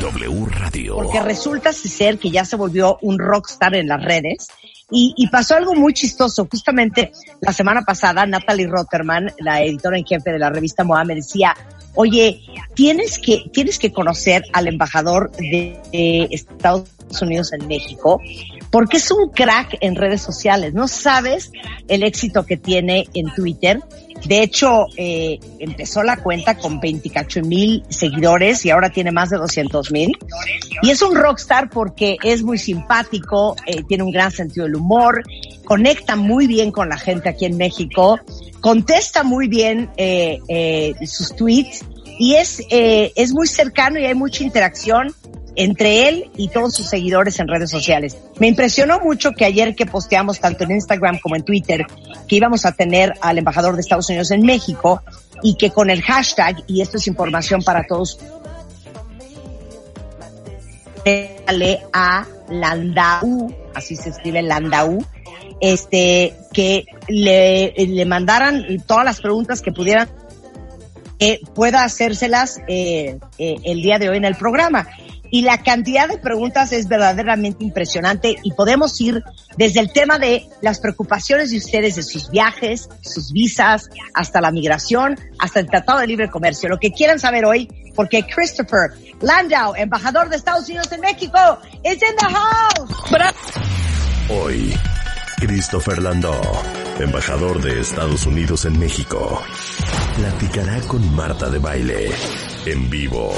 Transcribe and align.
W 0.00 0.46
Radio. 0.46 0.94
Porque 0.96 1.20
resulta 1.20 1.72
ser 1.72 2.18
que 2.18 2.30
ya 2.30 2.44
se 2.44 2.56
volvió 2.56 2.98
un 3.02 3.18
rockstar 3.18 3.74
en 3.74 3.88
las 3.88 4.04
redes. 4.04 4.48
Y, 4.92 5.14
y, 5.16 5.28
pasó 5.28 5.54
algo 5.54 5.74
muy 5.74 5.94
chistoso. 5.94 6.48
Justamente 6.50 7.12
la 7.40 7.52
semana 7.52 7.82
pasada, 7.82 8.26
Natalie 8.26 8.66
Rotterman, 8.66 9.32
la 9.38 9.62
editora 9.62 9.96
en 9.96 10.04
jefe 10.04 10.32
de 10.32 10.38
la 10.38 10.50
revista 10.50 10.82
MOA, 10.82 11.04
decía, 11.04 11.54
oye, 11.94 12.40
tienes 12.74 13.18
que, 13.18 13.44
tienes 13.52 13.78
que 13.78 13.92
conocer 13.92 14.42
al 14.52 14.68
embajador 14.68 15.30
de 15.32 15.80
Estados 15.92 16.88
Unidos 17.20 17.52
en 17.52 17.66
México, 17.66 18.20
porque 18.70 18.98
es 18.98 19.10
un 19.10 19.30
crack 19.30 19.76
en 19.80 19.96
redes 19.96 20.22
sociales. 20.22 20.74
No 20.74 20.88
sabes 20.88 21.50
el 21.88 22.02
éxito 22.02 22.44
que 22.46 22.56
tiene 22.56 23.06
en 23.14 23.32
Twitter. 23.34 23.80
De 24.26 24.42
hecho, 24.42 24.86
eh, 24.96 25.40
empezó 25.58 26.02
la 26.02 26.18
cuenta 26.18 26.56
con 26.56 26.78
28 26.78 27.40
mil 27.42 27.82
seguidores 27.88 28.64
y 28.66 28.70
ahora 28.70 28.90
tiene 28.90 29.12
más 29.12 29.30
de 29.30 29.38
200 29.38 29.90
mil. 29.92 30.12
Y 30.82 30.90
es 30.90 31.02
un 31.02 31.14
rockstar 31.14 31.70
porque 31.70 32.16
es 32.22 32.42
muy 32.42 32.58
simpático, 32.58 33.56
eh, 33.66 33.82
tiene 33.88 34.04
un 34.04 34.12
gran 34.12 34.30
sentido 34.30 34.66
del 34.66 34.76
humor, 34.76 35.22
conecta 35.64 36.16
muy 36.16 36.46
bien 36.46 36.70
con 36.70 36.88
la 36.88 36.98
gente 36.98 37.28
aquí 37.28 37.46
en 37.46 37.56
México, 37.56 38.20
contesta 38.60 39.22
muy 39.22 39.48
bien 39.48 39.90
eh, 39.96 40.38
eh, 40.48 40.94
sus 41.06 41.34
tweets 41.34 41.84
y 42.18 42.34
es, 42.34 42.60
eh, 42.70 43.12
es 43.16 43.32
muy 43.32 43.46
cercano 43.46 43.98
y 43.98 44.04
hay 44.04 44.14
mucha 44.14 44.44
interacción 44.44 45.14
entre 45.56 46.08
él 46.08 46.30
y 46.36 46.48
todos 46.48 46.74
sus 46.74 46.86
seguidores 46.86 47.38
en 47.40 47.48
redes 47.48 47.70
sociales. 47.70 48.16
Me 48.38 48.48
impresionó 48.48 49.00
mucho 49.00 49.32
que 49.32 49.44
ayer 49.44 49.74
que 49.74 49.86
posteamos 49.86 50.40
tanto 50.40 50.64
en 50.64 50.72
Instagram 50.72 51.18
como 51.18 51.36
en 51.36 51.44
Twitter 51.44 51.86
que 52.28 52.36
íbamos 52.36 52.64
a 52.64 52.72
tener 52.72 53.12
al 53.20 53.38
embajador 53.38 53.74
de 53.74 53.80
Estados 53.80 54.08
Unidos 54.08 54.30
en 54.30 54.42
México 54.42 55.02
y 55.42 55.54
que 55.54 55.70
con 55.70 55.90
el 55.90 56.02
hashtag, 56.02 56.62
y 56.66 56.80
esto 56.80 56.98
es 56.98 57.06
información 57.06 57.62
para 57.62 57.84
todos, 57.86 58.18
a 61.92 62.26
Landau, 62.50 63.54
así 63.74 63.96
se 63.96 64.10
escribe 64.10 64.42
Landau, 64.42 65.04
este, 65.60 66.34
que 66.52 66.84
le, 67.08 67.72
le 67.76 68.04
mandaran 68.04 68.64
todas 68.86 69.04
las 69.04 69.20
preguntas 69.20 69.60
que 69.62 69.72
pudieran 69.72 70.08
eh, 71.22 71.38
pueda 71.54 71.84
hacérselas 71.84 72.60
eh, 72.66 73.18
eh, 73.36 73.56
el 73.64 73.82
día 73.82 73.98
de 73.98 74.08
hoy 74.08 74.16
en 74.16 74.24
el 74.24 74.36
programa. 74.36 74.88
Y 75.30 75.42
la 75.42 75.62
cantidad 75.62 76.08
de 76.08 76.18
preguntas 76.18 76.72
es 76.72 76.88
verdaderamente 76.88 77.64
impresionante 77.64 78.36
y 78.42 78.52
podemos 78.52 79.00
ir 79.00 79.22
desde 79.56 79.80
el 79.80 79.92
tema 79.92 80.18
de 80.18 80.46
las 80.60 80.80
preocupaciones 80.80 81.50
de 81.50 81.58
ustedes 81.58 81.96
de 81.96 82.02
sus 82.02 82.30
viajes, 82.30 82.88
sus 83.02 83.32
visas, 83.32 83.88
hasta 84.14 84.40
la 84.40 84.50
migración, 84.50 85.18
hasta 85.38 85.60
el 85.60 85.66
Tratado 85.66 86.00
de 86.00 86.06
Libre 86.06 86.30
Comercio. 86.30 86.68
Lo 86.68 86.78
que 86.78 86.90
quieran 86.90 87.18
saber 87.18 87.44
hoy, 87.44 87.68
porque 87.94 88.24
Christopher 88.24 88.90
Landau, 89.20 89.74
embajador 89.76 90.28
de 90.28 90.36
Estados 90.36 90.68
Unidos 90.68 90.90
en 90.92 91.00
México, 91.00 91.38
is 91.84 91.94
in 91.94 92.16
the 92.18 92.26
house. 92.26 92.90
Hoy, 94.28 94.74
Christopher 95.40 96.02
Landau, 96.02 96.40
embajador 97.00 97.60
de 97.60 97.80
Estados 97.80 98.26
Unidos 98.26 98.64
en 98.66 98.78
México, 98.78 99.42
platicará 100.16 100.80
con 100.82 101.14
Marta 101.16 101.48
de 101.48 101.58
Baile 101.58 102.10
en 102.66 102.88
vivo. 102.90 103.32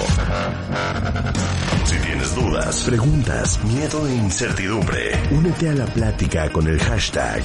Si 1.85 1.97
tienes 1.97 2.35
dudas, 2.35 2.85
preguntas, 2.85 3.65
miedo 3.65 4.07
e 4.07 4.15
incertidumbre, 4.17 5.23
únete 5.31 5.69
a 5.69 5.75
la 5.75 5.87
plática 5.87 6.51
con 6.51 6.67
el 6.67 6.79
hashtag 6.79 7.43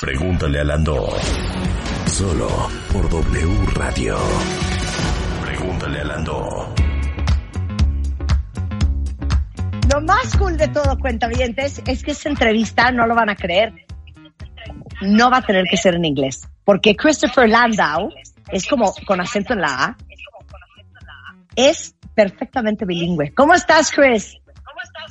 Pregúntale 0.00 0.60
a 0.60 0.64
Landau. 0.64 1.08
Solo 2.06 2.48
por 2.92 3.08
W 3.08 3.66
Radio. 3.74 4.16
Pregúntale 5.42 6.00
a 6.00 6.04
Landau. 6.04 6.87
Lo 9.98 10.04
más 10.06 10.36
cool 10.36 10.56
de 10.56 10.68
todo, 10.68 10.96
cuentavientes, 11.00 11.82
es 11.84 12.04
que 12.04 12.12
esta 12.12 12.28
entrevista, 12.28 12.92
no 12.92 13.04
lo 13.08 13.16
van 13.16 13.30
a 13.30 13.34
creer, 13.34 13.72
no 15.02 15.28
va 15.28 15.38
a 15.38 15.42
tener 15.42 15.64
que 15.68 15.76
ser 15.76 15.96
en 15.96 16.04
inglés. 16.04 16.42
Porque 16.64 16.94
Christopher 16.94 17.48
Landau 17.48 18.08
es 18.52 18.64
como 18.68 18.94
con 19.06 19.20
acento 19.20 19.54
en 19.54 19.60
la 19.62 19.84
A. 19.86 19.96
Es 21.56 21.96
perfectamente 22.14 22.84
bilingüe. 22.84 23.32
¿Cómo 23.34 23.54
estás, 23.54 23.90
Chris? 23.90 24.36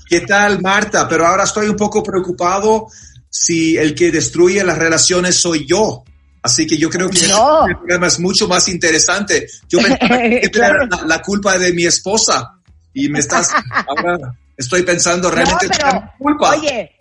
¿Qué 0.08 0.22
tal, 0.22 0.62
Marta? 0.62 1.06
Pero 1.10 1.28
ahora 1.28 1.44
estoy 1.44 1.68
un 1.68 1.76
poco 1.76 2.02
preocupado 2.02 2.88
si 3.30 3.76
el 3.76 3.94
que 3.94 4.10
destruye 4.10 4.64
las 4.64 4.78
relaciones 4.78 5.36
soy 5.36 5.66
yo. 5.68 6.06
Así 6.42 6.66
que 6.66 6.78
yo 6.78 6.90
creo 6.90 7.10
que 7.10 7.28
No. 7.28 7.68
el 7.68 7.76
programa 7.76 8.08
es 8.08 8.22
mucho 8.22 8.48
más 8.48 8.70
interesante. 8.70 9.48
Yo 9.68 9.80
que 10.40 10.50
Claro. 10.50 10.86
la, 10.90 11.02
la 11.06 11.22
culpa 11.22 11.58
de 11.58 11.74
mi 11.74 11.86
esposa 11.86 12.54
y 12.94 13.10
me 13.10 13.20
estás 13.20 13.52
ahora 13.86 14.34
estoy 14.58 14.84
pensando 14.84 15.30
realmente 15.30 15.68
no, 15.68 15.74
pero, 15.78 16.14
culpa. 16.18 16.56
oye, 16.56 16.92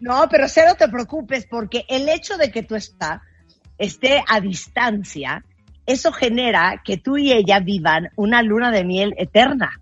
no, 0.00 0.28
pero 0.30 0.48
cero 0.48 0.74
te 0.78 0.88
preocupes 0.88 1.46
porque 1.48 1.84
el 1.88 2.08
hecho 2.08 2.36
de 2.36 2.50
que 2.50 2.62
tú 2.62 2.74
está, 2.74 3.22
esté 3.78 4.22
a 4.26 4.40
distancia, 4.40 5.44
eso 5.86 6.12
genera 6.12 6.82
que 6.84 6.96
tú 6.96 7.16
y 7.16 7.32
ella 7.32 7.60
vivan 7.60 8.10
una 8.16 8.42
luna 8.42 8.70
de 8.70 8.84
miel 8.84 9.14
eterna. 9.16 9.80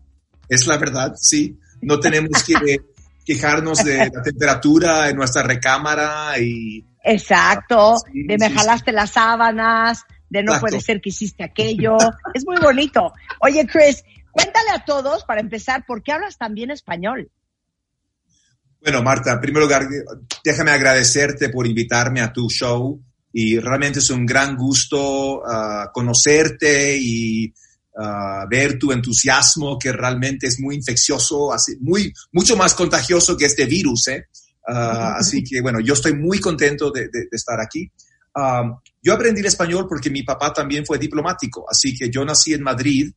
Es 0.48 0.66
la 0.66 0.76
verdad, 0.76 1.14
sí. 1.16 1.58
No 1.80 2.00
tenemos 2.00 2.42
que 2.44 2.54
quejarnos 3.25 3.84
de 3.84 4.10
la 4.12 4.22
temperatura 4.22 5.08
en 5.10 5.16
nuestra 5.16 5.42
recámara 5.42 6.38
y 6.38 6.84
Exacto, 7.04 7.96
Sí, 8.12 8.25
de 8.25 8.36
me 8.38 8.48
sí, 8.48 8.54
jalaste 8.54 8.92
las 8.92 9.10
sábanas, 9.10 10.04
de 10.28 10.42
no 10.42 10.52
Exacto. 10.52 10.60
puede 10.66 10.80
ser 10.80 11.00
que 11.00 11.08
hiciste 11.10 11.44
aquello. 11.44 11.96
es 12.34 12.44
muy 12.44 12.56
bonito. 12.58 13.12
Oye, 13.40 13.66
Chris, 13.66 14.04
cuéntale 14.43 14.71
a 14.71 14.84
todos, 14.84 15.25
para 15.25 15.41
empezar, 15.41 15.84
¿por 15.87 16.03
qué 16.03 16.12
hablas 16.12 16.38
tan 16.38 16.54
bien 16.54 16.71
español? 16.71 17.31
Bueno, 18.81 19.03
Marta, 19.03 19.32
en 19.32 19.41
primer 19.41 19.62
lugar, 19.62 19.88
déjame 20.44 20.71
agradecerte 20.71 21.49
por 21.49 21.66
invitarme 21.66 22.21
a 22.21 22.32
tu 22.32 22.49
show 22.49 23.00
y 23.32 23.59
realmente 23.59 23.99
es 23.99 24.10
un 24.10 24.25
gran 24.25 24.56
gusto 24.56 25.43
ah, 25.44 25.91
conocerte 25.93 26.97
y 26.97 27.53
ah, 28.00 28.47
ver 28.49 28.78
tu 28.78 28.93
entusiasmo 28.93 29.78
que 29.78 29.93
realmente 29.93 30.47
es 30.47 30.60
muy 30.60 30.76
infeccioso, 30.76 31.53
así, 31.53 31.76
muy, 31.81 32.12
mucho 32.32 32.56
más 32.56 32.75
contagioso 32.75 33.37
que 33.37 33.46
este 33.46 33.67
virus. 33.67 34.06
¿eh? 34.08 34.26
Ah, 34.69 35.17
así 35.19 35.43
que 35.43 35.61
bueno, 35.61 35.81
yo 35.81 35.94
estoy 35.94 36.14
muy 36.14 36.38
contento 36.38 36.91
de, 36.93 37.02
de- 37.08 37.26
de 37.31 37.37
estar 37.37 37.61
aquí. 37.61 37.91
Yo 39.02 39.12
aprendí 39.14 39.41
el 39.41 39.46
español 39.46 39.87
porque 39.88 40.11
mi 40.11 40.23
papá 40.23 40.52
también 40.52 40.87
fue 40.87 40.96
diplomático, 40.99 41.67
así 41.69 41.96
que 41.96 42.08
yo 42.08 42.25
nací 42.25 42.55
en 42.55 42.62
Madrid. 42.62 43.12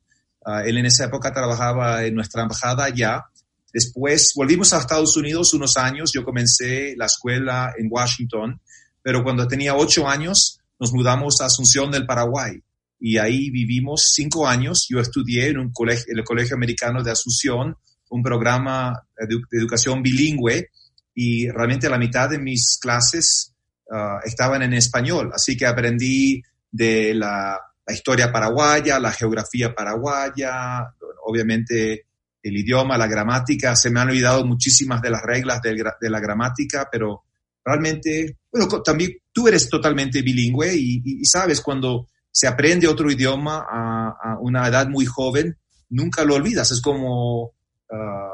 Ah, 0.46 0.64
él 0.66 0.78
en 0.78 0.86
esa 0.86 1.06
época 1.06 1.32
trabajaba 1.32 2.04
en 2.06 2.16
nuestra 2.16 2.44
embajada 2.44 2.86
allá. 2.86 3.26
Después 3.74 4.34
volvimos 4.36 4.74
a 4.74 4.80
Estados 4.80 5.16
Unidos 5.16 5.54
unos 5.54 5.78
años. 5.78 6.12
Yo 6.14 6.24
comencé 6.24 6.96
la 6.98 7.06
escuela 7.06 7.74
en 7.78 7.88
Washington, 7.90 8.60
pero 9.02 9.24
cuando 9.24 9.48
tenía 9.48 9.76
ocho 9.76 10.08
años 10.08 10.60
nos 10.80 10.94
mudamos 10.94 11.40
a 11.42 11.46
Asunción 11.46 11.92
del 11.92 12.06
Paraguay 12.06 12.62
y 13.00 13.18
ahí 13.18 13.50
vivimos 13.50 14.12
cinco 14.14 14.48
años. 14.48 14.88
Yo 14.90 15.00
estudié 15.00 15.50
en, 15.50 15.60
un 15.60 15.72
colegio, 15.72 16.06
en 16.12 16.20
el 16.20 16.24
Colegio 16.24 16.56
Americano 16.56 17.04
de 17.04 17.12
Asunción, 17.12 17.76
un 18.10 18.24
programa 18.24 19.00
de, 19.18 19.36
de 19.50 19.60
educación 19.60 20.02
bilingüe 20.02 20.70
y 21.14 21.50
realmente 21.50 21.90
la 21.90 21.98
mitad 21.98 22.30
de 22.30 22.40
mis 22.40 22.78
clases 22.82 23.54
ah, 23.92 24.20
estaban 24.24 24.64
en 24.64 24.74
español. 24.74 25.32
Así 25.34 25.56
que 25.56 25.66
aprendí 25.66 26.42
de 26.72 27.14
la, 27.14 27.60
la 27.86 27.94
historia 27.94 28.32
paraguaya, 28.32 29.00
la 29.00 29.12
geografía 29.12 29.74
paraguaya, 29.74 30.94
obviamente 31.26 32.06
el 32.44 32.58
idioma, 32.58 32.98
la 32.98 33.08
gramática. 33.08 33.76
Se 33.76 33.90
me 33.90 34.00
han 34.00 34.10
olvidado 34.10 34.46
muchísimas 34.46 35.02
de 35.02 35.10
las 35.10 35.22
reglas 35.22 35.62
de, 35.62 36.10
la 36.10 36.20
gramática, 36.20 36.88
pero 36.92 37.24
realmente, 37.64 38.38
bueno, 38.52 38.68
también 38.82 39.18
tú 39.32 39.48
eres 39.48 39.70
totalmente 39.70 40.22
bilingüe 40.22 40.74
y, 40.76 41.26
sabes, 41.26 41.62
cuando 41.62 42.08
se 42.32 42.48
aprende 42.48 42.88
otro 42.88 43.12
idioma 43.12 43.66
a, 43.70 44.38
una 44.40 44.68
edad 44.68 44.88
muy 44.88 45.06
joven, 45.06 45.58
nunca 45.90 46.24
lo 46.24 46.36
olvidas. 46.36 46.72
Es 46.72 46.82
como 46.82 47.52
ah, 47.92 48.30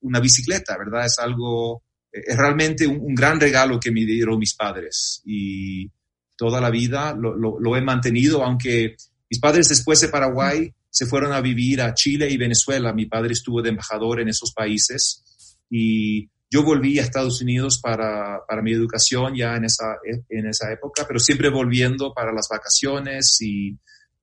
una 0.00 0.20
bicicleta, 0.20 0.76
¿verdad? 0.76 1.06
Es 1.06 1.18
algo, 1.18 1.82
es 2.10 2.36
realmente 2.36 2.86
un, 2.86 3.14
gran 3.14 3.38
regalo 3.38 3.78
que 3.78 3.92
me 3.92 4.04
dieron 4.04 4.38
mis 4.38 4.54
padres 4.54 5.22
y 5.24 5.90
toda 6.38 6.60
la 6.60 6.70
vida 6.70 7.14
lo, 7.18 7.76
he 7.76 7.82
mantenido, 7.82 8.44
aunque 8.44 8.96
mis 9.28 9.40
padres 9.40 9.68
después 9.68 10.00
de 10.00 10.08
Paraguay 10.08 10.72
se 10.88 11.04
fueron 11.04 11.32
a 11.32 11.40
vivir 11.40 11.82
a 11.82 11.92
Chile 11.92 12.30
y 12.30 12.36
Venezuela. 12.36 12.92
Mi 12.92 13.06
padre 13.06 13.32
estuvo 13.32 13.60
de 13.60 13.70
embajador 13.70 14.20
en 14.20 14.28
esos 14.28 14.52
países 14.52 15.24
y 15.68 16.30
yo 16.50 16.62
volví 16.62 16.98
a 16.98 17.02
Estados 17.02 17.42
Unidos 17.42 17.80
para, 17.82 18.40
para 18.46 18.62
mi 18.62 18.72
educación 18.72 19.34
ya 19.34 19.56
en 19.56 19.64
esa, 19.64 19.96
en 20.28 20.46
esa 20.46 20.72
época, 20.72 21.04
pero 21.06 21.18
siempre 21.18 21.50
volviendo 21.50 22.14
para 22.14 22.32
las 22.32 22.46
vacaciones 22.48 23.36
y 23.40 23.76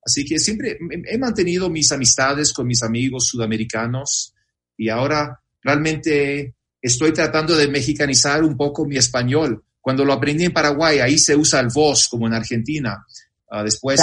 así 0.04 0.26
que 0.26 0.40
siempre 0.40 0.80
he 1.08 1.18
mantenido 1.18 1.70
mis 1.70 1.92
amistades 1.92 2.54
con 2.54 2.66
mis 2.66 2.82
amigos 2.82 3.28
sudamericanos 3.28 4.34
y 4.78 4.88
ahora 4.88 5.42
realmente 5.62 6.56
estoy 6.82 7.12
tratando 7.12 7.58
de 7.58 7.68
mexicanizar 7.68 8.44
un 8.44 8.56
poco 8.56 8.86
mi 8.86 8.96
español. 8.96 9.64
Cuando 9.86 10.04
lo 10.04 10.14
aprendí 10.14 10.46
en 10.46 10.52
Paraguay, 10.52 10.98
ahí 10.98 11.20
se 11.20 11.36
usa 11.36 11.60
el 11.60 11.68
voz 11.72 12.08
como 12.10 12.26
en 12.26 12.34
Argentina. 12.34 13.06
Ah, 13.52 13.62
después, 13.62 14.02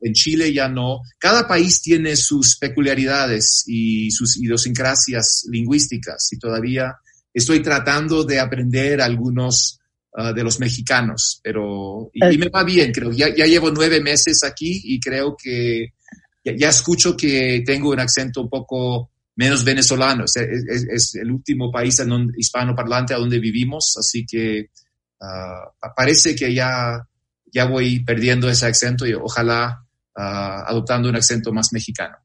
en 0.00 0.12
Chile 0.12 0.52
ya 0.52 0.68
no. 0.68 1.00
Cada 1.18 1.48
país 1.48 1.82
tiene 1.82 2.14
sus 2.14 2.56
peculiaridades 2.56 3.64
y 3.66 4.12
sus 4.12 4.36
idiosincrasias 4.36 5.46
lingüísticas 5.50 6.28
y 6.30 6.38
todavía 6.38 6.94
estoy 7.32 7.60
tratando 7.64 8.22
de 8.22 8.38
aprender 8.38 9.00
algunos 9.00 9.80
ah, 10.16 10.32
de 10.32 10.44
los 10.44 10.60
mexicanos, 10.60 11.40
pero 11.42 12.12
y, 12.12 12.38
me 12.38 12.48
va 12.48 12.62
bien, 12.62 12.92
creo. 12.92 13.10
Ya, 13.10 13.34
ya, 13.34 13.44
llevo 13.44 13.72
nueve 13.72 14.00
meses 14.00 14.44
aquí 14.44 14.82
y 14.84 15.00
creo 15.00 15.36
que 15.36 15.94
ya, 16.44 16.68
escucho 16.68 17.16
que 17.16 17.64
tengo 17.66 17.90
un 17.90 17.98
acento 17.98 18.40
un 18.40 18.48
poco 18.48 19.10
menos 19.34 19.64
venezolano. 19.64 20.26
Es, 20.26 21.16
el 21.16 21.32
último 21.32 21.72
país 21.72 21.98
en 21.98 22.30
hispano 22.38 22.76
parlante 22.76 23.14
a 23.14 23.18
donde 23.18 23.40
vivimos, 23.40 23.96
así 23.98 24.24
que 24.24 24.70
ah, 25.24 25.94
parece 25.96 26.34
que 26.34 26.52
ya 26.54 27.06
ya 27.54 27.66
voy 27.66 28.00
perdiendo 28.00 28.50
ese 28.50 28.66
acento 28.66 29.06
y 29.06 29.14
ojalá 29.14 29.86
ah, 30.16 30.64
adoptando 30.66 31.08
un 31.08 31.16
acento 31.16 31.52
más 31.52 31.72
mexicano. 31.72 32.16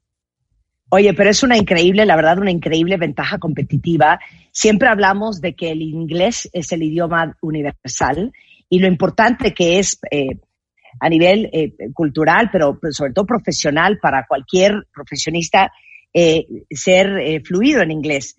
Oye, 0.92 1.13
pero 1.13 1.30
es 1.30 1.44
una 1.44 1.56
increíble, 1.56 2.04
la 2.07 2.16
verdad, 2.16 2.40
una 2.40 2.50
increíble 2.50 2.98
ventaja 2.98 3.38
competitiva. 3.38 4.19
Siempre 4.51 4.90
hablamos 4.90 5.40
de 5.40 5.54
que 5.54 5.72
el 5.72 5.84
inglés 5.84 6.50
es 6.51 6.72
el 6.72 6.81
idioma 6.81 7.38
universal 7.42 8.34
y 8.68 8.80
lo 8.80 8.88
importante 8.88 9.54
que 9.54 9.78
es 9.78 10.00
eh, 10.10 10.40
a 11.00 11.07
nivel 11.10 11.48
eh, 11.54 11.75
cultural, 11.94 12.50
pero, 12.51 12.80
sobre 12.90 13.13
todo 13.13 13.28
profesional 13.28 14.00
para 14.01 14.25
cualquier 14.28 14.88
profesionista 14.92 15.72
eh, 16.12 16.48
ser 16.72 17.44
fluido 17.46 17.84
en 17.84 17.92
inglés. 17.92 18.36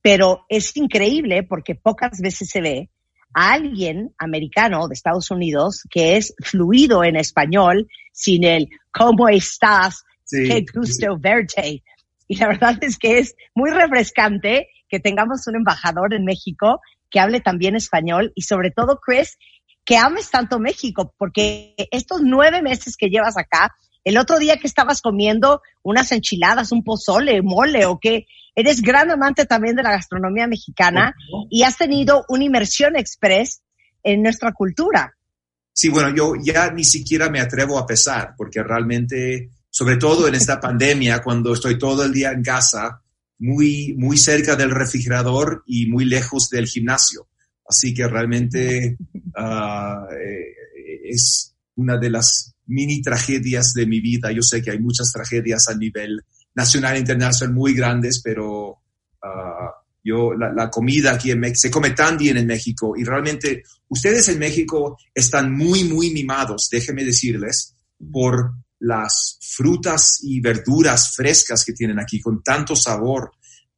Pero 0.00 0.46
es 0.48 0.76
increíble 0.76 1.42
porque 1.42 1.74
pocas 1.74 2.20
veces 2.20 2.48
se 2.48 2.60
ve 2.60 2.90
a 3.34 3.52
alguien 3.52 4.14
americano 4.18 4.88
de 4.88 4.94
Estados 4.94 5.30
Unidos 5.30 5.82
que 5.90 6.16
es 6.16 6.34
fluido 6.42 7.04
en 7.04 7.16
español 7.16 7.88
sin 8.12 8.44
el 8.44 8.68
¿cómo 8.92 9.28
estás? 9.28 10.04
Qué 10.28 10.64
gusto 10.72 11.18
verte. 11.18 11.82
Y 12.28 12.36
la 12.36 12.48
verdad 12.48 12.78
es 12.82 12.98
que 12.98 13.18
es 13.18 13.34
muy 13.54 13.70
refrescante 13.70 14.68
que 14.88 15.00
tengamos 15.00 15.46
un 15.46 15.56
embajador 15.56 16.14
en 16.14 16.24
México 16.24 16.80
que 17.10 17.20
hable 17.20 17.40
también 17.40 17.74
español 17.74 18.32
y 18.36 18.42
sobre 18.42 18.70
todo, 18.70 19.00
Chris, 19.04 19.36
que 19.84 19.96
ames 19.96 20.30
tanto 20.30 20.60
México, 20.60 21.12
porque 21.18 21.74
estos 21.90 22.20
nueve 22.22 22.62
meses 22.62 22.96
que 22.96 23.08
llevas 23.08 23.36
acá, 23.36 23.74
el 24.04 24.18
otro 24.18 24.38
día 24.38 24.56
que 24.56 24.66
estabas 24.66 25.02
comiendo 25.02 25.62
unas 25.82 26.12
enchiladas, 26.12 26.70
un 26.72 26.84
pozole, 26.84 27.42
mole 27.42 27.86
o 27.86 27.98
qué, 27.98 28.26
eres 28.54 28.82
gran 28.82 29.10
amante 29.10 29.46
también 29.46 29.76
de 29.76 29.82
la 29.82 29.92
gastronomía 29.92 30.46
mexicana 30.46 31.14
y 31.50 31.62
has 31.62 31.76
tenido 31.76 32.24
una 32.28 32.44
inmersión 32.44 32.96
express 32.96 33.62
en 34.02 34.22
nuestra 34.22 34.52
cultura. 34.52 35.16
Sí, 35.72 35.88
bueno, 35.88 36.14
yo 36.14 36.34
ya 36.42 36.70
ni 36.70 36.84
siquiera 36.84 37.30
me 37.30 37.40
atrevo 37.40 37.78
a 37.78 37.86
pesar, 37.86 38.34
porque 38.36 38.62
realmente, 38.62 39.50
sobre 39.70 39.96
todo 39.96 40.28
en 40.28 40.34
esta 40.34 40.60
pandemia, 40.60 41.22
cuando 41.22 41.52
estoy 41.52 41.78
todo 41.78 42.04
el 42.04 42.12
día 42.12 42.32
en 42.32 42.42
casa, 42.42 43.00
muy, 43.38 43.94
muy 43.96 44.18
cerca 44.18 44.56
del 44.56 44.70
refrigerador 44.70 45.62
y 45.66 45.86
muy 45.86 46.04
lejos 46.04 46.50
del 46.50 46.66
gimnasio. 46.66 47.28
Así 47.66 47.94
que 47.94 48.06
realmente 48.06 48.98
ah, 49.36 50.06
eh, 50.12 50.54
es 51.04 51.54
una 51.76 51.96
de 51.96 52.10
las 52.10 52.54
mini 52.66 53.00
tragedias 53.00 53.72
de 53.72 53.86
mi 53.86 54.00
vida. 54.00 54.30
Yo 54.32 54.42
sé 54.42 54.62
que 54.62 54.72
hay 54.72 54.78
muchas 54.78 55.10
tragedias 55.12 55.68
a 55.68 55.74
nivel 55.74 56.22
nacional 56.54 56.96
e 56.96 57.00
internacional 57.00 57.54
muy 57.54 57.74
grandes, 57.74 58.20
pero 58.22 58.78
ah, 59.22 59.70
yo, 60.02 60.32
la, 60.34 60.70
comida 60.70 61.12
aquí 61.12 61.30
en 61.30 61.40
México, 61.40 61.58
se 61.60 61.70
come 61.70 61.90
tan 61.90 62.16
bien 62.16 62.36
en 62.36 62.46
México 62.46 62.94
y 62.96 63.04
realmente 63.04 63.64
ustedes 63.88 64.28
en 64.28 64.38
México 64.38 64.96
están 65.14 65.54
muy, 65.54 65.84
muy 65.84 66.10
mimados, 66.10 66.68
déjenme 66.70 67.04
decirles, 67.04 67.74
por 68.12 68.54
las 68.78 69.38
frutas 69.42 70.20
y 70.22 70.40
verduras 70.40 71.14
frescas 71.14 71.64
que 71.64 71.74
tienen 71.74 72.00
aquí 72.00 72.18
con 72.18 72.42
tanto 72.42 72.74
sabor. 72.74 73.32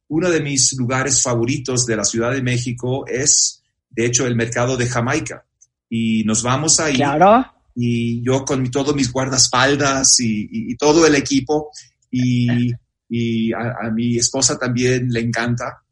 Uno 0.07 0.29
de 0.29 0.39
mis 0.39 0.73
lugares 0.77 1.21
favoritos 1.21 1.85
de 1.85 1.97
la 1.97 2.05
Ciudad 2.05 2.31
de 2.31 2.41
México 2.41 3.05
es, 3.05 3.61
de 3.89 4.05
hecho, 4.05 4.25
el 4.25 4.35
mercado 4.35 4.77
de 4.77 4.87
Jamaica. 4.87 5.45
Y 5.89 6.23
nos 6.23 6.41
vamos 6.41 6.79
ahí. 6.79 6.95
Claro. 6.95 7.45
Y 7.75 8.23
yo 8.23 8.45
con 8.45 8.69
todos 8.71 8.95
mis 8.95 9.11
guardaespaldas 9.11 10.15
y 10.19 10.75
todo 10.77 11.05
el 11.05 11.15
equipo 11.15 11.71
y, 12.13 12.71
y 13.09 13.51
a, 13.53 13.89
mi 13.91 14.17
esposa 14.17 14.57
también 14.57 15.09
le 15.09 15.19
encanta, 15.19 15.83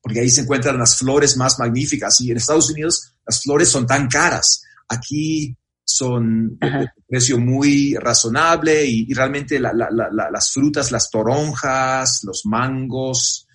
porque 0.00 0.20
ahí 0.20 0.30
se 0.30 0.42
encuentran 0.42 0.78
las 0.78 0.96
flores 0.96 1.36
más 1.36 1.58
magníficas. 1.58 2.20
Y 2.20 2.30
en 2.30 2.36
Estados 2.36 2.70
Unidos 2.70 3.14
las 3.26 3.42
flores 3.42 3.68
son 3.68 3.86
tan 3.86 4.08
caras. 4.08 4.62
Aquí 4.88 5.56
son 5.84 6.58
de 6.58 6.88
precio 7.06 7.38
muy 7.38 7.94
razonable 7.96 8.84
y, 8.86 9.12
realmente 9.12 9.58
las 9.58 10.52
frutas, 10.52 10.92
las 10.92 11.10
toronjas, 11.10 12.20
los 12.22 12.42
mangos, 12.44 13.48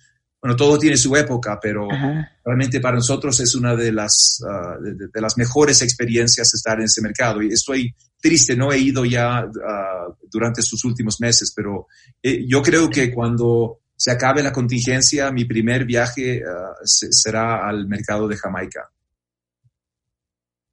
bueno, 0.44 0.56
todo 0.56 0.78
tiene 0.78 0.98
su 0.98 1.16
época, 1.16 1.58
pero 1.58 1.88
realmente 2.44 2.78
para 2.78 2.96
nosotros 2.96 3.40
es 3.40 3.54
una 3.54 3.74
de 3.74 3.90
las, 3.90 4.42
ah, 4.46 4.76
de, 4.78 5.20
las 5.20 5.38
mejores 5.38 5.80
experiencias 5.80 6.52
estar 6.52 6.78
en 6.78 6.84
ese 6.84 7.00
mercado. 7.00 7.40
Y 7.40 7.48
estoy 7.48 7.94
triste, 8.24 8.56
no 8.56 8.72
he 8.72 8.78
ido 8.78 9.04
ya 9.04 9.40
ah, 9.40 10.06
durante 10.30 10.62
estos 10.62 10.82
últimos 10.86 11.20
meses, 11.20 11.52
pero 11.54 11.88
eh, 12.22 12.46
yo 12.48 12.62
creo 12.62 12.88
que 12.88 13.12
cuando 13.12 13.80
se 13.94 14.10
acabe 14.10 14.42
la 14.42 14.50
contingencia, 14.50 15.30
mi 15.30 15.44
primer 15.44 15.84
viaje 15.84 16.42
ah, 16.42 16.72
será 16.82 17.68
al 17.68 17.86
mercado 17.86 18.26
de 18.26 18.38
Jamaica. 18.38 18.88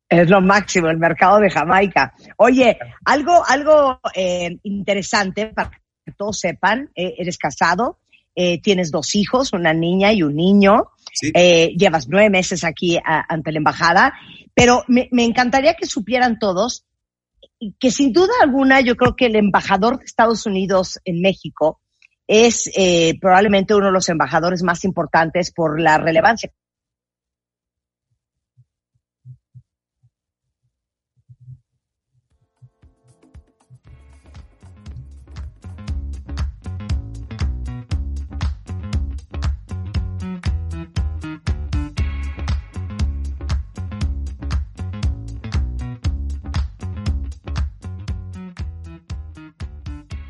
Es 0.08 0.30
lo 0.30 0.40
máximo, 0.40 0.90
el 0.90 0.98
mercado 0.98 1.40
de 1.40 1.50
Jamaica. 1.50 2.14
Oye, 2.38 2.78
algo, 3.04 3.44
algo 3.46 4.00
eh, 4.16 4.58
interesante 4.64 5.48
para 5.48 5.72
que 6.06 6.12
todos 6.18 6.40
sepan, 6.40 6.90
eh, 6.96 7.16
eres 7.18 7.38
casado, 7.38 8.00
eh, 8.34 8.62
tienes 8.62 8.92
dos 8.92 9.14
hijos, 9.16 9.52
una 9.52 9.74
niña 9.74 10.14
y 10.14 10.24
un 10.24 10.36
niño, 10.36 10.92
llevas 11.34 12.08
nueve 12.08 12.30
meses 12.30 12.64
aquí 12.64 12.98
ante 13.06 13.52
la 13.52 13.58
embajada, 13.58 14.14
pero 14.54 14.84
me, 14.88 15.08
encantaría 15.12 15.76
que 15.76 15.86
supieran 15.86 16.40
todos 16.40 16.86
que 17.80 17.92
sin 17.92 18.12
duda 18.12 18.34
alguna 18.42 18.82
yo 18.82 18.96
creo 18.96 19.16
que 19.16 19.28
el 19.28 19.36
embajador 19.36 20.00
de 20.00 20.06
Estados 20.06 20.46
Unidos 20.46 21.00
en 21.06 21.22
México 21.22 21.80
es 22.28 22.70
eh, 22.76 23.18
probablemente 23.20 23.76
uno 23.76 23.88
de 23.88 23.92
los 23.92 24.10
embajadores 24.10 24.64
más 24.64 24.84
importantes 24.86 25.52
por 25.54 25.80
la 25.80 25.98
relevancia 25.98 26.52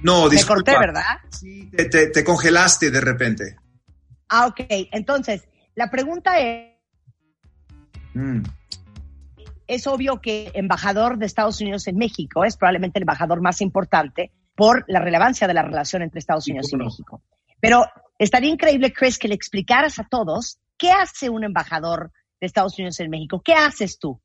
No, 0.02 0.30
disculpa. 0.30 0.72
Me 0.72 0.78
corté, 0.78 0.80
¿verdad? 0.80 1.18
Sí, 1.30 1.72
te, 1.72 2.24
congelaste 2.24 2.92
de 2.92 3.02
repente. 3.02 3.58
Ah, 4.30 4.48
ok. 4.48 4.62
Entonces, 4.92 5.48
la 5.76 5.90
pregunta 5.90 6.40
es... 6.40 6.76
Mm. 8.14 8.44
Es 9.68 9.88
obvio 9.88 10.20
que 10.20 10.52
embajador 10.54 11.18
de 11.18 11.26
Estados 11.26 11.62
Unidos 11.62 11.88
en 11.88 11.96
México 11.96 12.44
es 12.44 12.58
probablemente 12.58 13.00
el 13.00 13.04
embajador 13.04 13.42
más 13.42 13.62
importante 13.62 14.32
por 14.54 14.84
la 14.88 15.00
relevancia 15.00 15.48
de 15.48 15.54
la 15.54 15.64
relación 15.64 16.02
entre 16.02 16.20
Estados 16.20 16.48
Unidos 16.48 16.74
y 16.74 16.76
México. 16.76 17.24
Pero 17.62 17.86
estaría 18.18 18.50
increíble, 18.50 18.92
Chris, 18.92 19.18
que 19.18 19.30
le 19.30 19.36
explicaras 19.36 19.98
a 20.00 20.08
todos 20.10 20.60
qué 20.78 20.92
hace 20.92 21.30
un 21.30 21.46
embajador 21.46 22.12
de 22.42 22.48
Estados 22.48 22.78
Unidos 22.78 23.00
en 23.00 23.10
México. 23.10 23.42
¿Qué 23.44 23.54
haces 23.54 23.98
tú? 23.98 24.22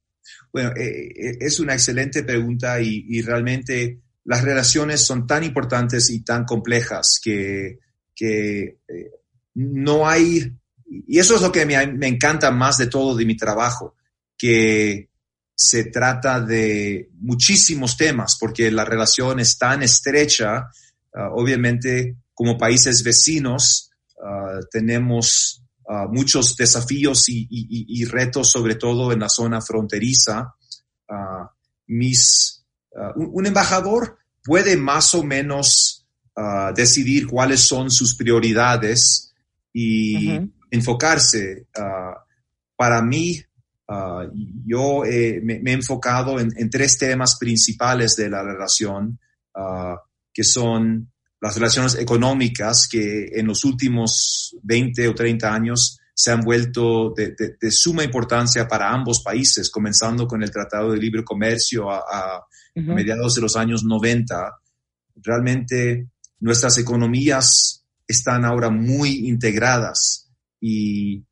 Bueno, 0.53 0.71
eh, 0.71 1.09
eh, 1.09 1.37
es 1.41 1.61
una 1.61 1.75
excelente 1.75 2.23
pregunta 2.23 2.81
y, 2.81 3.21
realmente 3.23 4.01
las 4.27 4.43
relaciones 4.43 5.05
son 5.05 5.27
tan 5.27 5.45
importantes 5.45 6.11
y 6.11 6.23
tan 6.23 6.45
complejas 6.45 7.19
que, 7.23 7.79
que 8.15 8.79
eh, 8.89 9.11
no 9.55 10.09
hay, 10.09 10.53
y 10.85 11.19
eso 11.19 11.37
es 11.37 11.43
lo 11.43 11.51
que 11.51 11.65
me, 11.65 12.07
encanta 12.07 12.51
más 12.51 12.77
de 12.77 12.89
todo 12.89 13.17
de 13.17 13.25
mi 13.25 13.37
trabajo, 13.37 13.95
que 14.37 15.09
se 15.55 15.85
trata 15.85 16.41
de 16.41 17.09
muchísimos 17.21 17.97
temas, 17.97 18.37
porque 18.39 18.71
la 18.71 18.85
relación 18.85 19.41
es 19.41 19.57
tan 19.57 19.83
estrecha, 19.83 20.69
ah, 21.15 21.31
obviamente 21.33 22.17
como 22.35 22.59
países 22.59 23.03
vecinos 23.03 23.91
ah, 24.23 24.61
tenemos 24.71 25.63
Ah, 25.89 26.09
muchos 26.11 26.57
desafíos 26.57 27.29
y, 27.29 28.05
retos, 28.07 28.51
sobre 28.51 28.75
todo 28.75 29.13
en 29.13 29.21
la 29.21 29.29
zona 29.29 29.61
fronteriza. 29.61 30.53
Mis, 31.87 32.56
ah, 32.97 33.13
un, 33.17 33.47
embajador 33.47 34.19
puede 34.43 34.77
más 34.77 35.15
o 35.15 35.23
menos 35.23 36.07
decidir 36.75 37.27
cuáles 37.27 37.61
son 37.61 37.91
sus 37.91 38.15
prioridades 38.15 39.33
y 39.73 40.39
enfocarse. 40.71 41.67
para 42.77 43.01
mí, 43.01 43.43
yo 44.67 45.03
me, 45.43 45.55
he 45.65 45.73
enfocado 45.73 46.39
en, 46.39 46.51
en, 46.59 46.69
tres 46.69 46.99
temas 46.99 47.39
principales 47.41 48.17
de 48.17 48.29
la 48.29 48.43
relación, 48.43 49.19
que 50.33 50.45
son 50.45 51.11
las 51.41 51.55
relaciones 51.55 51.95
económicas 51.97 52.89
que 52.91 53.29
en 53.33 53.47
los 53.47 53.65
últimos 53.65 54.57
20 54.63 55.09
o 55.09 55.15
30 55.15 55.55
años 55.55 55.99
se 56.15 56.33
han 56.33 56.41
vuelto 56.41 57.13
de, 57.15 57.71
suma 57.71 58.03
importancia 58.03 58.67
para 58.67 58.91
ambos 58.91 59.23
países, 59.23 59.71
comenzando 59.71 60.27
con 60.27 60.43
el 60.43 60.51
Tratado 60.51 60.93
de 60.93 60.99
Libre 60.99 61.23
Comercio 61.23 61.91
a, 61.91 62.43
mediados 62.77 63.35
de 63.35 63.41
los 63.41 63.57
años 63.57 63.85
90. 63.85 64.61
Realmente 65.17 66.09
nuestras 66.41 66.79
economías 66.79 67.85
están 68.07 68.45
ahora 68.45 68.71
muy 68.71 69.29
integradas 69.29 70.31
y 70.61 71.25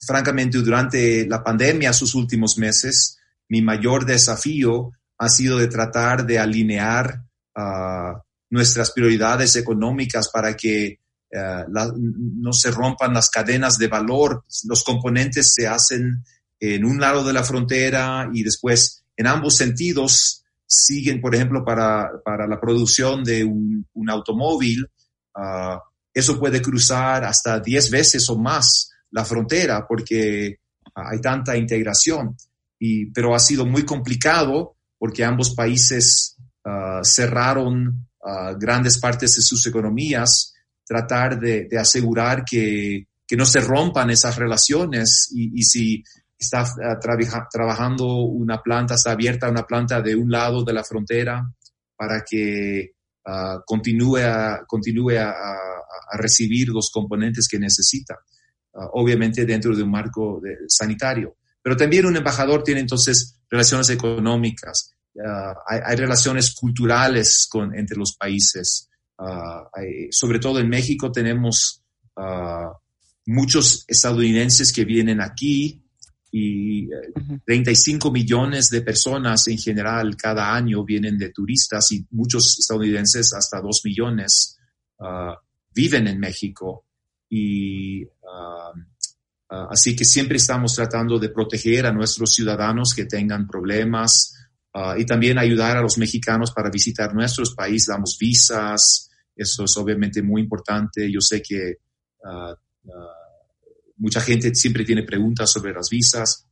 francamente 0.00 0.58
durante 0.58 1.26
la 1.26 1.42
pandemia, 1.42 1.92
sus 1.92 2.14
últimos 2.14 2.56
meses, 2.58 3.18
mi 3.48 3.62
mayor 3.62 4.06
desafío 4.06 4.92
ha 5.18 5.28
sido 5.28 5.58
de 5.58 5.68
tratar 5.68 6.24
de 6.24 6.38
alinear 6.38 7.22
uh, 7.56 8.18
nuestras 8.50 8.92
prioridades 8.92 9.56
económicas 9.56 10.30
para 10.32 10.56
que 10.56 11.00
eh, 11.32 11.64
no 11.68 12.52
se 12.52 12.70
rompan 12.72 13.14
las 13.14 13.30
cadenas 13.30 13.78
de 13.78 13.86
valor. 13.86 14.44
Los 14.64 14.82
componentes 14.82 15.52
se 15.54 15.68
hacen 15.68 16.24
en 16.58 16.84
un 16.84 17.00
lado 17.00 17.22
de 17.22 17.32
la 17.32 17.44
frontera 17.44 18.28
y 18.32 18.42
después 18.42 19.04
en 19.16 19.28
ambos 19.28 19.56
sentidos 19.56 20.39
siguen, 20.70 21.20
por 21.20 21.34
ejemplo, 21.34 21.64
para, 21.64 22.10
para 22.24 22.46
la 22.46 22.60
producción 22.60 23.24
de 23.24 23.44
un, 23.44 23.84
automóvil, 24.08 24.86
ah, 25.34 25.80
eso 26.14 26.38
puede 26.38 26.62
cruzar 26.62 27.24
hasta 27.24 27.60
10 27.60 27.90
veces 27.90 28.28
o 28.28 28.38
más 28.38 28.90
la 29.10 29.24
frontera 29.24 29.86
porque 29.86 30.58
hay 30.94 31.20
tanta 31.20 31.56
integración. 31.56 32.36
Y, 32.78 33.06
pero 33.06 33.34
ha 33.34 33.38
sido 33.38 33.66
muy 33.66 33.84
complicado 33.84 34.76
porque 34.98 35.24
ambos 35.24 35.54
países 35.54 36.36
uh, 36.64 37.04
cerraron 37.04 38.06
grandes 38.58 38.98
partes 38.98 39.32
de 39.32 39.42
sus 39.42 39.66
economías, 39.66 40.52
tratar 40.86 41.38
de, 41.38 41.68
asegurar 41.78 42.44
que, 42.44 43.06
no 43.36 43.46
se 43.46 43.60
rompan 43.60 44.10
esas 44.10 44.36
relaciones 44.36 45.30
y, 45.32 45.62
si 45.62 46.02
está 46.40 46.62
ah, 46.62 46.98
trabajando 47.50 48.06
una 48.22 48.62
planta, 48.62 48.94
está 48.94 49.12
abierta 49.12 49.50
una 49.50 49.66
planta 49.66 50.00
de 50.00 50.16
un 50.16 50.30
lado 50.30 50.64
de 50.64 50.72
la 50.72 50.82
frontera 50.82 51.46
para 51.94 52.24
que 52.28 52.94
ah, 53.26 53.60
continúe, 53.64 54.18
a, 54.18 54.64
continúe 54.66 55.18
a, 55.18 55.34
recibir 56.12 56.70
los 56.70 56.90
componentes 56.90 57.46
que 57.46 57.58
necesita, 57.58 58.18
ah, 58.74 58.88
obviamente 58.94 59.44
dentro 59.44 59.76
de 59.76 59.82
un 59.82 59.90
marco 59.90 60.40
sanitario. 60.66 61.36
Pero 61.62 61.76
también 61.76 62.06
un 62.06 62.16
embajador 62.16 62.62
tiene 62.62 62.80
entonces 62.80 63.38
relaciones 63.48 63.90
económicas, 63.90 64.96
Ah, 65.26 65.54
hay, 65.66 65.96
relaciones 65.96 66.54
culturales 66.54 67.48
con, 67.50 67.76
entre 67.76 67.96
los 67.96 68.14
países. 68.16 68.88
Sobre 70.12 70.38
todo 70.38 70.60
en 70.60 70.68
México 70.68 71.10
tenemos 71.10 71.82
muchos 73.26 73.84
estadounidenses 73.88 74.72
que 74.72 74.84
vienen 74.84 75.20
aquí 75.20 75.82
y 76.30 76.88
35 77.44 78.08
eh, 78.08 78.10
millones 78.12 78.68
de 78.70 78.82
personas 78.82 79.48
en 79.48 79.58
general 79.58 80.16
cada 80.16 80.54
año 80.54 80.84
vienen 80.84 81.18
de 81.18 81.30
turistas 81.30 81.90
y 81.92 82.06
muchos 82.10 82.58
estadounidenses, 82.58 83.32
hasta 83.34 83.60
2 83.60 83.80
millones, 83.84 84.58
viven 85.74 86.06
en 86.06 86.20
México. 86.20 86.84
Y 87.28 88.06
así 89.48 89.96
que 89.96 90.04
siempre 90.04 90.36
estamos 90.36 90.74
tratando 90.74 91.18
de 91.18 91.30
proteger 91.30 91.86
a 91.86 91.92
nuestros 91.92 92.34
ciudadanos 92.34 92.94
que 92.94 93.06
tengan 93.06 93.46
problemas 93.46 94.34
y 94.96 95.04
también 95.04 95.38
ayudar 95.38 95.76
a 95.76 95.82
los 95.82 95.98
mexicanos 95.98 96.52
para 96.52 96.70
visitar 96.70 97.14
nuestros 97.14 97.54
países, 97.54 97.88
damos 97.88 98.16
visas, 98.20 99.10
eso 99.34 99.64
es 99.64 99.76
obviamente 99.76 100.22
muy 100.22 100.42
importante. 100.42 101.10
Yo 101.10 101.20
sé 101.20 101.42
que 101.42 101.78
mucha 104.00 104.20
gente 104.20 104.54
siempre 104.54 104.84
tiene 104.84 105.04
preguntas 105.04 105.50
sobre 105.50 105.72
las 105.72 105.88
visas. 105.88 106.46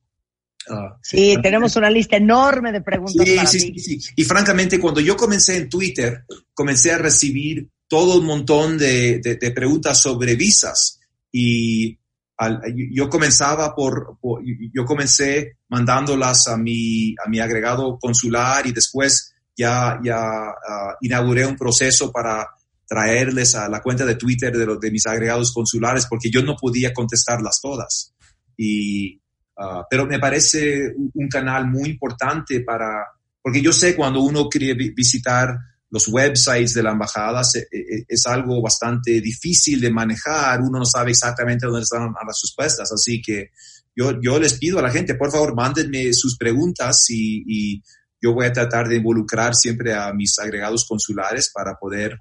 sí, 1.02 1.37
tenemos 1.43 1.75
una 1.76 1.90
lista 1.90 2.17
enorme 2.17 2.71
de 2.71 2.81
preguntas. 2.81 3.50
Sí, 3.50 3.73
sí, 3.75 3.99
sí, 3.99 4.12
Y 4.17 4.25
francamente, 4.25 4.78
cuando 4.78 5.00
yo 5.00 5.17
comencé 5.17 5.57
en 5.57 5.69
Twitter, 5.69 6.25
comencé 6.55 6.93
a 6.93 6.99
recibir 6.99 7.69
todo 7.88 8.19
un 8.21 8.26
montón 8.26 8.78
de, 8.78 9.19
de 9.21 9.50
preguntas 9.50 10.00
sobre 10.00 10.37
visas. 10.37 11.00
Y 11.33 11.99
yo 12.93 13.09
comenzaba 13.09 13.75
por, 13.75 14.19
yo 14.73 14.85
comencé 14.85 15.57
mandándolas 15.69 16.47
a 16.47 16.57
mi, 16.57 17.14
a 17.25 17.28
mi 17.28 17.40
agregado 17.40 17.99
consular 17.99 18.67
y 18.67 18.73
después 18.73 19.35
ya, 19.57 19.99
ya 20.02 20.21
ah, 20.21 20.97
inauguré 21.00 21.45
un 21.47 21.57
proceso 21.57 22.12
para 22.12 22.47
traerles 22.88 23.54
a 23.54 23.68
la 23.68 23.83
cuenta 23.83 24.07
de 24.07 24.14
Twitter 24.16 24.57
de, 24.57 24.78
de 24.80 24.90
mis 24.90 25.07
agregados 25.07 25.52
consulares 25.52 26.07
porque 26.09 26.30
yo 26.30 26.42
no 26.42 26.57
podía 26.57 26.92
contestarlas 26.95 27.61
todas. 27.62 28.14
Y, 28.57 29.21
ah, 29.59 29.87
pero 29.88 30.07
me 30.07 30.18
parece 30.18 30.95
un, 30.97 31.28
canal 31.28 31.68
muy 31.68 31.90
importante 31.90 32.62
para, 32.62 33.07
porque 33.42 33.61
yo 33.61 33.73
sé 33.73 33.95
cuando 33.95 34.21
uno 34.21 34.49
quiere 34.49 34.75
visitar 34.75 35.57
los 35.90 36.09
websites 36.09 36.75
de 36.75 36.83
la 36.83 36.92
embajada 36.92 37.42
eh, 37.54 37.66
eh, 37.71 38.04
es, 38.09 38.26
algo 38.26 38.61
bastante 38.61 39.21
difícil 39.21 39.80
de 39.80 39.90
manejar, 39.90 40.61
uno 40.61 40.80
no 40.80 40.85
sabe 40.85 41.12
exactamente 41.12 41.66
dónde 41.66 41.83
están 41.83 42.12
las 42.26 42.40
respuestas, 42.42 42.92
así 42.92 43.23
que 43.23 43.50
yo, 43.97 44.21
yo 44.21 44.38
les 44.38 44.59
pido 44.59 44.78
a 44.78 44.83
la 44.83 44.90
gente, 44.90 45.14
por 45.14 45.30
favor, 45.30 45.54
mándenme 45.54 46.12
sus 46.12 46.37
preguntas 46.37 47.07
y, 47.09 47.83
yo 48.21 48.33
voy 48.33 48.47
a 48.47 48.52
tratar 48.52 48.88
de 48.88 48.97
involucrar 48.97 49.54
siempre 49.54 49.95
a 49.95 50.12
mis 50.12 50.40
agregados 50.40 50.85
consulares 50.88 51.52
para 51.54 51.76
poder 51.76 52.18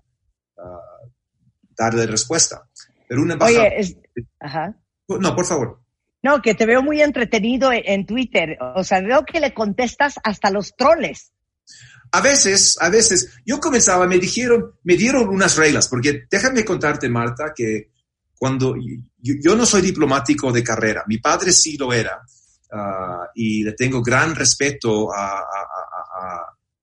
uh, 0.57 1.09
darle 1.77 2.05
respuesta. 2.07 2.67
Pero 3.07 3.21
una 3.21 3.33
embajada... 3.33 3.69
Oye, 3.77 3.97
Ajá. 4.39 4.75
No, 5.07 5.35
por 5.35 5.45
favor. 5.45 5.81
No, 6.23 6.41
que 6.41 6.55
te 6.55 6.65
veo 6.65 6.81
muy 6.81 7.01
entretenido 7.01 7.71
en 7.71 8.05
Twitter. 8.05 8.57
O 8.75 8.83
sea, 8.83 8.99
veo 9.01 9.23
que 9.23 9.39
le 9.39 9.53
contestas 9.53 10.15
hasta 10.23 10.49
los 10.49 10.75
troles. 10.75 11.31
A 12.11 12.21
veces, 12.21 12.77
a 12.79 12.89
veces, 12.89 13.37
yo 13.45 13.59
comenzaba, 13.59 14.07
me 14.07 14.17
dijeron, 14.17 14.73
me 14.83 14.95
dieron 14.95 15.27
unas 15.27 15.57
reglas, 15.57 15.87
porque 15.87 16.25
déjame 16.29 16.63
contarte, 16.63 17.09
Marta, 17.09 17.53
que 17.55 17.91
cuando 18.37 18.75
yo, 19.17 19.55
no 19.55 19.65
soy 19.65 19.81
diplomático 19.81 20.51
de 20.51 20.63
carrera, 20.63 21.03
mi 21.07 21.17
padre 21.17 21.51
sí 21.51 21.75
lo 21.77 21.91
era, 21.91 22.21
ah, 22.71 23.27
y 23.35 23.63
le 23.63 23.73
tengo 23.73 24.01
gran 24.01 24.35
respeto 24.35 25.13
a, 25.13 25.43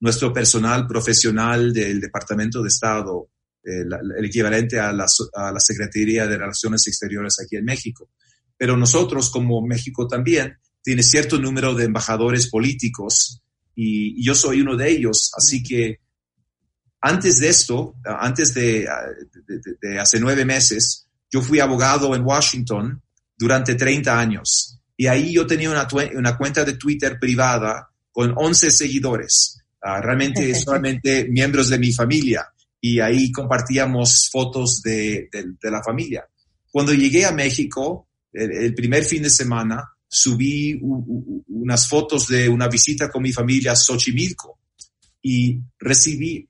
nuestro 0.00 0.34
personal 0.34 0.86
profesional 0.86 1.72
del 1.72 1.98
Departamento 1.98 2.60
de 2.60 2.68
Estado, 2.68 3.30
el, 3.64 4.24
equivalente 4.24 4.78
a 4.78 4.92
la, 4.92 5.06
a 5.34 5.52
la 5.52 5.60
Secretaría 5.60 6.26
de 6.26 6.38
Relaciones 6.38 6.86
Exteriores 6.86 7.36
aquí 7.40 7.56
en 7.56 7.64
México. 7.64 8.10
Pero 8.56 8.76
nosotros, 8.76 9.30
como 9.30 9.60
México 9.66 10.06
también, 10.06 10.56
tiene 10.82 11.02
cierto 11.02 11.38
número 11.38 11.74
de 11.74 11.84
embajadores 11.84 12.48
políticos 12.48 13.42
y, 13.74 14.24
yo 14.24 14.34
soy 14.34 14.60
uno 14.60 14.76
de 14.76 14.90
ellos. 14.90 15.32
Así 15.36 15.62
que 15.62 16.00
antes 17.00 17.38
de 17.38 17.48
esto, 17.48 17.96
antes 18.04 18.54
de, 18.54 18.86
hace 19.98 20.20
nueve 20.20 20.44
meses, 20.44 21.08
yo 21.30 21.40
fui 21.42 21.58
abogado 21.60 22.14
en 22.14 22.22
Washington 22.22 23.02
durante 23.36 23.74
30 23.74 24.18
años. 24.18 24.78
Y 24.96 25.06
ahí 25.06 25.34
yo 25.34 25.46
tenía 25.46 25.70
una, 25.70 25.88
una 26.14 26.36
cuenta 26.36 26.64
de 26.64 26.74
Twitter 26.74 27.18
privada 27.18 27.90
con 28.12 28.32
11 28.36 28.70
seguidores, 28.70 29.58
ah, 29.82 30.00
realmente 30.00 30.54
solamente 30.60 31.26
miembros 31.28 31.68
de 31.68 31.78
mi 31.78 31.92
familia. 31.92 32.46
Y 32.86 33.00
ahí 33.00 33.32
compartíamos 33.32 34.28
fotos 34.30 34.82
de, 34.82 35.30
de, 35.32 35.70
la 35.70 35.82
familia. 35.82 36.28
cuando 36.70 36.92
llegué 36.92 37.24
a 37.24 37.32
México, 37.32 38.08
el, 38.30 38.74
primer 38.74 39.04
fin 39.04 39.22
de 39.22 39.30
semana, 39.30 39.82
subí 40.06 40.78
unas 40.82 41.88
fotos 41.88 42.28
de 42.28 42.46
una 42.46 42.68
visita 42.68 43.08
con 43.08 43.22
mi 43.22 43.32
familia 43.32 43.72
a 43.72 43.76
Xochimilco 43.76 44.58
y 45.22 45.62
recibí 45.78 46.46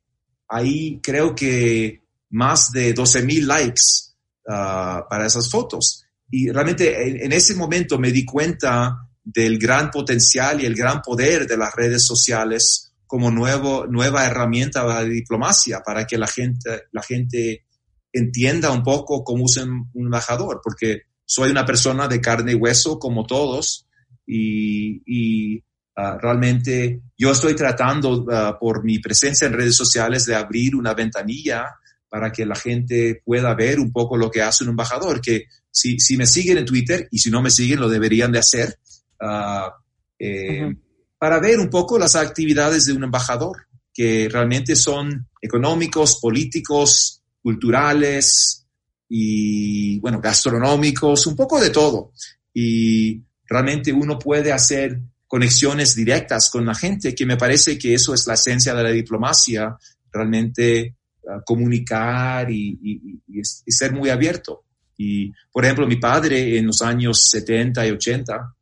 ahí 0.49 0.99
creo 1.01 1.37
que 1.37 2.03
más 2.31 2.73
de 2.73 2.93
12 2.95 3.23
mil 3.23 3.47
likes 3.47 4.17
ah, 4.49 5.07
para 5.09 5.27
esas 5.27 5.49
fotos. 5.49 6.05
Y 6.33 6.51
realmente 6.51 7.25
en, 7.25 7.33
ese 7.33 7.55
momento 7.55 7.97
me 7.97 8.11
di 8.11 8.25
cuenta 8.25 9.09
del 9.23 9.57
gran 9.57 9.89
potencial 9.89 10.61
y 10.61 10.67
el 10.67 10.75
gran 10.75 11.01
poder 11.01 11.47
de 11.47 11.57
las 11.57 11.73
redes 11.77 12.05
sociales 12.05 12.93
como 13.15 13.31
nuevo, 13.31 13.87
nueva 13.87 14.27
herramienta 14.27 15.01
de 15.05 15.09
diplomacia 15.09 15.83
para 15.87 16.05
que 16.05 16.19
la 16.19 16.27
gente, 16.27 16.87
la 16.91 17.01
gente 17.01 17.65
entienda 18.13 18.73
un 18.73 18.83
poco 18.83 19.23
cómo 19.23 19.45
usa 19.45 19.63
un 19.63 19.89
embajador, 20.07 20.61
porque 20.61 21.03
soy 21.25 21.53
una 21.53 21.65
persona 21.65 22.09
de 22.09 22.21
carne 22.21 22.51
y 22.51 22.55
hueso 22.57 22.99
como 22.99 23.25
todos 23.25 23.87
y, 24.27 25.63
ah, 25.95 26.19
realmente 26.21 27.03
yo 27.17 27.31
estoy 27.31 27.55
tratando 27.55 28.27
ah, 28.33 28.59
por 28.59 28.83
mi 28.83 28.99
presencia 28.99 29.47
en 29.47 29.53
redes 29.53 29.77
sociales 29.77 30.27
de 30.27 30.35
abrir 30.35 30.75
una 30.75 30.93
ventanilla 30.93 31.67
para 32.09 32.33
que 32.33 32.45
la 32.45 32.57
gente 32.57 33.23
pueda 33.25 33.55
ver 33.55 33.79
un 33.79 33.93
poco 33.93 34.17
lo 34.17 34.29
que 34.29 34.43
hace 34.43 34.65
un 34.65 34.71
embajador, 34.71 35.21
que 35.21 35.45
si, 35.71 36.01
si 36.01 36.17
me 36.17 36.27
siguen 36.27 36.59
en 36.59 36.65
Twitter 36.65 37.07
y 37.13 37.19
si 37.19 37.31
no 37.31 37.41
me 37.43 37.53
siguen 37.53 37.79
lo 37.79 37.89
deberían 37.89 38.33
de 38.33 38.41
hacer, 38.41 38.77
uh, 39.21 39.71
eh, 40.19 40.75
para 41.25 41.41
ver 41.41 41.59
un 41.59 41.71
poco 41.71 41.99
las 41.99 42.17
actividades 42.17 42.85
de 42.85 42.93
un 42.93 43.05
embajador, 43.05 43.67
que 43.95 44.29
realmente 44.31 44.77
son 44.77 45.27
económicos, 45.41 46.21
políticos, 46.21 47.23
culturales 47.41 48.67
y, 49.09 49.99
bueno, 50.01 50.21
gastronómicos, 50.21 51.27
un 51.27 51.35
poco 51.35 51.59
de 51.59 51.71
todo. 51.71 52.13
Y 52.53 53.23
realmente 53.47 53.91
uno 53.91 54.19
puede 54.19 54.53
hacer 54.53 55.01
conexiones 55.27 55.95
directas 55.95 56.51
con 56.51 56.67
la 56.67 56.75
gente, 56.75 57.15
que 57.15 57.25
me 57.25 57.39
parece 57.39 57.79
que 57.79 57.95
eso 57.95 58.13
es 58.13 58.27
la 58.27 58.35
esencia 58.35 58.75
de 58.75 58.83
la 58.83 58.91
diplomacia, 58.91 59.79
realmente 60.13 60.97
uh, 61.23 61.43
comunicar 61.43 62.51
y, 62.51 63.19
ser 63.67 63.95
muy 63.95 64.11
abierto. 64.11 64.65
Y, 64.99 65.33
por 65.51 65.65
ejemplo, 65.65 65.87
mi 65.87 65.97
padre 65.97 66.59
en 66.59 66.67
los 66.67 66.83
años 66.83 67.31
70 67.31 67.87
y 67.87 67.91
80, 67.93 68.54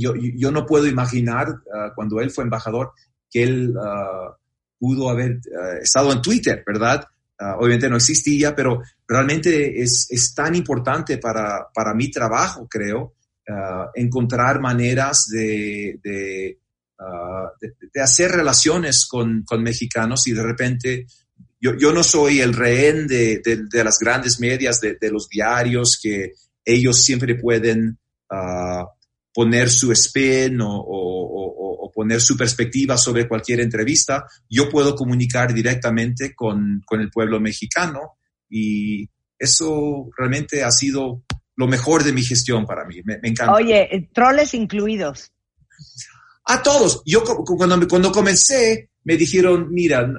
yo, 0.00 0.14
yo 0.16 0.50
no 0.50 0.66
puedo 0.66 0.86
imaginar 0.86 1.48
uh, 1.50 1.94
cuando 1.94 2.20
él 2.20 2.30
fue 2.30 2.44
embajador 2.44 2.92
que 3.30 3.42
él 3.42 3.74
uh, 3.76 4.34
pudo 4.78 5.10
haber 5.10 5.32
uh, 5.32 5.82
estado 5.82 6.12
en 6.12 6.22
Twitter, 6.22 6.62
¿verdad? 6.66 7.04
obviamente 7.58 7.88
no 7.88 7.96
existía, 7.96 8.54
pero 8.54 8.82
realmente 9.08 9.80
es, 9.80 10.08
es 10.10 10.34
tan 10.34 10.54
importante 10.54 11.16
para, 11.16 11.68
para, 11.72 11.94
mi 11.94 12.10
trabajo, 12.10 12.68
creo, 12.68 13.14
encontrar 13.94 14.60
maneras 14.60 15.24
de, 15.32 15.98
de, 16.04 16.58
de, 17.58 17.72
de, 17.94 18.02
hacer 18.02 18.30
relaciones 18.30 19.06
con, 19.06 19.42
con 19.44 19.62
mexicanos 19.62 20.26
y 20.26 20.32
de 20.32 20.42
repente 20.42 21.06
yo, 21.60 21.76
yo, 21.76 21.92
no 21.92 22.02
soy 22.02 22.40
el 22.40 22.54
rehén 22.54 23.06
de, 23.06 23.40
de, 23.44 23.64
de 23.70 23.84
las 23.84 23.98
grandes 23.98 24.40
medias, 24.40 24.80
de, 24.80 25.10
los 25.10 25.28
diarios, 25.28 25.98
que 26.02 26.32
ellos 26.64 27.02
siempre 27.02 27.34
pueden 27.34 27.98
uh, 28.30 28.86
poner 29.32 29.70
su 29.70 29.92
spin 29.92 30.60
o, 30.60 30.76
o, 30.76 31.84
o, 31.84 31.90
poner 31.92 32.20
su 32.20 32.36
perspectiva 32.36 32.96
sobre 32.96 33.28
cualquier 33.28 33.60
entrevista, 33.60 34.24
yo 34.48 34.68
puedo 34.68 34.94
comunicar 34.94 35.52
directamente 35.52 36.34
con, 36.34 36.82
con 36.86 37.00
el 37.00 37.10
pueblo 37.10 37.40
mexicano 37.40 38.18
y 38.48 39.08
eso 39.38 40.08
realmente 40.16 40.62
ha 40.62 40.70
sido 40.70 41.24
lo 41.56 41.66
mejor 41.66 42.04
de 42.04 42.12
mi 42.12 42.22
gestión 42.22 42.64
para 42.64 42.84
mí. 42.84 43.02
Me, 43.04 43.18
encanta. 43.22 43.52
Oye, 43.52 43.94
eh, 43.94 44.08
troles 44.12 44.54
incluidos. 44.54 45.32
A 46.44 46.62
todos. 46.62 47.02
Yo 47.04 47.22
cuando, 47.22 47.86
cuando 47.86 48.12
comencé 48.12 48.90
me 49.04 49.16
dijeron, 49.16 49.68
mira, 49.70 50.10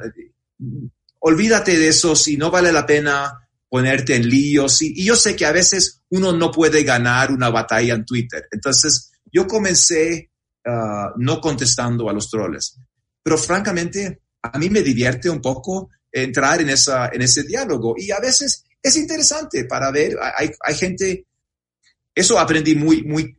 olvídate 1.19 1.77
de 1.77 1.87
eso 1.87 2.15
si 2.15 2.37
no 2.37 2.51
vale 2.51 2.71
la 2.71 2.85
pena 2.85 3.31
ponerte 3.69 4.15
en 4.15 4.27
líos. 4.27 4.81
Y, 4.81 5.01
y, 5.01 5.05
yo 5.05 5.15
sé 5.15 5.35
que 5.35 5.45
a 5.45 5.51
veces 5.51 6.01
uno 6.09 6.33
no 6.33 6.51
puede 6.51 6.83
ganar 6.83 7.31
una 7.31 7.49
batalla 7.49 7.93
en 7.93 8.05
Twitter. 8.05 8.47
Entonces, 8.51 9.10
yo 9.31 9.47
comencé 9.47 10.31
uh, 10.65 11.17
no 11.17 11.39
contestando 11.39 12.09
a 12.09 12.13
los 12.13 12.29
troles. 12.29 12.77
Pero 13.23 13.37
francamente, 13.37 14.21
a 14.41 14.57
mí 14.57 14.69
me 14.69 14.81
divierte 14.81 15.29
un 15.29 15.41
poco 15.41 15.89
entrar 16.11 16.61
en, 16.61 16.69
esa, 16.69 17.09
en 17.09 17.21
ese 17.21 17.43
diálogo. 17.43 17.95
Y 17.97 18.11
a 18.11 18.19
veces 18.19 18.63
es 18.81 18.95
interesante 18.97 19.65
para 19.65 19.91
ver, 19.91 20.17
hay, 20.37 20.51
hay 20.59 20.75
gente, 20.75 21.27
eso 22.13 22.39
aprendí 22.39 22.75
muy, 22.75 23.03
muy, 23.03 23.37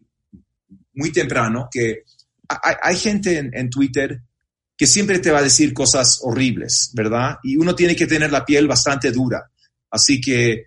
muy 0.94 1.10
temprano, 1.10 1.68
que 1.70 2.04
hay, 2.48 2.74
hay 2.82 2.96
gente 2.96 3.38
en, 3.38 3.50
en 3.54 3.70
Twitter 3.70 4.22
que 4.76 4.86
siempre 4.86 5.18
te 5.18 5.30
va 5.30 5.40
a 5.40 5.44
decir 5.44 5.72
cosas 5.72 6.20
horribles, 6.22 6.90
¿verdad? 6.94 7.36
Y 7.42 7.56
uno 7.56 7.74
tiene 7.74 7.94
que 7.94 8.06
tener 8.06 8.32
la 8.32 8.44
piel 8.44 8.66
bastante 8.66 9.12
dura. 9.12 9.50
Así 9.90 10.20
que 10.20 10.66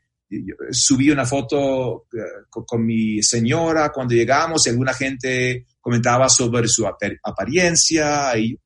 subí 0.71 1.09
una 1.09 1.25
foto 1.25 2.07
eh, 2.13 2.45
con, 2.49 2.85
mi 2.85 3.21
señora 3.21 3.91
cuando 3.91 4.15
llegamos 4.15 4.65
y 4.65 4.69
alguna 4.69 4.93
gente 4.93 5.65
comentaba 5.79 6.27
sobre 6.29 6.67
su 6.67 6.85
apariencia 6.87 8.37
y 8.37 8.59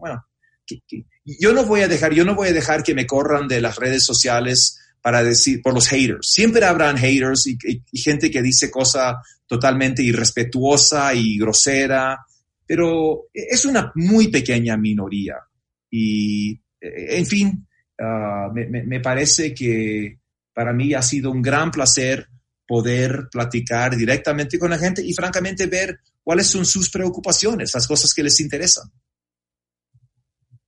bueno, 0.00 0.24
yo 1.24 1.52
no 1.52 1.64
voy 1.64 1.82
a 1.82 1.88
dejar, 1.88 2.14
yo 2.14 2.24
no 2.24 2.34
voy 2.34 2.48
a 2.48 2.52
dejar 2.52 2.82
que 2.82 2.94
me 2.94 3.06
corran 3.06 3.46
de 3.46 3.60
las 3.60 3.76
redes 3.76 4.04
sociales 4.04 4.78
para 5.02 5.22
decir, 5.22 5.60
por 5.62 5.74
los 5.74 5.88
haters. 5.88 6.30
Siempre 6.30 6.64
habrán 6.64 6.96
haters 6.96 7.46
y, 7.46 7.58
y 7.90 8.00
gente 8.00 8.30
que 8.30 8.40
dice 8.40 8.70
cosas 8.70 9.16
totalmente 9.46 10.02
irrespetuosa 10.02 11.12
y 11.12 11.36
grosera, 11.38 12.24
pero 12.66 13.26
es 13.34 13.66
una 13.66 13.92
muy 13.96 14.28
pequeña 14.28 14.78
minoría. 14.78 15.36
Y, 15.90 16.52
eh, 16.80 17.18
en 17.18 17.26
fin, 17.26 17.68
uh, 17.98 18.50
me, 18.50 18.66
me, 18.66 19.00
parece 19.00 19.52
que 19.52 20.20
para 20.52 20.72
mí 20.72 20.94
ha 20.94 21.02
sido 21.02 21.30
un 21.30 21.42
gran 21.42 21.70
placer 21.70 22.28
poder 22.66 23.28
platicar 23.30 23.96
directamente 23.96 24.58
con 24.58 24.70
la 24.70 24.78
gente 24.78 25.04
y 25.04 25.12
francamente 25.12 25.66
ver 25.66 26.00
cuáles 26.22 26.46
son 26.46 26.64
sus 26.64 26.90
preocupaciones, 26.90 27.74
las 27.74 27.86
cosas 27.86 28.14
que 28.14 28.22
les 28.22 28.40
interesan. 28.40 28.90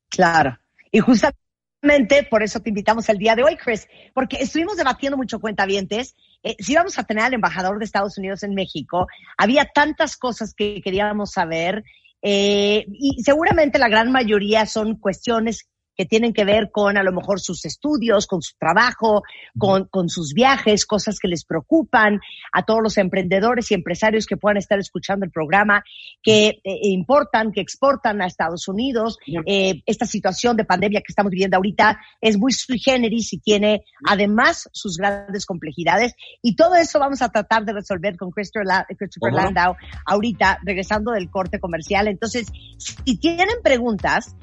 Claro. 0.09 0.59
Y 0.91 1.01
justamente 1.01 2.27
por 2.31 2.43
eso 2.43 2.61
te 2.61 2.71
invitamos 2.71 3.09
el 3.09 3.19
día 3.19 3.35
de 3.35 3.43
hoy, 3.43 3.57
Chris, 3.57 3.87
porque 4.15 4.37
estuvimos 4.37 4.77
debatiendo 4.77 5.17
mucho 5.17 5.41
cuentavientes. 5.41 6.15
Eh, 6.43 6.57
si 6.59 6.73
íbamos 6.73 6.99
a 6.99 7.05
tener 7.05 7.25
al 7.25 7.35
embajador 7.35 7.79
de 7.79 7.85
Estados 7.85 8.19
Unidos 8.19 8.43
en 8.43 8.55
México, 8.55 9.07
había 9.37 9.67
tantas 9.75 10.17
cosas 10.17 10.55
que 10.55 10.81
queríamos 10.83 11.33
saber 11.33 11.85
eh, 12.27 12.87
y 12.89 13.23
seguramente 13.23 13.79
la 13.79 13.89
gran 13.89 14.11
mayoría 14.11 14.65
son 14.65 14.97
cuestiones 14.97 15.69
que 15.97 16.05
tienen 16.05 16.33
que 16.33 16.45
ver 16.45 16.71
con 16.71 16.97
a 16.97 17.03
lo 17.03 17.13
mejor 17.13 17.41
sus 17.41 17.65
estudios, 17.65 18.27
con 18.27 18.43
su 18.43 18.57
trabajo, 18.59 19.23
con, 19.59 19.87
con, 19.87 20.09
sus 20.09 20.33
viajes, 20.35 20.87
cosas 20.87 21.19
que 21.19 21.29
les 21.29 21.45
preocupan 21.45 22.21
a 22.53 22.65
todos 22.65 22.81
los 22.83 22.99
emprendedores 22.99 23.71
y 23.71 23.75
empresarios 23.75 24.27
que 24.27 24.37
puedan 24.37 24.57
estar 24.57 24.79
escuchando 24.79 25.25
el 25.25 25.31
programa, 25.31 25.85
que 26.23 26.61
eh, 26.65 26.79
importan, 26.83 27.53
que 27.53 27.61
exportan 27.61 28.21
a 28.23 28.27
Estados 28.27 28.69
Unidos. 28.69 29.19
Eh, 29.47 29.83
esta 29.87 30.07
situación 30.07 30.57
de 30.57 30.65
pandemia 30.65 31.01
que 31.01 31.13
estamos 31.13 31.31
viviendo 31.31 31.57
ahorita 31.57 31.99
es 32.21 32.39
muy 32.39 32.53
sui 32.53 32.79
generis 32.79 33.33
y 33.33 33.39
tiene 33.39 33.85
además 34.07 34.69
sus 34.73 34.97
grandes 34.97 35.47
complejidades. 35.47 36.15
Y 36.43 36.57
todo 36.57 36.75
eso 36.75 36.99
vamos 36.99 37.23
a 37.23 37.29
tratar 37.29 37.65
de 37.65 37.73
resolver 37.73 38.17
con 38.17 38.31
Christopher, 38.31 38.67
Christopher 38.99 39.33
Landau 39.33 39.77
ahorita, 40.07 40.59
regresando 40.65 41.13
del 41.13 41.31
corte 41.31 41.61
comercial. 41.61 42.09
Entonces, 42.09 42.47
si 42.79 43.19
tienen 43.19 43.57
preguntas, 43.63 44.37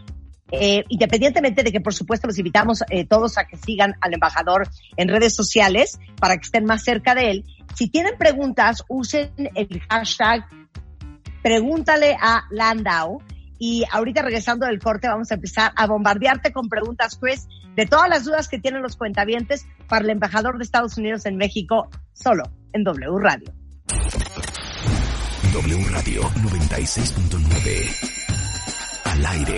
eh, 0.52 0.84
independientemente 0.90 1.64
de 1.64 1.72
que, 1.72 1.82
por 1.82 1.94
supuesto, 1.94 2.28
los 2.28 2.38
invitamos 2.38 2.84
eh, 2.90 3.06
todos 3.06 3.38
a 3.38 3.46
que 3.46 3.58
sigan 3.58 3.96
al 4.02 4.14
embajador 4.14 4.68
en 4.98 5.08
redes 5.08 5.36
sociales 5.36 6.00
para 6.20 6.36
que 6.36 6.44
estén 6.44 6.66
más 6.66 6.84
cerca 6.84 7.16
de 7.16 7.32
él. 7.32 7.46
Si 7.76 7.90
tienen 7.90 8.18
preguntas, 8.18 8.84
usen 8.90 9.32
el 9.56 9.82
hashtag 9.90 10.46
pregúntale 11.42 12.16
a 12.20 12.44
Landau. 12.52 13.22
Y 13.58 13.86
ahorita 13.92 14.24
regresando 14.24 14.66
del 14.66 14.80
corte 14.80 15.08
vamos 15.08 15.30
a 15.32 15.36
empezar 15.36 15.72
a 15.76 15.86
bombardearte 15.86 16.52
con 16.52 16.68
preguntas, 16.68 17.20
Chris, 17.22 17.48
de 17.76 17.86
todas 17.86 18.10
las 18.10 18.26
dudas 18.26 18.48
que 18.48 18.58
tienen 18.58 18.82
los 18.82 18.96
cuentavientes 18.96 19.68
para 19.88 20.04
el 20.04 20.10
embajador 20.10 20.58
de 20.58 20.64
Estados 20.64 20.98
Unidos 20.98 21.28
en 21.28 21.38
México, 21.38 21.88
solo 22.12 22.46
en 22.74 22.84
W 22.84 23.20
Radio. 23.20 23.54
W 25.54 25.86
Radio 25.92 26.24
96.9 26.24 28.22
al 29.06 29.26
aire. 29.26 29.58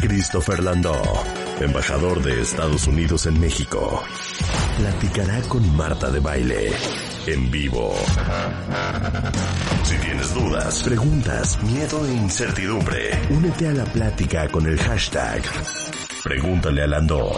Christopher 0.00 0.62
Landó, 0.62 1.00
embajador 1.60 2.22
de 2.22 2.40
Estados 2.40 2.86
Unidos 2.86 3.26
en 3.26 3.40
México, 3.40 4.02
platicará 4.78 5.40
con 5.42 5.76
Marta 5.76 6.10
de 6.10 6.20
Baile 6.20 6.72
en 7.26 7.50
vivo. 7.50 7.94
Si 9.84 9.96
tienes 9.96 10.34
dudas, 10.34 10.82
preguntas, 10.82 11.62
miedo 11.62 12.06
e 12.06 12.12
incertidumbre, 12.12 13.10
únete 13.30 13.68
a 13.68 13.72
la 13.72 13.84
plática 13.84 14.48
con 14.48 14.66
el 14.66 14.78
hashtag 14.78 15.42
Pregúntale 16.22 16.82
a 16.82 16.86
Landó. 16.86 17.32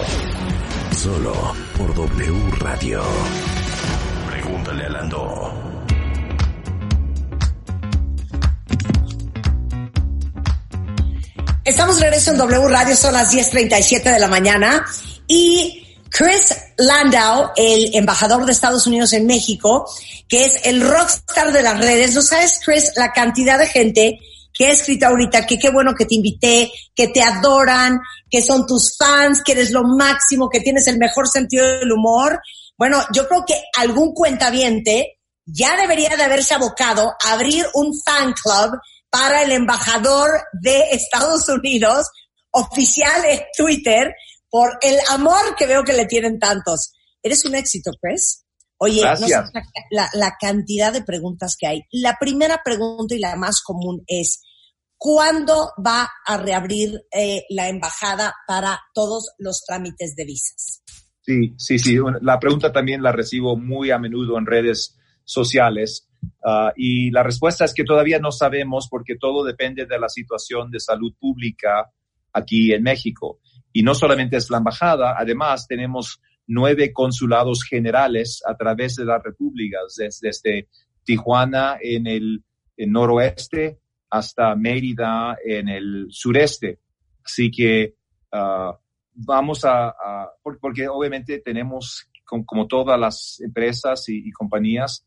Solo 0.90 1.32
por 1.78 1.94
W 1.94 2.50
Radio. 2.58 3.00
Pregúntale 4.28 4.86
a 4.86 4.88
Landó. 4.88 5.71
Estamos 11.64 11.94
de 11.94 12.02
regreso 12.02 12.32
en 12.32 12.38
W 12.38 12.68
Radio, 12.68 12.96
son 12.96 13.12
las 13.12 13.32
10.37 13.32 14.02
de 14.02 14.18
la 14.18 14.26
mañana 14.26 14.84
y 15.28 15.96
Chris 16.10 16.56
Landau, 16.76 17.52
el 17.54 17.94
embajador 17.94 18.44
de 18.44 18.50
Estados 18.50 18.88
Unidos 18.88 19.12
en 19.12 19.26
México, 19.26 19.88
que 20.28 20.44
es 20.44 20.66
el 20.66 20.80
rockstar 20.80 21.52
de 21.52 21.62
las 21.62 21.78
redes. 21.78 22.16
¿No 22.16 22.22
sabes, 22.22 22.58
Chris, 22.64 22.90
la 22.96 23.12
cantidad 23.12 23.60
de 23.60 23.68
gente 23.68 24.18
que 24.52 24.66
ha 24.66 24.70
escrito 24.72 25.06
ahorita 25.06 25.46
que 25.46 25.56
qué 25.56 25.70
bueno 25.70 25.94
que 25.96 26.04
te 26.04 26.16
invité, 26.16 26.72
que 26.96 27.06
te 27.08 27.22
adoran, 27.22 28.00
que 28.28 28.42
son 28.42 28.66
tus 28.66 28.96
fans, 28.98 29.40
que 29.44 29.52
eres 29.52 29.70
lo 29.70 29.84
máximo, 29.84 30.48
que 30.50 30.60
tienes 30.60 30.88
el 30.88 30.98
mejor 30.98 31.28
sentido 31.28 31.64
del 31.64 31.92
humor? 31.92 32.40
Bueno, 32.76 32.98
yo 33.14 33.28
creo 33.28 33.44
que 33.46 33.62
algún 33.78 34.12
cuentaviente 34.14 35.20
ya 35.44 35.76
debería 35.76 36.16
de 36.16 36.24
haberse 36.24 36.54
abocado 36.54 37.14
a 37.24 37.32
abrir 37.34 37.64
un 37.74 37.92
fan 38.04 38.32
club 38.32 38.80
para 39.12 39.42
el 39.42 39.52
embajador 39.52 40.30
de 40.54 40.84
Estados 40.92 41.46
Unidos 41.50 42.06
oficial 42.50 43.22
en 43.28 43.40
Twitter 43.54 44.14
por 44.48 44.78
el 44.80 44.96
amor 45.10 45.54
que 45.56 45.66
veo 45.66 45.84
que 45.84 45.92
le 45.92 46.06
tienen 46.06 46.38
tantos. 46.38 46.92
Eres 47.22 47.44
un 47.44 47.54
éxito, 47.54 47.90
Chris. 48.00 48.46
Oye, 48.78 49.02
no 49.02 49.16
sé 49.16 49.34
la, 49.90 50.08
la, 50.14 50.36
cantidad 50.40 50.92
de 50.92 51.02
preguntas 51.02 51.56
que 51.58 51.66
hay. 51.66 51.82
La 51.92 52.16
primera 52.18 52.62
pregunta 52.64 53.14
y 53.14 53.18
la 53.18 53.36
más 53.36 53.60
común 53.62 54.02
es, 54.06 54.42
¿cuándo 54.96 55.72
va 55.86 56.08
a 56.26 56.38
reabrir 56.38 57.02
eh, 57.12 57.44
la 57.50 57.68
embajada 57.68 58.34
para 58.48 58.80
todos 58.94 59.34
los 59.38 59.62
trámites 59.64 60.16
de 60.16 60.24
visas? 60.24 60.82
Sí, 61.20 61.54
sí, 61.58 61.78
sí. 61.78 61.98
La 62.22 62.40
pregunta 62.40 62.72
también 62.72 63.02
la 63.02 63.12
recibo 63.12 63.56
muy 63.56 63.90
a 63.90 63.98
menudo 63.98 64.38
en 64.38 64.46
redes 64.46 64.96
sociales. 65.24 66.08
Ah, 66.44 66.72
y 66.76 67.10
la 67.10 67.22
respuesta 67.22 67.64
es 67.64 67.72
que 67.72 67.84
todavía 67.84 68.18
no 68.18 68.32
sabemos 68.32 68.88
porque 68.90 69.16
todo 69.16 69.44
depende 69.44 69.86
de 69.86 69.98
la 69.98 70.08
situación 70.08 70.70
de 70.70 70.80
salud 70.80 71.14
pública 71.18 71.90
aquí 72.32 72.72
en 72.72 72.82
México. 72.82 73.40
Y 73.72 73.82
no 73.82 73.94
solamente 73.94 74.36
es 74.36 74.50
la 74.50 74.58
embajada, 74.58 75.14
además 75.16 75.66
tenemos 75.66 76.20
nueve 76.46 76.92
consulados 76.92 77.62
generales 77.64 78.42
a 78.46 78.56
través 78.56 78.96
de 78.96 79.04
las 79.04 79.22
repúblicas, 79.22 79.96
desde, 80.20 80.68
Tijuana 81.04 81.78
en 81.80 82.06
el 82.06 82.44
noroeste 82.76 83.80
hasta 84.10 84.54
Mérida 84.54 85.36
en 85.44 85.68
el 85.68 86.06
sureste. 86.10 86.78
Así 87.24 87.50
que 87.50 87.94
ah, 88.30 88.78
vamos 89.14 89.64
a, 89.64 89.94
porque 90.60 90.86
obviamente 90.88 91.40
tenemos, 91.40 92.08
como, 92.24 92.66
todas 92.68 92.98
las 93.00 93.40
empresas 93.40 94.08
y 94.08 94.30
compañías, 94.30 95.06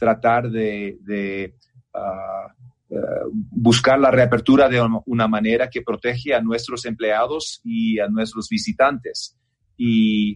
tratar 0.00 0.50
de, 0.50 1.54
ah, 1.92 2.48
eh, 2.88 2.96
buscar 3.30 4.00
la 4.00 4.10
reapertura 4.10 4.68
de 4.68 4.80
una 5.04 5.28
manera 5.28 5.68
que 5.68 5.82
protege 5.82 6.34
a 6.34 6.40
nuestros 6.40 6.86
empleados 6.86 7.60
y 7.62 8.00
a 8.00 8.08
nuestros 8.08 8.48
visitantes. 8.48 9.36
Y 9.76 10.32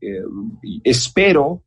eh, 0.00 0.22
espero, 0.84 1.64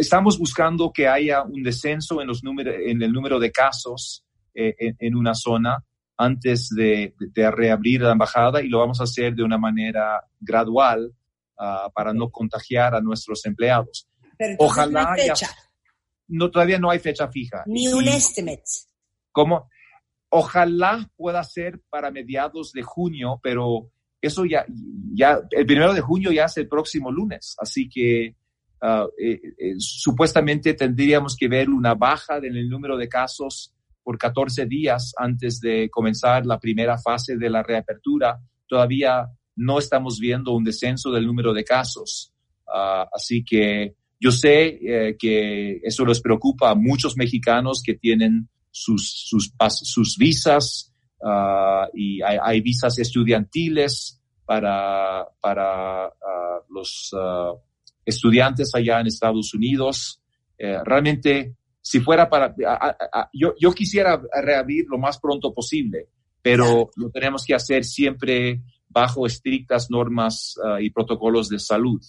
estamos 0.00 0.38
buscando 0.38 0.90
que 0.92 1.06
haya 1.06 1.42
un 1.42 1.62
descenso 1.62 2.20
en, 2.22 2.28
los 2.28 2.42
en 2.42 3.02
el 3.02 3.12
número 3.12 3.38
de 3.38 3.52
casos 3.52 4.24
eh, 4.54 4.74
en, 4.78 5.14
una 5.14 5.34
zona 5.34 5.84
antes 6.16 6.70
de, 6.74 7.14
reabrir 7.34 8.00
la 8.00 8.12
embajada 8.12 8.62
y 8.62 8.68
lo 8.68 8.78
vamos 8.78 9.00
a 9.00 9.04
hacer 9.04 9.34
de 9.34 9.42
una 9.42 9.58
manera 9.58 10.22
gradual 10.40 11.12
para 11.94 12.12
no 12.12 12.28
contagiar 12.30 12.96
a 12.96 13.00
nuestros 13.00 13.46
empleados. 13.46 14.08
Ojalá 14.58 15.14
no, 16.32 16.50
todavía 16.50 16.78
no 16.78 16.90
hay 16.90 16.98
fecha 16.98 17.28
fija. 17.28 17.62
Ni 17.66 17.88
un 17.88 18.08
estimate. 18.08 18.62
¿Cómo? 19.30 19.68
Ojalá 20.30 21.08
pueda 21.16 21.44
ser 21.44 21.80
para 21.90 22.10
mediados 22.10 22.72
de 22.72 22.82
junio, 22.82 23.38
pero 23.42 23.90
eso 24.20 24.44
ya, 24.46 24.64
ya, 25.12 25.40
el 25.50 25.66
primero 25.66 25.92
de 25.92 26.00
junio 26.00 26.32
ya 26.32 26.44
es 26.44 26.56
el 26.56 26.68
próximo 26.68 27.10
lunes, 27.10 27.54
así 27.58 27.88
que 27.88 28.36
ah, 28.80 29.06
eh, 29.18 29.40
eh, 29.58 29.74
supuestamente 29.78 30.74
tendríamos 30.74 31.36
que 31.36 31.48
ver 31.48 31.68
una 31.68 31.94
baja 31.94 32.38
en 32.38 32.56
el 32.56 32.68
número 32.68 32.96
de 32.96 33.08
casos 33.08 33.74
por 34.02 34.16
14 34.16 34.66
días 34.66 35.12
antes 35.18 35.60
de 35.60 35.90
comenzar 35.90 36.46
la 36.46 36.58
primera 36.58 36.98
fase 36.98 37.36
de 37.36 37.50
la 37.50 37.62
reapertura. 37.62 38.40
Todavía 38.66 39.28
no 39.56 39.78
estamos 39.78 40.18
viendo 40.18 40.52
un 40.52 40.64
descenso 40.64 41.10
del 41.10 41.26
número 41.26 41.52
de 41.52 41.64
casos, 41.64 42.32
ah, 42.66 43.06
así 43.12 43.44
que 43.44 43.96
yo 44.22 44.30
sé 44.30 44.78
eh, 44.80 45.16
que 45.18 45.80
eso 45.82 46.06
les 46.06 46.20
preocupa 46.20 46.70
a 46.70 46.76
muchos 46.76 47.16
mexicanos 47.16 47.82
que 47.84 47.94
tienen 47.94 48.48
sus, 48.70 49.26
sus, 49.28 49.52
sus 49.68 50.16
visas 50.16 50.94
uh, 51.20 51.90
y 51.92 52.22
hay, 52.22 52.38
hay, 52.40 52.60
visas 52.60 53.00
estudiantiles 53.00 54.22
para, 54.44 55.26
para 55.40 56.06
uh, 56.06 56.72
los 56.72 57.12
uh, 57.14 57.58
estudiantes 58.04 58.72
allá 58.76 59.00
en 59.00 59.08
Estados 59.08 59.54
Unidos. 59.54 60.22
Eh, 60.56 60.78
realmente, 60.84 61.56
si 61.80 61.98
fuera 61.98 62.30
para, 62.30 62.54
yo, 63.32 63.54
yo 63.58 63.72
quisiera 63.72 64.22
reabrir 64.40 64.86
lo 64.88 64.98
más 64.98 65.18
pronto 65.18 65.52
posible, 65.52 66.10
pero 66.40 66.90
lo 66.94 67.10
tenemos 67.10 67.44
que 67.44 67.56
hacer 67.56 67.82
siempre 67.84 68.62
bajo 68.88 69.26
estrictas 69.26 69.90
normas 69.90 70.54
y 70.80 70.90
protocolos 70.90 71.48
de 71.48 71.58
salud 71.58 72.00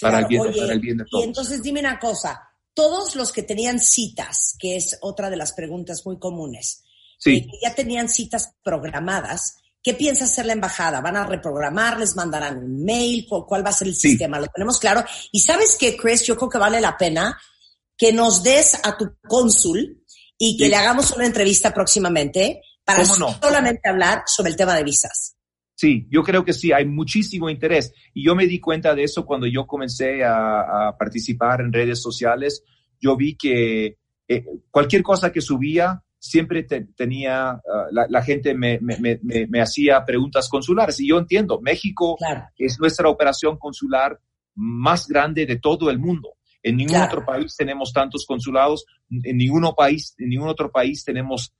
para, 0.00 0.20
el 0.20 0.26
bien, 0.26 0.98
de 0.98 1.04
todos. 1.10 1.24
Y 1.24 1.26
entonces 1.26 1.62
dime 1.62 1.80
una 1.80 1.98
cosa, 1.98 2.40
todos 2.74 3.16
los 3.16 3.32
que 3.32 3.42
tenían 3.42 3.80
citas, 3.80 4.54
que 4.58 4.76
es 4.76 4.98
otra 5.00 5.30
de 5.30 5.36
las 5.36 5.52
preguntas 5.52 6.02
muy 6.04 6.18
comunes, 6.18 6.84
sí. 7.18 7.36
Eh, 7.36 7.46
que 7.46 7.58
ya 7.62 7.74
tenían 7.74 8.08
citas 8.08 8.54
programadas, 8.62 9.56
¿qué 9.82 9.94
piensa 9.94 10.24
hacer 10.24 10.46
la 10.46 10.52
embajada? 10.52 11.00
¿Van 11.00 11.16
a 11.16 11.26
reprogramar? 11.26 11.98
¿Les 11.98 12.16
mandarán 12.16 12.58
un 12.58 12.84
mail? 12.84 13.26
¿Cuál 13.28 13.64
va 13.64 13.70
a 13.70 13.72
ser 13.72 13.88
el 13.88 13.94
sistema? 13.94 14.38
Lo 14.38 14.48
tenemos 14.48 14.78
claro. 14.78 15.04
Y 15.32 15.40
sabes 15.40 15.76
qué, 15.78 15.96
Chris, 15.96 16.22
yo 16.24 16.36
creo 16.36 16.48
que 16.48 16.58
vale 16.58 16.80
la 16.80 16.96
pena 16.96 17.38
que 17.96 18.12
nos 18.12 18.42
des 18.42 18.78
a 18.82 18.96
tu 18.96 19.16
cónsul 19.26 20.02
y 20.38 20.56
que 20.56 20.68
le 20.68 20.76
hagamos 20.76 21.12
una 21.12 21.26
entrevista 21.26 21.72
próximamente 21.72 22.60
para 22.84 23.04
solamente 23.04 23.88
hablar 23.88 24.22
sobre 24.26 24.50
el 24.50 24.56
tema 24.56 24.76
de 24.76 24.84
visas. 24.84 25.35
Sí, 25.76 26.06
yo 26.10 26.22
creo 26.22 26.42
que 26.42 26.54
sí, 26.54 26.72
hay 26.72 26.86
muchísimo 26.86 27.50
interés. 27.50 27.92
Y 28.14 28.24
yo 28.24 28.34
me 28.34 28.46
di 28.46 28.60
cuenta 28.60 28.94
de 28.94 29.04
eso 29.04 29.26
cuando 29.26 29.46
yo 29.46 29.66
comencé 29.66 30.24
a, 30.24 30.96
participar 30.98 31.60
en 31.60 31.72
redes 31.72 32.00
sociales. 32.00 32.64
Yo 32.98 33.14
vi 33.14 33.36
que 33.36 33.98
eh, 34.26 34.44
cualquier 34.70 35.02
cosa 35.02 35.30
que 35.30 35.42
subía, 35.42 36.02
siempre 36.18 36.62
tenía, 36.62 37.50
ah, 37.50 37.60
la, 37.90 38.22
gente 38.22 38.54
me, 38.54 38.80
hacía 39.60 40.02
preguntas 40.06 40.48
consulares. 40.48 40.98
Y 41.00 41.08
yo 41.08 41.18
entiendo, 41.18 41.60
México 41.60 42.16
es 42.56 42.80
nuestra 42.80 43.10
operación 43.10 43.58
consular 43.58 44.18
más 44.54 45.06
grande 45.06 45.44
de 45.44 45.58
todo 45.58 45.90
el 45.90 45.98
mundo. 45.98 46.36
En 46.62 46.78
ningún 46.78 47.02
otro 47.02 47.22
país 47.22 47.54
tenemos 47.54 47.92
tantos 47.92 48.24
consulados, 48.26 48.86
en 49.10 49.36
ningún 49.36 49.70
país, 49.76 50.14
en 50.16 50.30
ningún 50.30 50.48
otro 50.48 50.72
país 50.72 51.04
tenemos 51.04 51.54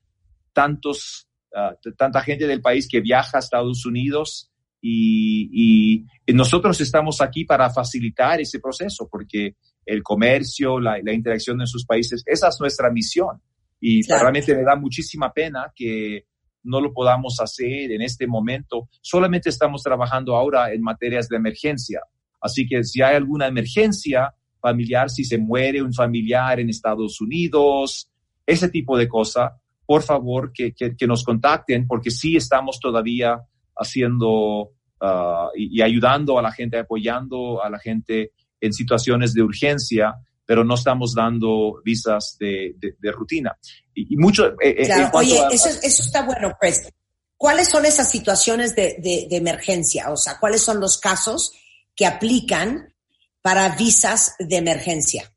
tantos 0.54 1.25
Ah, 1.58 1.74
tanta 1.96 2.20
gente 2.20 2.46
del 2.46 2.60
país 2.60 2.86
que 2.86 3.00
viaja 3.00 3.38
a 3.38 3.40
Estados 3.40 3.86
Unidos 3.86 4.52
y, 4.82 6.04
nosotros 6.34 6.78
estamos 6.82 7.22
aquí 7.22 7.46
para 7.46 7.70
facilitar 7.70 8.38
ese 8.42 8.60
proceso 8.60 9.08
porque 9.10 9.56
el 9.86 10.02
comercio, 10.02 10.78
la, 10.78 10.98
interacción 11.14 11.58
en 11.62 11.66
sus 11.66 11.86
países, 11.86 12.22
esa 12.26 12.48
es 12.48 12.58
nuestra 12.60 12.90
misión. 12.90 13.40
Y 13.80 14.02
realmente 14.06 14.54
me 14.54 14.64
da 14.64 14.76
muchísima 14.76 15.32
pena 15.32 15.72
que 15.74 16.26
no 16.64 16.78
lo 16.78 16.92
podamos 16.92 17.40
hacer 17.40 17.90
en 17.90 18.02
este 18.02 18.26
momento. 18.26 18.90
Solamente 19.00 19.48
estamos 19.48 19.82
trabajando 19.82 20.36
ahora 20.36 20.74
en 20.74 20.82
materias 20.82 21.26
de 21.26 21.36
emergencia. 21.36 22.02
Así 22.38 22.66
que 22.68 22.84
si 22.84 23.00
hay 23.00 23.16
alguna 23.16 23.46
emergencia 23.46 24.34
familiar, 24.60 25.08
si 25.08 25.24
se 25.24 25.38
muere 25.38 25.80
un 25.80 25.94
familiar 25.94 26.60
en 26.60 26.68
Estados 26.68 27.18
Unidos, 27.22 28.10
ese 28.44 28.68
tipo 28.68 28.98
de 28.98 29.08
cosas, 29.08 29.52
por 29.86 30.02
favor 30.02 30.52
que, 30.52 30.74
que, 30.74 31.06
nos 31.06 31.24
contacten 31.24 31.86
porque 31.86 32.10
sí 32.10 32.36
estamos 32.36 32.80
todavía 32.80 33.40
haciendo 33.76 34.72
uh, 35.00 35.48
y, 35.54 35.80
ayudando 35.80 36.38
a 36.38 36.42
la 36.42 36.52
gente, 36.52 36.78
apoyando 36.78 37.62
a 37.62 37.70
la 37.70 37.78
gente 37.78 38.32
en 38.60 38.72
situaciones 38.72 39.32
de 39.32 39.42
urgencia 39.42 40.14
pero 40.46 40.64
no 40.64 40.76
estamos 40.76 41.12
dando 41.12 41.82
visas 41.84 42.36
de, 42.38 42.76
rutina. 43.12 43.58
Y, 43.92 44.16
mucho... 44.16 44.52
Eh, 44.62 44.76
eh, 44.78 45.10
oye, 45.12 45.42
eso, 45.50 45.68
está 45.82 46.22
bueno, 46.22 46.52
pues. 46.60 46.88
¿Cuáles 47.36 47.68
son 47.68 47.84
esas 47.84 48.08
situaciones 48.10 48.74
de, 48.74 48.96
de, 48.98 49.26
emergencia? 49.36 50.10
O 50.10 50.16
sea, 50.16 50.38
¿cuáles 50.38 50.62
son 50.62 50.80
los 50.80 50.98
casos 50.98 51.52
que 51.94 52.06
aplican 52.06 52.94
para 53.42 53.76
visas 53.76 54.36
de 54.38 54.56
emergencia? 54.56 55.30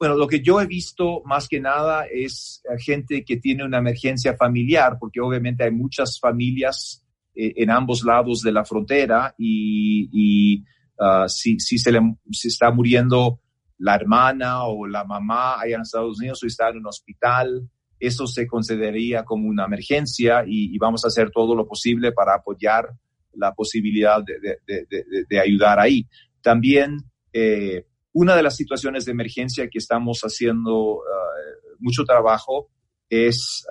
Bueno, 0.00 0.16
lo 0.16 0.26
que 0.26 0.40
yo 0.40 0.62
he 0.62 0.66
visto 0.66 1.20
más 1.26 1.46
que 1.46 1.60
nada 1.60 2.06
es 2.10 2.62
gente 2.78 3.22
que 3.22 3.36
tiene 3.36 3.66
una 3.66 3.76
emergencia 3.76 4.34
familiar, 4.34 4.96
porque 4.98 5.20
obviamente 5.20 5.64
hay 5.64 5.72
muchas 5.72 6.18
familias 6.18 7.04
eh, 7.34 7.52
en 7.56 7.70
ambos 7.70 8.02
lados 8.02 8.40
de 8.40 8.50
la 8.50 8.64
frontera 8.64 9.34
y, 9.36 10.64
ah, 10.98 11.26
si, 11.28 11.58
se 11.58 11.92
le 11.92 12.00
está 12.32 12.70
muriendo 12.70 13.40
la 13.76 13.94
hermana 13.94 14.64
o 14.64 14.86
la 14.86 15.04
mamá 15.04 15.60
allá 15.60 15.74
en 15.74 15.82
Estados 15.82 16.18
Unidos 16.18 16.42
o 16.42 16.46
está 16.46 16.70
en 16.70 16.78
un 16.78 16.86
hospital, 16.86 17.68
eso 17.98 18.26
se 18.26 18.46
consideraría 18.46 19.22
como 19.26 19.50
una 19.50 19.66
emergencia 19.66 20.44
y, 20.46 20.78
vamos 20.78 21.04
a 21.04 21.08
hacer 21.08 21.30
todo 21.30 21.54
lo 21.54 21.68
posible 21.68 22.12
para 22.12 22.36
apoyar 22.36 22.88
la 23.34 23.52
posibilidad 23.52 24.22
de, 24.24 25.38
ayudar 25.38 25.78
ahí. 25.78 26.08
También 26.40 26.96
eh, 27.34 27.84
una 28.12 28.34
de 28.34 28.42
las 28.42 28.56
situaciones 28.56 29.04
de 29.04 29.12
emergencia 29.12 29.68
que 29.68 29.78
estamos 29.78 30.20
haciendo 30.22 31.00
ah, 31.00 31.74
mucho 31.78 32.04
trabajo 32.04 32.68
es 33.08 33.66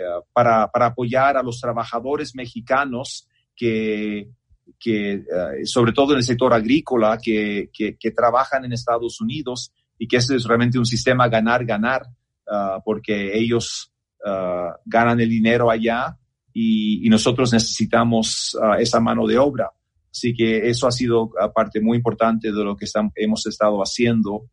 eh, 0.00 0.02
para, 0.32 0.70
apoyar 0.72 1.36
a 1.36 1.42
los 1.42 1.60
trabajadores 1.60 2.34
mexicanos 2.34 3.28
que, 3.54 4.30
que 4.78 5.12
eh, 5.12 5.24
sobre 5.64 5.92
todo 5.92 6.12
en 6.12 6.18
el 6.18 6.24
sector 6.24 6.54
agrícola, 6.54 7.18
que, 7.22 7.70
que, 7.72 8.10
trabajan 8.12 8.64
en 8.64 8.72
Estados 8.72 9.20
Unidos 9.20 9.72
y 9.98 10.08
que 10.08 10.16
ese 10.16 10.36
es 10.36 10.44
realmente 10.44 10.78
un 10.78 10.86
sistema 10.86 11.28
ganar-ganar, 11.28 12.06
ah, 12.48 12.80
porque 12.84 13.36
ellos 13.36 13.92
ah, 14.24 14.74
ganan 14.84 15.20
el 15.20 15.28
dinero 15.28 15.70
allá 15.70 16.16
y, 16.52 17.08
nosotros 17.10 17.52
necesitamos 17.52 18.56
ah, 18.62 18.76
esa 18.78 19.00
mano 19.00 19.26
de 19.26 19.38
obra. 19.38 19.70
Así 20.10 20.34
que 20.34 20.68
eso 20.68 20.88
ha 20.88 20.92
sido 20.92 21.30
parte 21.54 21.80
muy 21.80 21.96
importante 21.96 22.52
de 22.52 22.64
lo 22.64 22.76
que 22.76 22.86
hemos 23.16 23.46
estado 23.46 23.80
haciendo. 23.80 24.48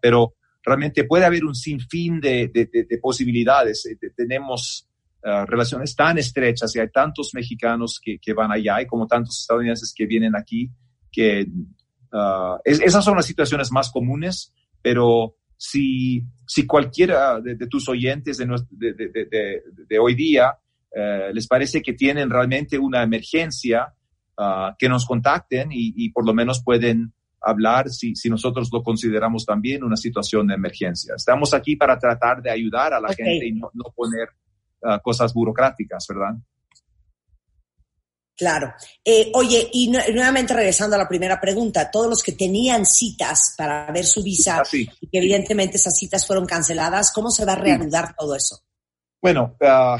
pero 0.00 0.34
realmente 0.64 1.04
puede 1.04 1.24
haber 1.24 1.44
un 1.44 1.54
sinfín 1.54 2.20
de, 2.20 2.48
de, 2.48 2.98
posibilidades. 2.98 3.86
Eh, 3.86 3.98
tenemos 4.16 4.88
uh, 5.22 5.44
relaciones 5.46 5.94
tan 5.94 6.18
estrechas 6.18 6.74
y 6.74 6.80
hay 6.80 6.88
tantos 6.90 7.30
mexicanos 7.34 8.00
que, 8.02 8.18
que, 8.18 8.32
van 8.32 8.50
allá 8.50 8.80
y 8.80 8.86
como 8.86 9.06
tantos 9.06 9.40
estadounidenses 9.40 9.92
que 9.94 10.06
vienen 10.06 10.34
aquí, 10.34 10.70
que 11.12 11.46
uh, 12.12 12.56
esas 12.64 13.04
son 13.04 13.16
las 13.16 13.26
situaciones 13.26 13.70
más 13.70 13.90
comunes, 13.90 14.54
pero 14.80 15.36
si, 15.56 16.24
si 16.46 16.66
cualquiera 16.66 17.40
de, 17.40 17.56
tus 17.66 17.88
oyentes 17.88 18.38
de, 18.38 19.62
de 19.88 19.98
hoy 19.98 20.14
día 20.14 20.56
uh, 20.96 21.32
les 21.32 21.46
parece 21.46 21.82
que 21.82 21.92
tienen 21.92 22.30
realmente 22.30 22.78
una 22.78 23.02
emergencia, 23.02 23.94
que 24.78 24.88
nos 24.88 25.06
contacten 25.06 25.70
y, 25.72 25.94
y 25.96 26.10
por 26.10 26.26
lo 26.26 26.34
menos 26.34 26.62
pueden 26.62 27.12
hablar 27.44 27.90
si, 27.90 28.16
si 28.16 28.30
nosotros 28.30 28.68
lo 28.72 28.82
consideramos 28.82 29.44
también 29.44 29.84
una 29.84 29.96
situación 29.96 30.46
de 30.46 30.54
emergencia. 30.54 31.14
Estamos 31.16 31.54
aquí 31.54 31.76
para 31.76 31.98
tratar 31.98 32.42
de 32.42 32.50
ayudar 32.50 32.94
a 32.94 33.00
la 33.00 33.08
gente 33.08 33.46
y 33.46 33.52
no, 33.52 33.70
poner 33.94 34.28
ah, 34.82 34.98
cosas 35.02 35.32
burocráticas, 35.32 36.06
¿verdad? 36.08 36.34
Claro. 38.36 38.74
Eh, 39.04 39.30
oye, 39.34 39.68
y 39.72 39.90
nuevamente 39.90 40.54
regresando 40.54 40.96
a 40.96 40.98
la 40.98 41.08
primera 41.08 41.40
pregunta, 41.40 41.90
todos 41.90 42.08
los 42.08 42.22
que 42.22 42.32
tenían 42.32 42.84
citas 42.84 43.54
para 43.56 43.90
ver 43.92 44.04
su 44.04 44.24
visa 44.24 44.58
ah, 44.58 44.68
y 44.72 45.06
que 45.06 45.18
evidentemente 45.18 45.76
esas 45.76 45.96
citas 45.96 46.26
fueron 46.26 46.46
canceladas, 46.46 47.12
¿cómo 47.12 47.30
se 47.30 47.44
va 47.44 47.52
a 47.52 47.56
reanudar 47.56 48.14
todo 48.18 48.34
eso? 48.34 48.60
Bueno, 49.22 49.56
uh, 49.60 49.96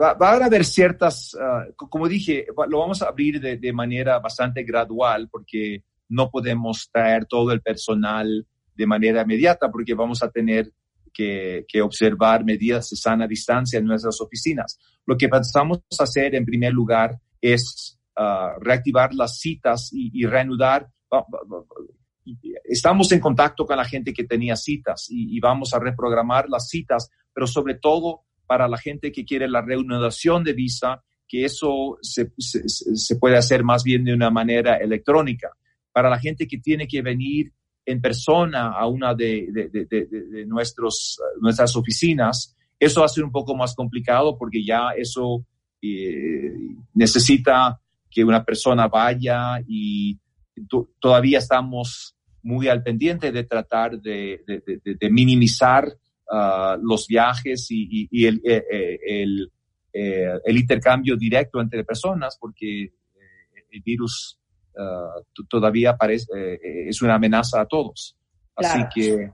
va, 0.00 0.16
a 0.18 0.44
haber 0.44 0.64
ciertas, 0.64 1.36
como 1.76 2.08
dije, 2.08 2.46
lo 2.68 2.78
vamos 2.78 3.02
a 3.02 3.08
abrir 3.08 3.40
de, 3.40 3.56
de, 3.56 3.72
manera 3.72 4.18
bastante 4.18 4.62
gradual 4.62 5.28
porque 5.30 5.82
no 6.08 6.30
podemos 6.30 6.88
traer 6.92 7.26
todo 7.26 7.52
el 7.52 7.60
personal 7.60 8.46
de 8.74 8.86
manera 8.86 9.22
inmediata 9.22 9.70
porque 9.70 9.94
vamos 9.94 10.22
a 10.22 10.30
tener 10.30 10.72
que, 11.14 11.82
observar 11.82 12.44
medidas 12.44 12.90
de 12.90 12.96
sana 12.96 13.26
distancia 13.26 13.78
en 13.78 13.86
nuestras 13.86 14.20
oficinas. 14.20 14.78
Lo 15.06 15.16
que 15.16 15.28
pensamos 15.28 15.80
hacer 15.98 16.34
en 16.34 16.44
primer 16.44 16.72
lugar 16.72 17.18
es 17.40 17.98
ah, 18.16 18.54
reactivar 18.60 19.14
las 19.14 19.38
citas 19.38 19.90
y, 19.92 20.26
reanudar. 20.26 20.88
Estamos 22.64 23.12
en 23.12 23.20
contacto 23.20 23.64
con 23.64 23.76
la 23.76 23.84
gente 23.84 24.12
que 24.12 24.24
tenía 24.24 24.56
citas 24.56 25.06
y, 25.08 25.38
vamos 25.40 25.72
a 25.72 25.78
reprogramar 25.78 26.48
las 26.48 26.68
citas, 26.68 27.10
pero 27.32 27.46
sobre 27.46 27.76
todo 27.76 28.22
para 28.46 28.68
la 28.68 28.78
gente 28.78 29.12
que 29.12 29.24
quiere 29.24 29.48
la 29.48 29.62
reanudación 29.62 30.44
de 30.44 30.52
visa, 30.52 31.02
que 31.26 31.44
eso 31.44 31.98
se, 32.02 32.32
se 32.38 33.16
puede 33.16 33.36
hacer 33.36 33.64
más 33.64 33.82
bien 33.82 34.04
de 34.04 34.14
una 34.14 34.30
manera 34.30 34.76
electrónica. 34.76 35.50
Para 35.92 36.10
la 36.10 36.18
gente 36.18 36.46
que 36.46 36.58
tiene 36.58 36.86
que 36.86 37.02
venir 37.02 37.52
en 37.86 38.00
persona 38.00 38.72
a 38.72 38.86
una 38.86 39.14
de, 39.14 40.44
nuestros, 40.46 41.18
nuestras 41.40 41.76
oficinas, 41.76 42.56
eso 42.78 43.00
va 43.00 43.06
a 43.06 43.10
ser 43.10 43.24
un 43.24 43.32
poco 43.32 43.54
más 43.56 43.74
complicado 43.74 44.36
porque 44.38 44.64
ya 44.64 44.90
eso 44.96 45.44
eh, 45.82 46.52
necesita 46.94 47.80
que 48.10 48.24
una 48.24 48.44
persona 48.44 48.88
vaya 48.88 49.60
y 49.66 50.18
todavía 51.00 51.38
estamos 51.38 52.16
muy 52.42 52.68
al 52.68 52.82
pendiente 52.82 53.32
de 53.32 53.44
tratar 53.44 54.00
de, 54.00 54.40
minimizar 55.10 55.88
ah, 56.30 56.76
los 56.80 57.06
viajes 57.06 57.66
y, 57.70 58.26
el, 58.26 58.40
eh, 58.44 58.64
eh, 58.70 60.38
el, 60.44 60.56
intercambio 60.56 61.16
directo 61.16 61.60
entre 61.60 61.84
personas 61.84 62.36
porque 62.40 62.92
el 63.70 63.82
virus 63.82 64.38
Ah, 64.76 65.20
todavía 65.48 65.96
parece, 65.96 66.32
eh, 66.54 66.88
es 66.88 67.00
una 67.02 67.14
amenaza 67.14 67.60
a 67.60 67.66
todos. 67.66 68.16
Así 68.56 68.82
que 68.92 69.30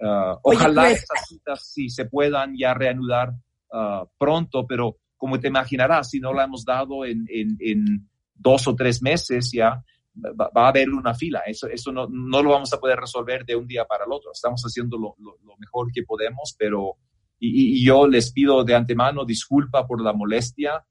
ah, 0.00 0.38
ojalá 0.42 0.82
pues, 0.82 0.98
estas 0.98 1.26
citas 1.28 1.72
sí 1.72 1.88
se 1.88 2.04
puedan 2.04 2.56
ya 2.56 2.74
reanudar 2.74 3.32
ah, 3.72 4.04
pronto, 4.18 4.66
pero 4.66 4.98
como 5.16 5.40
te 5.40 5.48
imaginarás, 5.48 6.10
si 6.10 6.20
no 6.20 6.32
la 6.32 6.44
hemos 6.44 6.64
dado 6.64 7.04
en, 7.04 7.26
en, 7.28 8.08
dos 8.36 8.68
o 8.68 8.74
tres 8.74 9.00
meses 9.00 9.50
ya, 9.52 9.82
va, 10.16 10.50
a 10.54 10.68
haber 10.68 10.88
una 10.90 11.14
fila. 11.14 11.42
Eso, 11.46 11.66
eso 11.68 11.92
no, 11.92 12.06
no, 12.08 12.42
lo 12.42 12.50
vamos 12.50 12.72
a 12.72 12.78
poder 12.78 12.98
resolver 12.98 13.44
de 13.44 13.56
un 13.56 13.66
día 13.66 13.84
para 13.84 14.04
el 14.04 14.12
otro. 14.12 14.32
Estamos 14.32 14.62
haciendo 14.62 14.98
lo, 14.98 15.16
mejor 15.58 15.90
que 15.92 16.02
podemos, 16.02 16.54
pero 16.58 16.96
y, 17.38 17.84
yo 17.84 18.06
les 18.06 18.32
pido 18.32 18.64
de 18.64 18.74
antemano 18.74 19.24
disculpa 19.24 19.86
por 19.86 20.02
la 20.02 20.12
molestia, 20.12 20.84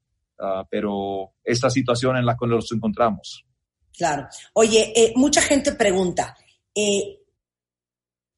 pero 0.70 1.32
esta 1.42 1.70
situación 1.70 2.16
en 2.16 2.26
la 2.26 2.36
que 2.36 2.46
nos 2.46 2.70
encontramos. 2.72 3.44
Claro. 3.96 4.28
Oye, 4.54 4.92
eh, 4.94 5.12
mucha 5.16 5.40
gente 5.40 5.72
pregunta, 5.72 6.36
eh, 6.74 7.20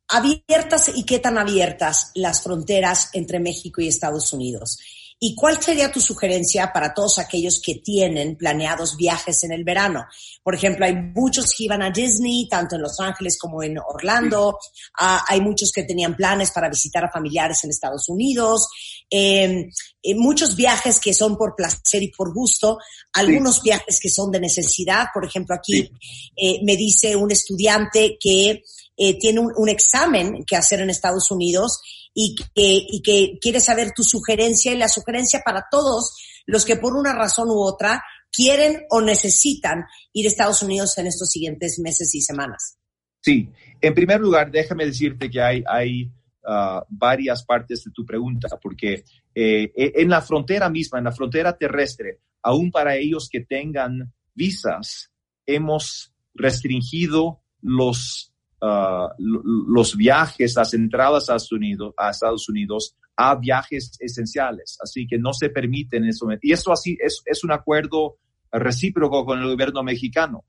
¿abiertas 0.08 0.92
y 0.94 1.04
qué 1.04 1.18
tan 1.18 1.38
abiertas 1.38 2.12
las 2.14 2.42
fronteras 2.42 3.10
entre 3.14 3.40
México 3.40 3.80
y 3.80 3.88
Estados 3.88 4.32
Unidos? 4.32 4.78
¿Y 5.18 5.34
cuál 5.34 5.62
sería 5.62 5.90
tu 5.90 5.98
sugerencia 5.98 6.70
para 6.74 6.92
todos 6.92 7.18
aquellos 7.18 7.58
que 7.58 7.76
tienen 7.76 8.36
planeados 8.36 8.98
viajes 8.98 9.44
en 9.44 9.52
el 9.52 9.64
verano? 9.64 10.04
Por 10.42 10.54
ejemplo, 10.54 10.84
hay 10.84 10.94
muchos 10.94 11.54
que 11.54 11.64
iban 11.64 11.80
a 11.82 11.90
Disney, 11.90 12.46
tanto 12.50 12.76
en 12.76 12.82
Los 12.82 13.00
Ángeles 13.00 13.38
como 13.38 13.62
en 13.62 13.78
Orlando. 13.78 14.58
Ah, 14.98 15.24
hay 15.26 15.40
muchos 15.40 15.72
que 15.72 15.84
tenían 15.84 16.16
planes 16.16 16.50
para 16.50 16.68
visitar 16.68 17.02
a 17.02 17.10
familiares 17.10 17.64
en 17.64 17.70
Estados 17.70 18.10
Unidos. 18.10 18.68
Em, 19.08 19.70
eh, 20.02 20.14
muchos 20.14 20.54
viajes 20.54 21.00
que 21.00 21.14
son 21.14 21.38
por 21.38 21.56
placer 21.56 22.02
y 22.02 22.12
por 22.12 22.34
gusto. 22.34 22.78
Algunos 23.14 23.62
viajes 23.62 23.98
que 23.98 24.10
son 24.10 24.30
de 24.30 24.40
necesidad. 24.40 25.06
Por 25.14 25.24
ejemplo, 25.24 25.54
aquí 25.54 25.90
eh, 26.36 26.60
me 26.62 26.76
dice 26.76 27.16
un 27.16 27.30
estudiante 27.30 28.18
que 28.20 28.62
eh, 28.98 29.18
tiene 29.18 29.40
un, 29.40 29.52
un, 29.56 29.68
examen 29.70 30.44
que 30.44 30.56
hacer 30.56 30.80
en 30.80 30.90
Estados 30.90 31.30
Unidos 31.30 31.80
y 32.18 32.34
que, 32.34 32.86
y 32.88 33.02
que 33.02 33.38
quiere 33.38 33.60
saber 33.60 33.92
tu 33.94 34.02
sugerencia 34.02 34.72
y 34.72 34.78
la 34.78 34.88
sugerencia 34.88 35.42
para 35.44 35.66
todos 35.70 36.16
los 36.46 36.64
que 36.64 36.76
por 36.76 36.96
una 36.96 37.12
razón 37.12 37.50
u 37.50 37.60
otra 37.60 38.02
quieren 38.32 38.86
o 38.88 39.02
necesitan 39.02 39.84
ir 40.14 40.24
a 40.24 40.28
Estados 40.30 40.62
Unidos 40.62 40.96
en 40.96 41.08
estos 41.08 41.28
siguientes 41.28 41.78
meses 41.78 42.14
y 42.14 42.22
semanas. 42.22 42.78
Sí, 43.20 43.50
en 43.82 43.94
primer 43.94 44.20
lugar, 44.20 44.50
déjame 44.50 44.86
decirte 44.86 45.28
que 45.28 45.42
hay, 45.42 45.62
hay 45.68 46.04
uh, 46.44 46.80
varias 46.88 47.44
partes 47.44 47.84
de 47.84 47.90
tu 47.90 48.06
pregunta, 48.06 48.48
porque 48.62 49.04
eh, 49.34 49.70
e, 49.76 49.92
en 49.96 50.08
la 50.08 50.22
frontera 50.22 50.70
misma, 50.70 50.98
en 50.98 51.04
la 51.04 51.12
frontera 51.12 51.54
terrestre, 51.58 52.20
aún 52.42 52.70
para 52.70 52.96
ellos 52.96 53.28
que 53.30 53.40
tengan 53.40 54.10
visas, 54.32 55.10
hemos 55.44 56.14
restringido 56.32 57.42
los 57.60 58.32
Uh, 58.58 59.08
los 59.18 59.96
viajes, 59.96 60.54
las 60.56 60.72
entradas 60.72 61.28
a 61.28 61.36
Estados, 61.36 61.52
Unidos, 61.52 61.94
a 61.98 62.10
Estados 62.10 62.48
Unidos 62.48 62.96
a 63.16 63.34
viajes 63.34 63.92
esenciales. 64.00 64.78
Así 64.82 65.06
que 65.06 65.18
no 65.18 65.32
se 65.32 65.50
permiten 65.50 66.04
eso. 66.04 66.26
Y 66.40 66.52
eso 66.52 66.72
así 66.72 66.96
es, 67.00 67.22
es 67.26 67.44
un 67.44 67.52
acuerdo 67.52 68.18
recíproco 68.52 69.24
con 69.24 69.40
el 69.40 69.48
gobierno 69.48 69.82
mexicano. 69.82 70.44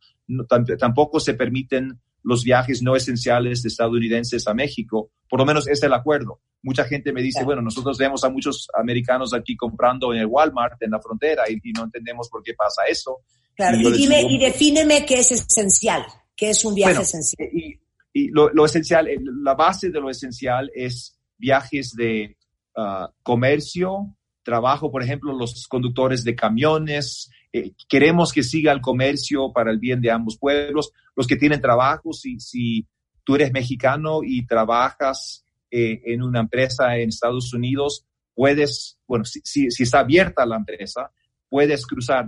tampoco 0.80 1.20
se 1.20 1.34
permiten 1.34 2.00
los 2.24 2.44
viajes 2.44 2.82
no 2.82 2.96
esenciales 2.96 3.64
de 3.64 3.70
estadounidenses 3.70 4.48
a 4.48 4.54
México. 4.54 5.12
Por 5.30 5.40
lo 5.40 5.46
menos 5.46 5.68
es 5.68 5.82
el 5.84 5.94
acuerdo. 5.94 6.42
Mucha 6.62 6.84
gente 6.84 7.14
me 7.14 7.22
dice, 7.22 7.44
bueno, 7.44 7.62
nosotros 7.62 7.98
vemos 7.98 8.24
a 8.24 8.30
muchos 8.30 8.68
americanos 8.74 9.34
aquí 9.34 9.56
comprando 9.56 10.14
en 10.14 10.20
el 10.20 10.26
Walmart, 10.26 10.82
en 10.82 10.92
la 10.92 11.00
frontera, 11.00 11.44
y, 11.50 11.72
no 11.72 11.86
entendemos 11.86 12.30
por 12.30 12.44
qué 12.44 12.54
pasa 12.54 12.84
eso. 12.90 13.22
Claro, 13.56 13.78
y, 13.80 13.92
dime, 13.94 14.24
y 14.24 14.38
defíneme 14.38 15.06
qué 15.06 15.20
es 15.20 15.32
esencial, 15.32 16.04
qué 16.36 16.50
es 16.50 16.66
un 16.66 16.76
viaje 16.76 17.02
esencial. 17.02 17.48
Y, 17.54 17.80
lo, 18.32 18.66
esencial, 18.66 19.08
la 19.44 19.54
base 19.54 19.90
de 19.90 20.00
lo 20.00 20.10
esencial 20.10 20.72
es 20.74 21.18
viajes 21.38 21.94
de 21.96 22.38
ah, 22.76 23.12
comercio, 23.24 24.16
trabajo, 24.44 24.92
por 24.92 25.04
ejemplo, 25.04 25.34
los 25.34 25.68
conductores 25.68 26.24
de 26.24 26.36
camiones, 26.36 27.30
eh, 27.52 27.72
queremos 27.88 28.32
que 28.32 28.44
siga 28.44 28.72
el 28.72 28.82
comercio 28.82 29.52
para 29.52 29.72
el 29.72 29.80
bien 29.80 30.02
de 30.02 30.12
ambos 30.12 30.38
pueblos, 30.38 30.92
los 31.16 31.28
que 31.28 31.36
tienen 31.36 31.62
trabajo, 31.62 32.14
si, 32.14 32.40
si 32.40 32.88
tú 33.24 33.36
eres 33.36 33.52
mexicano 33.52 34.22
y 34.24 34.46
trabajas 34.46 35.46
eh, 35.70 36.02
en 36.06 36.24
una 36.24 36.40
empresa 36.40 36.98
en 36.98 37.10
Estados 37.10 37.54
Unidos, 37.54 38.06
puedes, 38.34 38.98
bueno, 39.08 39.26
si, 39.26 39.42
si, 39.44 39.84
está 39.84 40.00
abierta 40.00 40.46
la 40.46 40.58
empresa, 40.58 41.12
puedes 41.50 41.86
cruzar. 41.86 42.28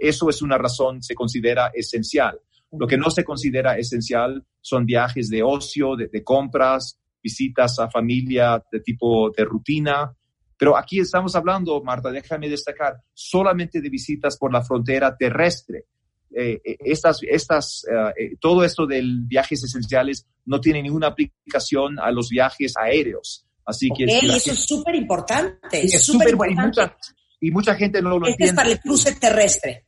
Eso 0.00 0.28
es 0.28 0.42
una 0.42 0.58
razón, 0.58 1.02
se 1.02 1.14
considera 1.14 1.70
esencial. 1.72 2.38
Lo 2.72 2.86
que 2.86 2.98
no 2.98 3.10
se 3.10 3.24
considera 3.24 3.78
esencial 3.78 4.44
son 4.60 4.84
viajes 4.84 5.30
de 5.30 5.42
ocio, 5.42 5.96
de, 5.96 6.08
de 6.08 6.22
compras, 6.22 6.98
visitas 7.22 7.78
a 7.78 7.90
familia 7.90 8.62
de 8.70 8.80
tipo 8.80 9.30
de 9.30 9.44
rutina, 9.44 10.14
pero 10.58 10.76
aquí 10.76 10.98
estamos 10.98 11.36
hablando, 11.36 11.80
Marta, 11.82 12.10
déjame 12.10 12.48
destacar, 12.48 12.96
solamente 13.14 13.80
de 13.80 13.88
visitas 13.88 14.36
por 14.36 14.52
la 14.52 14.62
frontera 14.62 15.16
terrestre. 15.16 15.84
Eh, 16.34 16.60
eh, 16.64 16.76
estas, 16.80 17.20
estas, 17.22 17.84
eh, 18.18 18.36
todo 18.40 18.64
esto 18.64 18.84
de 18.84 19.00
viajes 19.04 19.62
esenciales 19.62 20.26
no 20.44 20.60
tiene 20.60 20.82
ninguna 20.82 21.06
aplicación 21.06 21.98
a 22.00 22.10
los 22.10 22.28
viajes 22.28 22.74
aéreos. 22.76 23.46
Así 23.64 23.88
que 23.96 24.04
eso 24.04 24.50
es 24.50 24.58
súper 24.58 24.96
importante. 24.96 25.84
es 25.84 26.02
súper 26.02 26.30
importante. 26.30 26.96
Y 27.40 27.52
mucha, 27.52 27.76
gente 27.76 28.02
no 28.02 28.18
lo 28.18 28.26
este 28.26 28.30
entiende. 28.30 28.50
Es 28.50 28.56
para 28.56 28.70
el 28.70 28.80
cruce 28.80 29.14
terrestre. 29.14 29.86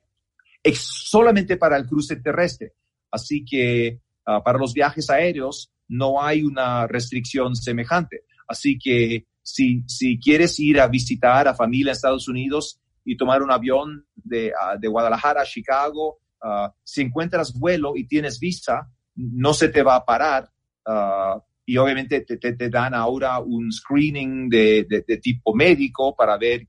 Es 0.63 0.81
solamente 0.81 1.57
para 1.57 1.77
el 1.77 1.87
cruce 1.87 2.17
terrestre. 2.17 2.75
Así 3.11 3.45
que 3.45 4.01
ah, 4.27 4.43
para 4.43 4.59
los 4.59 4.73
viajes 4.73 5.11
aéreos 5.11 5.73
no 5.89 6.23
hay 6.23 6.43
una 6.43 6.87
restricción 6.87 7.57
semejante. 7.57 8.25
Así 8.47 8.79
que 8.79 9.27
si, 9.43 9.83
si 9.87 10.19
quieres 10.19 10.59
ir 10.61 10.81
a 10.81 10.89
visitar 10.89 11.49
a 11.49 11.55
familia 11.55 11.91
en 11.91 11.97
Estados 11.97 12.29
Unidos 12.29 12.81
y 13.05 13.17
tomar 13.17 13.43
un 13.43 13.51
avión 13.51 14.07
de, 14.15 14.53
ah, 14.61 14.77
de 14.79 14.89
Guadalajara 14.89 15.43
a 15.43 15.47
Chicago, 15.47 16.19
uh, 16.43 16.69
si 16.85 17.03
encuentras 17.03 17.53
vuelo 17.59 17.95
y 17.97 18.07
tienes 18.07 18.39
visa, 18.39 18.89
no 19.17 19.53
se 19.53 19.69
te 19.69 19.83
va 19.83 19.97
a 19.97 20.05
parar. 20.05 20.51
Uh, 20.87 21.41
y 21.67 21.77
obviamente 21.77 22.23
te, 22.23 22.37
te, 22.37 22.69
dan 22.69 22.95
ahora 22.95 23.39
un 23.39 23.71
screening 23.71 24.49
de, 24.49 24.87
de, 24.89 25.17
tipo 25.19 25.55
médico 25.55 26.17
para 26.17 26.37
ver, 26.37 26.67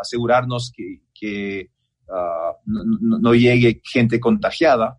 asegurarnos 0.00 0.72
que, 0.74 1.00
que 1.12 1.70
no, 2.06 3.18
no, 3.18 3.34
llegue 3.34 3.80
gente 3.84 4.20
contagiada, 4.20 4.98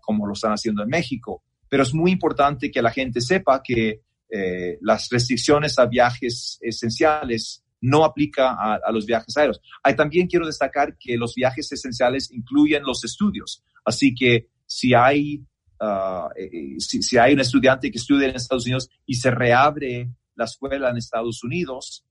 como 0.00 0.26
lo 0.26 0.32
están 0.32 0.52
haciendo 0.52 0.82
en 0.82 0.88
México. 0.88 1.42
Pero 1.68 1.82
es 1.82 1.92
muy 1.94 2.12
importante 2.12 2.70
que 2.70 2.82
la 2.82 2.90
gente 2.90 3.20
sepa 3.20 3.62
que 3.62 4.02
eh, 4.30 4.78
las 4.82 5.08
restricciones 5.10 5.78
a 5.78 5.86
viajes 5.86 6.58
esenciales 6.60 7.64
no 7.80 8.04
aplica 8.04 8.56
a, 8.58 8.92
los 8.92 9.06
viajes 9.06 9.36
aéreos. 9.36 9.60
Ahí 9.82 9.94
también 9.94 10.26
quiero 10.26 10.46
destacar 10.46 10.96
que 10.98 11.16
los 11.16 11.34
viajes 11.34 11.70
esenciales 11.70 12.30
incluyen 12.32 12.82
los 12.82 13.04
estudios. 13.04 13.62
Así 13.84 14.14
que 14.14 14.48
si 14.66 14.94
hay, 14.94 15.44
ah, 15.80 16.28
eh, 16.36 16.50
eh, 16.52 16.80
si, 16.80 17.16
hay 17.16 17.34
un 17.34 17.40
estudiante 17.40 17.90
que 17.90 17.98
estudia 17.98 18.28
en 18.28 18.36
Estados 18.36 18.64
Unidos 18.66 18.90
y 19.06 19.14
se 19.14 19.30
reabre 19.30 20.10
la 20.34 20.44
escuela 20.44 20.90
en 20.90 20.96
Estados 20.96 21.44
Unidos, 21.44 22.04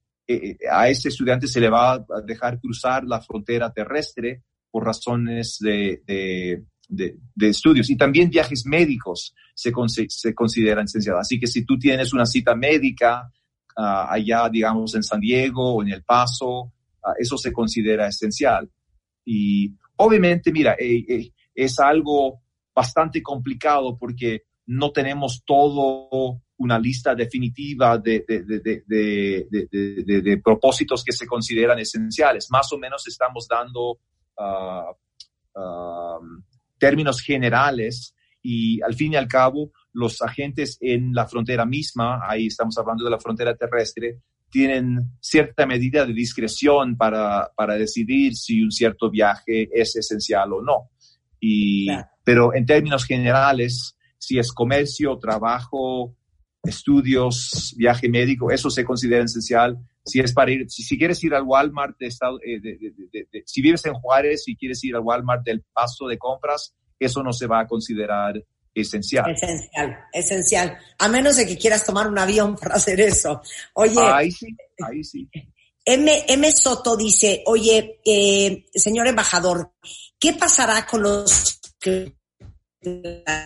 a 0.71 0.89
ese 0.89 1.09
estudiante 1.09 1.47
se 1.47 1.61
le 1.61 1.69
va 1.69 1.93
a 1.93 2.21
dejar 2.25 2.59
cruzar 2.59 3.03
la 3.05 3.21
frontera 3.21 3.71
terrestre 3.71 4.43
por 4.69 4.85
razones 4.85 5.57
de, 5.59 6.01
de, 6.87 7.49
estudios 7.49 7.89
y 7.89 7.97
también 7.97 8.29
viajes 8.29 8.65
médicos 8.65 9.33
se, 9.53 9.71
se 10.09 10.33
consideran 10.33 10.85
esenciales. 10.85 11.21
Así 11.21 11.39
que 11.39 11.47
si 11.47 11.65
tú 11.65 11.77
tienes 11.77 12.13
una 12.13 12.25
cita 12.25 12.55
médica 12.55 13.31
ah, 13.75 14.07
allá, 14.09 14.49
digamos, 14.49 14.95
en 14.95 15.03
San 15.03 15.19
Diego 15.19 15.75
o 15.75 15.81
en 15.81 15.89
El 15.89 16.03
Paso, 16.03 16.73
ah, 17.03 17.13
eso 17.17 17.37
se 17.37 17.51
considera 17.51 18.07
esencial. 18.07 18.69
Y 19.25 19.73
obviamente, 19.97 20.51
mira, 20.51 20.75
eh, 20.79 21.05
eh, 21.07 21.31
es 21.53 21.79
algo 21.79 22.41
bastante 22.73 23.21
complicado 23.21 23.97
porque 23.97 24.43
no 24.67 24.91
tenemos 24.91 25.43
todo 25.45 26.41
una 26.58 26.80
lista 26.80 27.13
definitiva 27.13 27.98
de, 27.98 28.26
de, 28.88 30.41
propósitos 30.43 31.04
que 31.04 31.12
se 31.12 31.28
consideran 31.28 31.80
esenciales. 31.80 32.48
Más 32.50 32.72
o 32.74 32.78
menos 32.78 33.08
estamos 33.08 33.48
dando 33.48 34.00
uh, 34.38 34.93
términos 36.78 37.22
generales 37.22 38.15
y 38.41 38.82
al 38.82 38.96
fin 38.96 39.13
y 39.13 39.15
al 39.15 39.28
cabo 39.28 39.72
los 39.93 40.22
agentes 40.22 40.78
en 40.82 41.13
la 41.13 41.28
frontera 41.28 41.65
misma, 41.65 42.22
ahí 42.28 42.48
estamos 42.48 42.78
hablando 42.78 43.04
de 43.04 43.12
la 43.12 43.20
frontera 43.20 43.56
terrestre, 43.56 44.22
tienen 44.50 45.17
cierta 45.20 45.65
medida 45.65 46.06
de 46.06 46.13
discreción 46.13 46.96
para, 46.96 47.52
para 47.56 47.76
decidir 47.76 48.36
si 48.36 48.62
un 48.62 48.72
cierto 48.72 49.10
viaje 49.10 49.70
es 49.74 49.96
esencial 49.96 50.54
o 50.54 50.62
no. 50.62 50.89
Y, 51.39 51.88
Pero 52.24 52.54
en 52.56 52.65
términos 52.65 53.06
generales, 53.06 53.98
si 54.17 54.39
es 54.39 54.52
comercio, 54.52 55.17
trabajo, 55.17 56.15
estudios, 56.67 57.73
viaje 57.77 58.10
médico, 58.10 58.51
eso 58.51 58.69
se 58.69 58.84
considera 58.84 59.23
esencial. 59.23 59.77
Si 60.06 60.19
es 60.19 60.34
para 60.34 60.51
ir, 60.51 60.69
si, 60.69 60.97
quieres 60.97 61.23
ir 61.23 61.34
al 61.34 61.43
Walmart 61.43 61.97
de 61.97 62.08
estado, 62.08 62.39
eh, 62.45 62.60
si 63.45 63.62
vives 63.62 63.86
en 63.86 63.93
Juárez 63.93 64.47
y 64.47 64.56
quieres 64.56 64.84
ir 64.84 64.95
al 64.95 65.01
Walmart 65.01 65.43
del 65.43 65.63
paso 65.73 66.08
de 66.08 66.17
compras, 66.17 66.73
eso 66.99 67.23
no 67.23 67.34
se 67.34 67.47
va 67.47 67.62
a 67.62 67.67
considerar 67.67 68.41
esencial. 68.73 69.32
Esencial, 69.32 69.97
esencial. 70.13 70.77
A 70.99 71.08
menos 71.10 71.36
de 71.38 71.47
que 71.47 71.58
quieras 71.58 71.86
tomar 71.86 72.08
un 72.08 72.17
avión 72.17 72.56
para 72.56 72.75
hacer 72.75 72.99
eso. 73.01 73.41
Oye. 73.73 73.99
Ahí 73.99 74.32
sí, 74.32 74.47
ahí 74.84 75.03
sí. 75.03 75.30
M, 75.86 76.25
M. 76.27 76.51
Soto 76.51 76.97
dice, 76.97 77.43
oye, 77.45 78.01
eh, 78.06 78.65
señor 78.73 79.08
embajador, 79.08 79.71
¿qué 80.19 80.34
pasará 80.34 80.86
con 80.86 81.01
los 81.01 81.60
que 81.80 82.13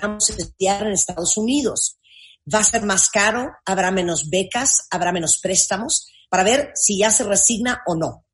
vamos 0.02 0.30
a 0.30 0.34
estudiar 0.34 0.88
en 0.88 0.94
Estados 0.94 1.38
Unidos? 1.38 2.00
¿Va 2.54 2.60
a 2.60 2.64
ser 2.64 2.84
más 2.84 3.10
caro? 3.10 3.52
¿Habrá 3.66 3.92
menos 3.92 4.30
becas? 4.30 4.88
¿Habrá 4.90 5.12
menos 5.12 5.40
préstamos? 5.40 6.08
Para 6.30 6.44
ver 6.44 6.72
si 6.76 6.98
ya 6.98 7.12
se 7.12 7.24
resigna 7.24 7.82
o 7.86 7.96
no. 7.96 8.26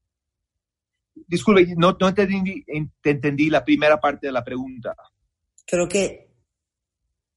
Disculpe, 1.27 1.73
no, 1.75 1.97
no 1.99 2.07
entendí, 2.07 2.63
entendí 3.03 3.49
la 3.49 3.65
primera 3.65 3.99
parte 3.99 4.27
de 4.27 4.33
la 4.33 4.43
pregunta. 4.43 4.95
Creo 5.65 5.87
que... 5.87 6.27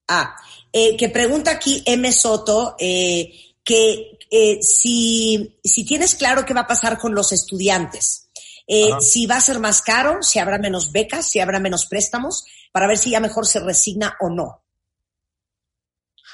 Ah, 0.09 0.37
eh, 0.72 0.96
que 0.96 1.09
pregunta 1.09 1.52
aquí 1.52 1.83
M. 1.87 2.11
Soto, 2.12 2.74
eh, 2.78 3.33
que 3.64 4.18
eh, 4.30 4.59
si, 4.61 5.59
si 5.62 5.85
tienes 5.85 6.16
claro 6.16 6.44
qué 6.44 6.52
va 6.52 6.62
a 6.62 6.66
pasar 6.66 6.98
con 6.98 7.14
los 7.14 7.33
estudiantes, 7.33 8.28
si 9.00 9.26
va 9.26 9.37
a 9.37 9.40
ser 9.40 9.59
más 9.59 9.83
caro, 9.83 10.22
si 10.22 10.38
habrá 10.38 10.56
menos 10.56 10.92
becas, 10.92 11.28
si 11.28 11.40
habrá 11.40 11.59
menos 11.59 11.87
préstamos, 11.87 12.44
para 12.70 12.87
ver 12.87 12.98
si 12.98 13.11
ya 13.11 13.18
mejor 13.18 13.44
se 13.44 13.59
resigna 13.59 14.16
o 14.20 14.30
no. 14.30 14.59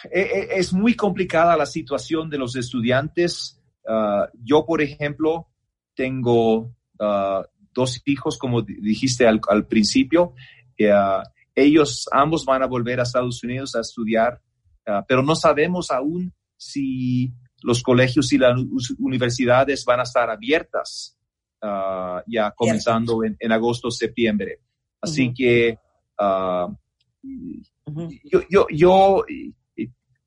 Es 0.05 0.73
muy 0.73 0.95
complicada 0.95 1.57
la 1.57 1.67
situación 1.67 2.29
de 2.29 2.39
los 2.39 2.57
estudiantes. 2.57 3.61
Ah, 3.87 4.29
yo, 4.43 4.65
por 4.67 4.83
ejemplo, 4.83 5.49
tengo 5.95 6.75
ah, 7.01 7.45
dos 7.73 8.03
hijos, 8.05 8.39
como 8.39 8.63
dijiste 8.63 9.27
al, 9.27 9.67
principio. 9.67 10.35
Ah, 10.93 11.23
ellos 11.55 12.07
ambos 12.13 12.45
van 12.45 12.63
a 12.63 12.67
volver 12.67 13.01
a 13.01 13.05
Estados 13.05 13.43
Unidos 13.43 13.75
a 13.77 13.81
estudiar, 13.81 14.43
pero 15.09 15.23
no 15.23 15.35
sabemos 15.35 15.91
aún 15.91 16.33
si 16.57 17.33
los 17.63 17.83
colegios 17.83 18.31
y 18.33 18.39
las 18.39 18.61
universidades 18.99 19.85
van 19.87 20.01
a 20.01 20.03
estar 20.03 20.29
abiertas 20.29 21.19
ya 22.27 22.51
comenzando 22.55 23.25
en, 23.25 23.53
agosto, 23.53 23.91
septiembre. 23.91 24.61
Así 25.01 25.33
que 25.33 25.79
yo, 28.23 28.41
yo, 28.51 28.67
yo 28.71 29.25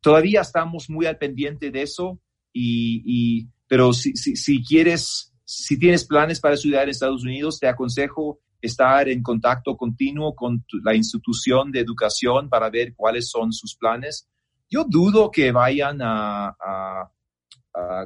todavía 0.10 0.41
estamos 0.41 0.89
muy 0.89 1.05
al 1.05 1.20
pendiente 1.20 1.70
de 1.70 1.84
eso, 1.84 2.20
y, 2.51 3.47
pero 3.68 3.93
si, 3.93 4.14
si, 4.16 4.36
si, 4.36 4.64
quieres, 4.64 5.32
si 5.45 5.78
tienes 5.78 6.03
planes 6.03 6.39
para 6.39 6.55
estudiar 6.55 6.84
en 6.84 6.89
Estados 6.89 7.22
Unidos, 7.22 7.60
te 7.60 7.68
aconsejo 7.68 8.39
estar 8.60 9.07
en 9.07 9.22
contacto 9.22 9.78
continuo 9.78 10.34
con 10.34 10.66
la 10.84 10.95
institución 10.95 11.72
de 11.72 11.82
educación 11.82 12.49
para 12.49 12.72
ver 12.72 12.95
cuáles 12.95 13.30
son 13.30 13.53
sus 13.53 13.76
planes. 13.76 14.28
Yo 14.68 14.84
dudo 14.84 15.30
que 15.30 15.51
vayan 15.51 15.99
a, 16.01 16.55
a, 16.60 17.12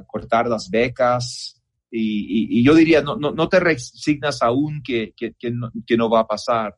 cortar 0.06 0.46
las 0.46 0.68
becas 0.68 1.58
y, 1.90 2.58
y, 2.60 2.62
yo 2.62 2.74
diría, 2.74 3.00
no, 3.00 3.16
no, 3.16 3.32
no 3.32 3.48
te 3.48 3.60
resignas 3.60 4.42
aún 4.42 4.82
que, 4.84 5.14
que, 5.16 5.32
que, 5.38 5.50
no, 5.50 5.70
que 5.86 5.96
no 5.96 6.10
va 6.10 6.20
a 6.20 6.26
pasar, 6.26 6.76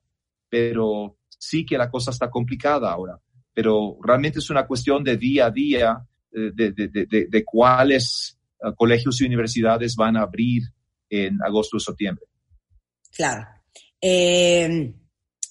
pero 0.48 1.18
sí 1.26 1.66
que 1.66 1.76
la 1.76 1.90
cosa 1.90 2.12
está 2.12 2.30
complicada 2.30 2.92
ahora. 2.92 3.18
Pero 3.56 3.96
realmente 4.02 4.40
es 4.40 4.50
una 4.50 4.66
cuestión 4.66 5.02
de 5.02 5.16
día 5.16 5.46
a 5.46 5.50
día 5.50 6.06
de, 6.30 6.72
de, 6.72 7.26
de, 7.30 7.44
cuáles 7.46 8.36
uh, 8.60 8.74
colegios 8.74 9.18
y 9.18 9.24
universidades 9.24 9.96
van 9.96 10.18
a 10.18 10.24
abrir 10.24 10.62
en 11.08 11.38
agosto 11.42 11.78
o 11.78 11.80
septiembre. 11.80 12.26
Claro. 13.10 13.46
Eh, 13.98 14.92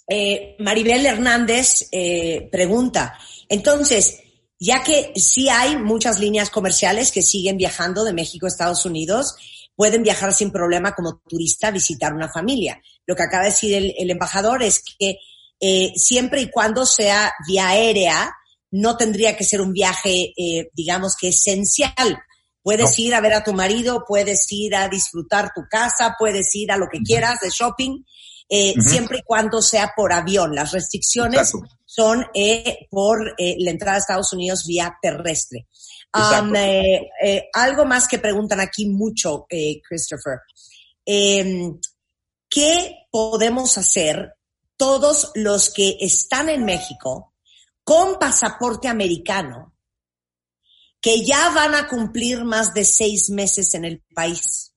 eh, 0.07 0.55
Maribel 0.59 1.03
Hernández 1.07 1.89
eh, 1.91 2.47
pregunta, 2.51 3.17
entonces, 3.49 4.19
ya 4.59 4.83
que 4.83 5.13
sí 5.15 5.49
hay 5.49 5.77
muchas 5.77 6.19
líneas 6.19 6.51
comerciales 6.51 7.11
que 7.11 7.23
siguen 7.23 7.57
viajando 7.57 8.03
de 8.03 8.13
México 8.13 8.45
a 8.45 8.49
Estados 8.49 8.85
Unidos, 8.85 9.35
pueden 9.75 10.03
viajar 10.03 10.31
sin 10.31 10.51
problema 10.51 10.93
como 10.93 11.21
turista 11.27 11.69
a 11.69 11.71
visitar 11.71 12.13
una 12.13 12.29
familia. 12.29 12.79
Lo 13.07 13.15
que 13.15 13.23
acaba 13.23 13.45
de 13.45 13.49
decir 13.49 13.93
el, 13.97 14.11
embajador 14.11 14.61
es 14.61 14.83
que 14.99 15.17
eh, 15.67 15.93
siempre 15.95 16.41
y 16.41 16.51
cuando 16.51 16.85
sea 16.85 17.33
vía 17.47 17.69
aérea, 17.69 18.31
no 18.69 18.97
tendría 18.97 19.35
que 19.35 19.43
ser 19.43 19.61
un 19.61 19.73
viaje, 19.73 20.31
eh, 20.37 20.69
digamos 20.73 21.15
que 21.19 21.29
esencial. 21.29 22.19
Puedes 22.61 22.99
ir 22.99 23.15
a 23.15 23.21
ver 23.21 23.33
a 23.33 23.43
tu 23.43 23.53
marido, 23.53 24.03
puedes 24.07 24.45
ir 24.51 24.75
a 24.75 24.89
disfrutar 24.89 25.51
tu 25.55 25.61
casa, 25.69 26.15
puedes 26.19 26.53
ir 26.53 26.71
a 26.71 26.77
lo 26.77 26.87
que 26.91 26.99
quieras 26.99 27.39
de 27.41 27.49
shopping, 27.49 28.03
eh, 28.47 28.75
siempre 28.79 29.19
y 29.19 29.23
cuando 29.23 29.61
sea 29.61 29.93
por 29.95 30.13
avión. 30.13 30.53
Las 30.53 30.71
restricciones 30.71 31.51
son 31.83 32.25
eh, 32.33 32.87
por 32.91 33.33
eh, 33.37 33.55
la 33.59 33.71
entrada 33.71 33.97
a 33.97 33.99
Estados 33.99 34.33
Unidos 34.33 34.65
vía 34.67 34.95
terrestre. 35.01 35.67
Um, 36.13 36.53
algo 37.53 37.85
más 37.85 38.07
que 38.07 38.19
preguntan 38.19 38.59
aquí 38.61 38.87
mucho, 38.87 39.47
Christopher. 39.49 40.39
Em, 41.05 41.79
¿Qué 42.47 43.07
podemos 43.11 43.77
hacer 43.77 44.34
todos 44.77 45.31
los 45.35 45.73
que 45.73 45.97
están 45.99 46.49
en 46.49 46.65
México 46.65 47.33
con 47.83 48.17
pasaporte 48.19 48.87
americano 48.87 49.73
que 51.01 51.23
ya 51.23 51.51
van 51.51 51.75
a 51.75 51.87
cumplir 51.87 52.43
más 52.43 52.73
de 52.73 52.83
seis 52.83 53.29
meses 53.29 53.73
en 53.75 53.85
el 53.85 54.01
país? 54.13 54.73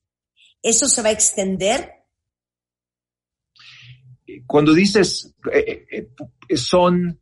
¿Eso 0.62 0.88
se 0.88 1.02
va 1.02 1.08
a 1.08 1.12
extender? 1.12 1.92
Cuando 4.46 4.74
dices, 4.74 5.34
son 6.54 7.20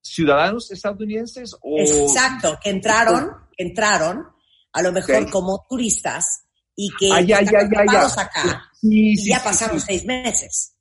ciudadanos 0.00 0.70
estadounidenses 0.70 1.54
o... 1.60 1.78
Exacto, 1.78 2.58
que 2.62 2.70
entraron, 2.70 3.30
entraron, 3.56 4.26
a 4.72 4.82
lo 4.82 4.92
mejor 4.92 5.30
como 5.30 5.66
turistas 5.68 6.44
y 6.76 6.90
que 6.98 7.10
ah, 7.12 7.20
ya, 7.20 7.42
ya, 7.42 7.68
ya, 7.90 8.06
acá 8.06 8.70
y 8.82 9.28
ya 9.28 9.42
pasaron 9.42 9.80
seis 9.80 10.04
meses. 10.04 10.73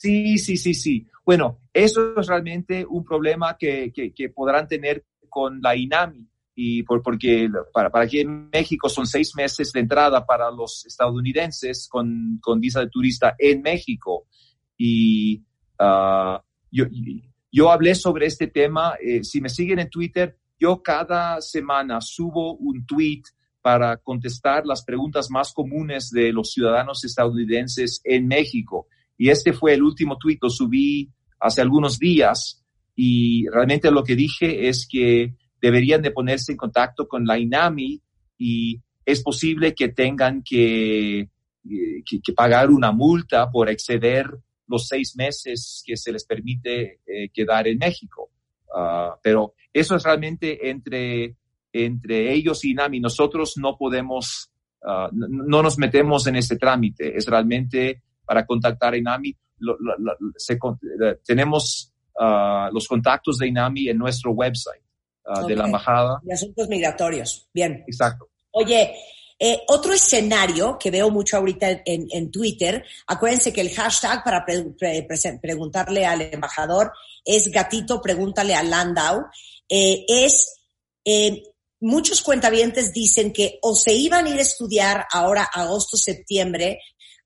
Sí, 0.00 0.38
sí, 0.38 0.56
sí, 0.56 0.72
sí. 0.72 1.06
Bueno, 1.26 1.58
eso 1.74 2.18
es 2.18 2.26
realmente 2.26 2.86
un 2.88 3.04
problema 3.04 3.58
que, 3.58 3.92
que, 3.92 4.28
podrán 4.30 4.66
tener 4.66 5.04
con 5.28 5.60
la 5.60 5.76
INAMI 5.76 6.26
y 6.54 6.82
por, 6.84 7.02
porque 7.02 7.50
para, 7.70 7.90
para 7.90 8.06
aquí 8.06 8.20
en 8.20 8.48
México 8.48 8.88
son 8.88 9.06
seis 9.06 9.36
meses 9.36 9.70
de 9.72 9.80
entrada 9.80 10.24
para 10.24 10.50
los 10.50 10.86
estadounidenses 10.86 11.86
con, 11.86 12.38
con 12.40 12.60
visa 12.60 12.80
de 12.80 12.88
turista 12.88 13.34
en 13.38 13.60
México. 13.60 14.24
Y 14.78 15.42
uh, 15.78 16.38
yo, 16.70 16.86
yo 17.52 17.70
hablé 17.70 17.94
sobre 17.94 18.24
este 18.24 18.46
tema. 18.46 18.94
Eh, 19.02 19.22
si 19.22 19.42
me 19.42 19.50
siguen 19.50 19.80
en 19.80 19.90
Twitter, 19.90 20.38
yo 20.58 20.82
cada 20.82 21.42
semana 21.42 22.00
subo 22.00 22.54
un 22.54 22.86
tweet 22.86 23.24
para 23.60 23.98
contestar 23.98 24.64
las 24.64 24.82
preguntas 24.82 25.30
más 25.30 25.52
comunes 25.52 26.08
de 26.08 26.32
los 26.32 26.52
ciudadanos 26.52 27.04
estadounidenses 27.04 28.00
en 28.02 28.26
México. 28.26 28.86
Y 29.20 29.28
este 29.28 29.52
fue 29.52 29.74
el 29.74 29.82
último 29.82 30.16
tweet, 30.16 30.38
lo 30.40 30.48
subí 30.48 31.10
hace 31.38 31.60
algunos 31.60 31.98
días 31.98 32.64
y 32.96 33.46
realmente 33.52 33.90
lo 33.90 34.02
que 34.02 34.16
dije 34.16 34.66
es 34.66 34.88
que 34.90 35.34
deberían 35.60 36.00
de 36.00 36.10
ponerse 36.10 36.52
en 36.52 36.56
contacto 36.56 37.06
con 37.06 37.26
la 37.26 37.38
INAMI 37.38 38.00
y 38.38 38.80
es 39.04 39.22
posible 39.22 39.74
que 39.74 39.88
tengan 39.88 40.42
que, 40.42 41.20
eh, 41.20 41.28
que 42.06 42.32
pagar 42.32 42.70
una 42.70 42.92
multa 42.92 43.50
por 43.50 43.68
exceder 43.68 44.26
los 44.66 44.88
seis 44.88 45.14
meses 45.16 45.82
que 45.84 45.98
se 45.98 46.12
les 46.12 46.24
permite 46.24 47.00
eh, 47.06 47.28
quedar 47.30 47.68
en 47.68 47.76
México. 47.76 48.30
Ah, 48.74 49.18
pero 49.22 49.52
eso 49.70 49.96
es 49.96 50.02
realmente 50.02 50.70
entre, 50.70 51.36
entre 51.74 52.32
ellos 52.32 52.64
y 52.64 52.72
NAMI. 52.72 53.00
Nosotros 53.00 53.58
no 53.58 53.76
podemos, 53.76 54.50
ah, 54.82 55.10
no, 55.12 55.62
nos 55.62 55.76
metemos 55.76 56.26
en 56.26 56.36
ese 56.36 56.56
trámite. 56.56 57.14
Es 57.14 57.26
realmente 57.26 58.00
para 58.30 58.46
contactar 58.46 58.94
a 58.94 58.96
INAMI. 58.96 59.30
Eh, 59.30 61.16
tenemos 61.24 61.92
ah, 62.16 62.70
los 62.72 62.86
contactos 62.86 63.38
de 63.38 63.48
INAMI 63.48 63.88
en 63.88 63.98
nuestro 63.98 64.30
website 64.30 64.84
de 65.48 65.56
la 65.56 65.64
embajada. 65.64 66.20
De 66.22 66.32
asuntos 66.32 66.68
migratorios. 66.68 67.48
Bien. 67.52 67.82
Exacto. 67.88 68.28
Oye, 68.52 68.94
eh, 69.36 69.58
otro 69.66 69.92
escenario 69.92 70.78
que 70.78 70.92
veo 70.92 71.10
mucho 71.10 71.38
ahorita 71.38 71.82
en, 71.84 72.06
en, 72.08 72.30
Twitter, 72.30 72.84
acuérdense 73.08 73.52
que 73.52 73.62
el 73.62 73.74
hashtag 73.74 74.22
para 74.22 74.44
preguntarle 75.42 76.06
al 76.06 76.22
embajador 76.22 76.92
es 77.24 77.48
gatito, 77.48 78.00
pregúntale 78.00 78.54
a 78.54 78.62
Landau, 78.62 79.26
eh, 79.68 80.04
es, 80.06 80.60
eh, 81.04 81.42
muchos 81.80 82.22
cuentavientes 82.22 82.92
dicen 82.92 83.32
que 83.32 83.58
o 83.62 83.74
se 83.74 83.92
iban 83.92 84.26
a 84.26 84.30
ir 84.30 84.38
a 84.38 84.42
estudiar 84.42 85.06
ahora 85.12 85.48
agosto, 85.52 85.96
septiembre 85.96 86.78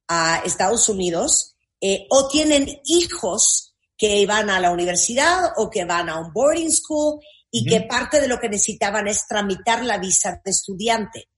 a 0.09 0.43
Estados 0.45 0.89
Unidos, 0.89 1.57
eh, 1.81 2.07
o 2.11 2.29
tienen 2.29 2.81
hijos 2.85 3.75
que 3.97 4.27
van 4.27 4.51
a 4.51 4.61
la 4.61 4.71
universidad 4.71 5.53
o 5.57 5.71
que 5.71 5.85
van 5.85 6.09
a 6.09 6.19
un 6.19 6.33
boarding 6.33 6.73
school 6.73 7.21
y 7.51 7.65
que 7.65 7.83
parte 7.83 8.21
de 8.21 8.27
lo 8.27 8.41
que 8.41 8.49
necesitaban 8.49 9.07
es 9.07 9.27
tramitar 9.29 9.85
la 9.85 9.99
visa 9.99 10.41
de 10.45 10.51
estudiante. 10.51 11.29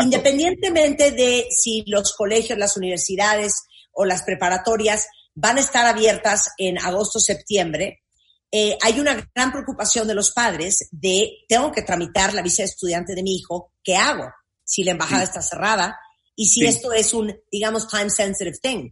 Independientemente 0.00 1.10
de 1.10 1.46
si 1.50 1.84
los 1.86 2.14
colegios, 2.14 2.58
las 2.58 2.76
universidades 2.78 3.52
o 3.92 4.06
las 4.06 4.22
preparatorias 4.22 5.06
van 5.34 5.58
a 5.58 5.60
estar 5.60 5.84
abiertas 5.84 6.48
en 6.56 6.78
agosto, 6.78 7.20
septiembre, 7.20 8.02
eh, 8.50 8.78
hay 8.80 9.00
una 9.00 9.28
gran 9.34 9.52
preocupación 9.52 10.08
de 10.08 10.14
los 10.14 10.30
padres 10.30 10.88
de 10.92 11.30
tengo 11.46 11.72
que 11.72 11.82
tramitar 11.82 12.32
la 12.32 12.42
visa 12.42 12.62
de 12.62 12.68
estudiante 12.68 13.14
de 13.14 13.22
mi 13.22 13.36
hijo, 13.36 13.72
¿qué 13.82 13.96
hago? 13.96 14.32
Si 14.64 14.82
la 14.82 14.92
embajada 14.92 15.24
está 15.24 15.42
cerrada 15.42 15.98
y 16.36 16.46
si 16.46 16.66
esto 16.66 16.92
es 16.92 17.12
un, 17.14 17.34
digamos, 17.50 17.88
time 17.88 18.10
sensitive 18.10 18.58
thing. 18.62 18.90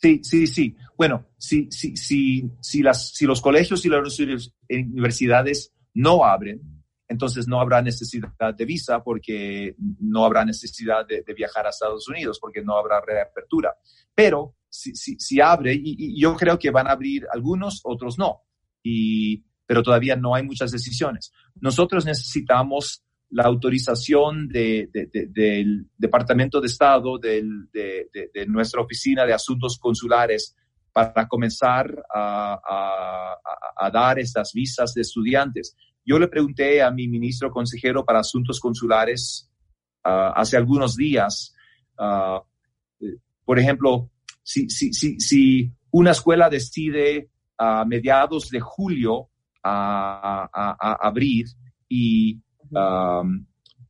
Sí, 0.00 0.20
sí, 0.24 0.46
sí. 0.48 0.76
Bueno, 0.96 1.28
si, 1.38 1.70
si, 1.70 1.96
si, 1.96 2.50
si, 2.60 2.82
las, 2.82 3.10
si 3.10 3.26
los 3.26 3.40
colegios 3.40 3.84
y 3.84 3.88
las 3.88 4.18
universidades 4.68 5.72
no 5.94 6.24
abren, 6.24 6.60
entonces 7.06 7.46
no 7.46 7.60
habrá 7.60 7.82
necesidad 7.82 8.54
de 8.56 8.64
visa 8.64 9.04
porque 9.04 9.76
no 10.00 10.24
habrá 10.24 10.44
necesidad 10.44 11.06
de, 11.06 11.22
viajar 11.34 11.66
a 11.66 11.70
Estados 11.70 12.08
Unidos 12.08 12.38
porque 12.40 12.62
no 12.62 12.76
habrá 12.76 13.00
reapertura. 13.00 13.76
Pero 14.14 14.56
si, 14.68 14.94
si, 14.94 15.40
abre, 15.40 15.74
y, 15.74 16.18
yo 16.20 16.34
creo 16.34 16.58
que 16.58 16.70
van 16.70 16.88
a 16.88 16.92
abrir 16.92 17.26
algunos, 17.30 17.80
otros 17.84 18.18
no, 18.18 18.42
y, 18.82 19.44
pero 19.66 19.82
todavía 19.82 20.16
no 20.16 20.34
hay 20.34 20.42
muchas 20.42 20.72
decisiones. 20.72 21.32
Nosotros 21.60 22.06
necesitamos 22.06 23.04
la 23.32 23.44
autorización 23.44 24.46
del 24.48 25.86
Departamento 25.96 26.60
de 26.60 26.66
Estado, 26.66 27.18
de, 27.18 27.42
nuestra 28.46 28.82
Oficina 28.82 29.24
de 29.24 29.32
Asuntos 29.32 29.78
Consulares, 29.78 30.54
para 30.92 31.26
comenzar 31.26 32.04
a, 32.14 33.38
dar 33.92 34.18
estas 34.18 34.52
visas 34.52 34.92
de 34.94 35.00
estudiantes. 35.00 35.74
Yo 36.04 36.18
le 36.18 36.28
pregunté 36.28 36.82
a 36.82 36.90
mi 36.90 37.08
ministro 37.08 37.50
consejero 37.50 38.04
para 38.04 38.20
asuntos 38.20 38.60
consulares 38.60 39.50
ah, 40.04 40.32
hace 40.36 40.56
algunos 40.56 40.96
días, 40.96 41.54
ah, 41.98 42.42
eh, 43.00 43.16
por 43.44 43.58
ejemplo, 43.58 44.10
si, 44.42 45.72
una 45.90 46.10
escuela 46.10 46.50
decide 46.50 47.30
a 47.56 47.84
mediados 47.84 48.50
de 48.50 48.60
julio 48.60 49.28
a, 49.62 50.98
abrir 51.00 51.46
y, 51.88 52.40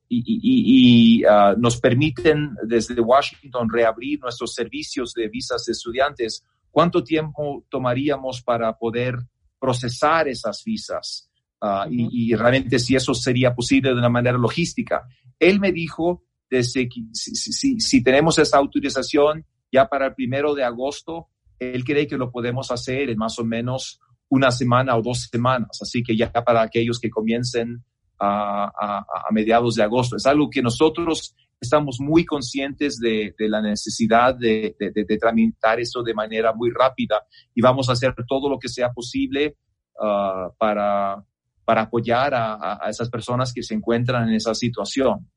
y, 0.09 1.24
ah, 1.24 1.55
nos 1.57 1.80
permiten 1.80 2.55
desde 2.64 3.01
Washington 3.01 3.68
reabrir 3.70 4.20
nuestros 4.20 4.55
servicios 4.55 5.14
de 5.14 5.28
visas 5.28 5.64
de 5.64 5.72
estudiantes, 5.72 6.45
¿cuánto 6.70 7.03
tiempo 7.03 7.64
tomaríamos 7.68 8.43
para 8.43 8.76
poder 8.76 9.16
procesar 9.59 10.28
esas 10.28 10.62
visas? 10.64 11.30
Ah, 11.61 11.87
y, 11.89 12.35
realmente 12.35 12.78
si 12.78 12.97
eso 12.97 13.14
sería 13.14 13.55
posible 13.55 13.91
de 13.91 13.99
una 13.99 14.09
manera 14.09 14.37
logística. 14.37 15.05
Él 15.39 15.61
me 15.61 15.72
dijo, 15.72 16.24
desde 16.51 16.89
que, 16.89 17.03
si, 17.12 17.80
si, 17.80 18.03
tenemos 18.03 18.39
esa 18.39 18.59
autorización 18.59 19.47
ya 19.70 19.89
para 19.89 20.07
el 20.07 20.14
primero 20.14 20.55
de 20.55 20.64
agosto, 20.64 21.28
él 21.59 21.85
cree 21.85 22.07
que 22.07 22.18
lo 22.18 22.30
podemos 22.30 22.70
hacer 22.70 23.11
en 23.11 23.18
más 23.18 23.39
o 23.39 23.45
menos 23.45 24.01
una 24.28 24.51
semana 24.51 24.97
o 24.97 25.03
dos 25.03 25.28
semanas. 25.30 25.78
Así 25.80 26.03
que 26.03 26.16
ya 26.16 26.33
para 26.33 26.62
aquellos 26.62 26.99
que 26.99 27.11
comiencen 27.11 27.85
a, 28.25 28.99
a, 28.99 29.33
mediados 29.33 29.75
de 29.75 29.83
agosto. 29.83 30.16
Es 30.16 30.27
algo 30.27 30.49
que 30.49 30.62
nosotros 30.62 31.35
estamos 31.61 31.99
muy 32.01 32.25
conscientes 32.25 32.99
de, 32.99 33.35
de 33.39 33.49
la 33.49 33.61
necesidad 33.61 34.35
de, 34.35 34.77
de, 34.79 34.93
de, 34.93 35.18
tramitar 35.18 35.81
esto 35.81 36.03
de 36.03 36.14
manera 36.14 36.53
muy 36.53 36.70
rápida 36.70 37.25
y 37.55 37.61
vamos 37.61 37.89
a 37.89 37.93
hacer 37.93 38.14
todo 38.29 38.49
lo 38.49 38.59
que 38.59 38.68
sea 38.68 38.93
posible 38.93 39.57
uh, 39.99 40.53
para 40.59 41.25
para 41.64 41.83
apoyar 41.83 42.33
a, 42.35 42.81
esas 42.89 43.09
personas 43.09 43.53
que 43.53 43.62
se 43.62 43.75
encuentran 43.75 44.29
en 44.29 44.35
esa 44.35 44.55
situación. 44.55 45.29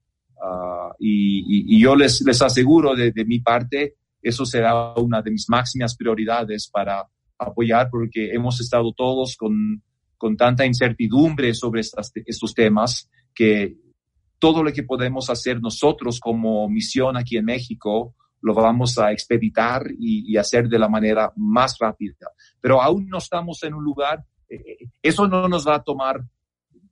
Ah, 0.41 0.91
y, 0.99 1.79
yo 1.79 1.95
les, 1.95 2.21
les 2.21 2.41
aseguro 2.41 2.95
de, 2.95 3.13
mi 3.25 3.39
parte, 3.39 3.95
eso 4.21 4.45
será 4.45 4.93
una 4.95 5.21
de 5.21 5.31
mis 5.31 5.49
máximas 5.49 5.95
prioridades 5.95 6.69
para 6.71 7.07
apoyar 7.37 7.89
porque 7.89 8.33
hemos 8.33 8.59
estado 8.59 8.91
todos 8.93 9.35
con, 9.37 9.83
con 10.17 10.37
tanta 10.37 10.65
incertidumbre 10.65 11.53
sobre 11.53 11.81
estos 11.81 12.53
temas 12.53 13.09
que 13.33 13.77
todo 14.39 14.63
lo 14.63 14.71
que 14.71 14.83
podemos 14.83 15.29
hacer 15.29 15.61
nosotros 15.61 16.19
como 16.19 16.67
misión 16.69 17.17
aquí 17.17 17.37
en 17.37 17.45
México 17.45 18.15
lo 18.41 18.53
vamos 18.53 18.99
a 18.99 19.11
expeditar 19.11 19.87
y, 19.97 20.37
hacer 20.37 20.67
de 20.67 20.77
la 20.77 20.87
manera 20.87 21.33
más 21.35 21.77
rápida. 21.79 22.27
Pero 22.61 22.79
aún 22.79 23.07
no 23.07 23.17
estamos 23.17 23.63
en 23.63 23.73
un 23.73 23.83
lugar, 23.83 24.23
eh, 24.47 24.55
eh, 24.55 24.77
eso 25.01 25.27
no 25.27 25.47
nos 25.47 25.67
va 25.67 25.75
a 25.75 25.83
tomar 25.83 26.21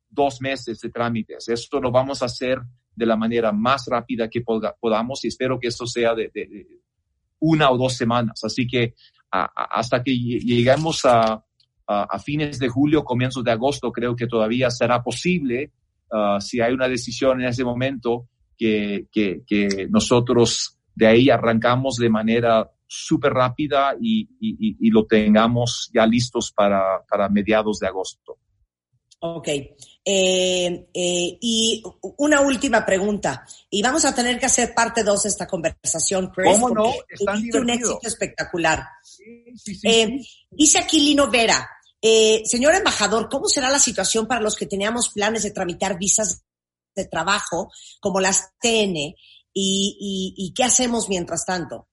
dos 0.09 0.41
meses 0.41 0.80
de 0.80 0.89
trámites, 0.89 1.47
esto 1.49 1.80
lo 1.80 1.91
vamos 1.91 2.24
a 2.24 2.26
hacer 2.26 2.59
de 2.95 3.05
la 3.05 3.15
manera 3.15 3.51
más 3.51 3.86
rápida 3.88 4.30
que 4.30 4.41
podamos 4.41 5.24
y 5.26 5.28
espero 5.28 5.59
que 5.59 5.67
esto 5.67 5.86
sea 5.86 6.15
de, 6.15 6.32
una 7.39 7.69
o 7.69 7.78
dos 7.78 7.97
semanas. 7.97 8.43
Así 8.43 8.65
que 8.65 8.95
hasta 9.30 10.03
que 10.03 10.15
lleguemos 10.15 11.05
a, 11.05 11.43
a, 12.02 12.20
fines 12.20 12.60
de 12.60 12.70
julio, 12.70 13.04
comienzos 13.04 13.44
de 13.44 13.52
agosto, 13.52 13.91
creo 13.91 14.16
que 14.16 14.28
todavía 14.28 14.70
será 14.70 15.04
posible, 15.04 15.72
uh, 16.12 16.39
si 16.39 16.62
hay 16.62 16.74
una 16.74 16.88
decisión 16.88 17.41
en 17.41 17.48
ese 17.48 17.64
momento, 17.64 18.28
que, 18.58 19.08
que, 19.12 19.44
que 19.46 19.88
nosotros 19.89 20.78
de 20.96 21.08
ahí 21.08 21.30
arrancamos 21.30 21.96
de 21.96 22.10
manera 22.10 22.70
súper 22.88 23.34
rápida 23.34 23.96
y, 24.00 24.22
y, 24.39 24.78
y, 24.80 24.91
lo 24.91 25.06
tengamos 25.06 25.89
ya 25.94 26.06
listos 26.06 26.52
para, 26.52 27.04
para 27.10 27.28
mediados 27.30 27.80
de 27.80 27.88
agosto. 27.88 28.38
Ok. 29.26 29.48
Eh, 29.48 30.88
eh, 30.94 31.38
y 31.39 31.82
una 32.18 32.41
última 32.41 32.86
pregunta. 32.86 33.46
Y 33.70 33.82
vamos 33.82 34.04
a 34.04 34.14
tener 34.14 34.38
que 34.38 34.48
hacer 34.48 34.74
parte 34.76 35.02
2 35.02 35.24
de 35.24 35.30
esta 35.30 35.48
conversación, 35.48 36.30
Chris. 36.30 36.52
¿Cómo 36.52 36.70
no? 36.70 36.91
Están 37.08 37.41
un 37.54 37.70
éxito 37.70 38.00
espectacular. 38.04 38.84
Eh, 39.84 40.20
dice 40.52 40.78
aquí 40.78 41.00
Lino 41.00 41.32
Vera, 41.32 41.70
señor 42.45 42.76
embajador, 42.76 43.30
¿cómo 43.30 43.47
será 43.47 43.70
la 43.70 43.80
situación 43.80 44.28
para 44.28 44.41
los 44.41 44.56
que 44.56 44.66
teníamos 44.66 45.10
planes 45.10 45.43
de 45.43 45.51
tramitar 45.51 45.97
visas 45.97 46.43
de 46.95 47.06
trabajo 47.06 47.72
como 47.99 48.20
las 48.20 48.51
TN? 48.60 49.16
¿Y, 49.54 50.54
qué 50.56 50.64
hacemos 50.64 51.08
mientras 51.10 51.45
tanto? 51.45 51.88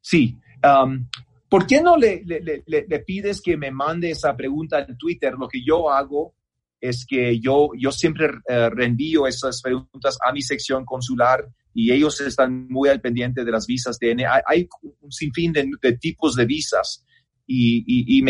Sí. 0.00 0.38
Um, 0.62 1.08
¿Por 1.48 1.66
qué 1.66 1.82
no 1.82 1.96
le, 1.96 2.22
le, 2.24 2.98
pides 3.00 3.42
que 3.42 3.56
me 3.56 3.70
mande 3.70 4.10
esa 4.10 4.34
pregunta 4.34 4.80
en 4.80 4.96
Twitter? 4.96 5.34
Lo 5.34 5.48
que 5.48 5.62
yo 5.62 5.90
hago 5.90 6.34
es 6.80 7.04
que 7.06 7.38
yo, 7.40 7.70
yo 7.78 7.92
siempre 7.92 8.26
uh, 8.26 8.70
reenvío 8.70 9.26
esas 9.26 9.60
preguntas 9.60 10.16
a 10.24 10.32
mi 10.32 10.40
sección 10.40 10.84
consular 10.84 11.46
y 11.74 11.92
ellos 11.92 12.20
están 12.20 12.68
muy 12.68 12.88
al 12.88 13.00
pendiente 13.00 13.44
de 13.44 13.50
las 13.50 13.66
visas 13.66 13.98
TN. 13.98 14.20
Hay, 14.20 14.42
hay 14.46 14.68
un 15.00 15.12
sinfín 15.12 15.52
de, 15.52 15.68
tipos 16.00 16.36
de 16.36 16.46
visas 16.46 17.04
y, 17.46 17.84
y, 18.18 18.22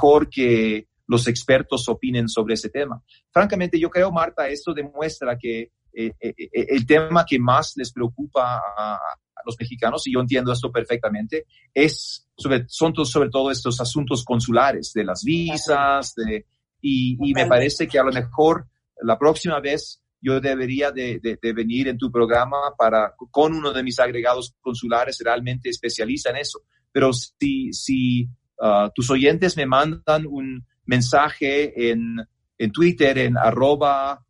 mejor 0.00 0.28
que 0.28 0.86
los 1.06 1.26
expertos 1.26 1.88
opinen 1.88 2.28
sobre 2.28 2.54
ese 2.54 2.70
tema. 2.70 3.02
Francamente, 3.30 3.78
yo 3.78 3.90
creo, 3.90 4.10
Marta, 4.12 4.48
esto 4.48 4.72
demuestra 4.72 5.36
que 5.36 5.72
eh, 5.92 6.12
eh, 6.20 6.34
el 6.52 6.86
tema 6.86 7.26
que 7.26 7.38
más 7.38 7.74
les 7.76 7.92
preocupa 7.92 8.62
a, 8.76 8.98
los 9.44 9.56
mexicanos, 9.58 10.06
y 10.06 10.12
yo 10.12 10.20
entiendo 10.20 10.52
esto 10.52 10.70
perfectamente, 10.70 11.46
es 11.72 12.28
sobre, 12.36 12.66
son 12.68 12.94
sobre 13.06 13.30
todo 13.30 13.50
estos 13.50 13.80
asuntos 13.80 14.22
consulares, 14.22 14.92
de 14.92 15.02
las 15.02 15.24
visas, 15.24 16.14
de, 16.14 16.44
y, 16.82 17.16
me 17.34 17.46
parece 17.46 17.88
que 17.88 17.98
a 17.98 18.04
lo 18.04 18.12
mejor 18.12 18.66
la 19.02 19.18
próxima 19.18 19.58
vez 19.58 20.02
yo 20.20 20.40
debería 20.40 20.90
de, 20.92 21.38
venir 21.54 21.88
en 21.88 21.96
tu 21.96 22.12
programa 22.12 22.74
para, 22.76 23.14
con 23.30 23.54
uno 23.54 23.72
de 23.72 23.82
mis 23.82 23.98
agregados 23.98 24.54
consulares, 24.60 25.18
realmente 25.24 25.70
especializa 25.70 26.28
en 26.28 26.36
eso. 26.36 26.60
Pero 26.92 27.12
si, 27.14 27.72
si 27.72 28.28
uh, 28.60 28.90
tus 28.94 29.10
oyentes 29.10 29.56
me 29.56 29.66
mandan 29.66 30.26
un 30.26 30.66
mensaje 30.84 31.90
en, 31.90 32.16
en 32.58 32.72
Twitter, 32.72 33.18
en 33.18 33.36
arroba 33.36 34.24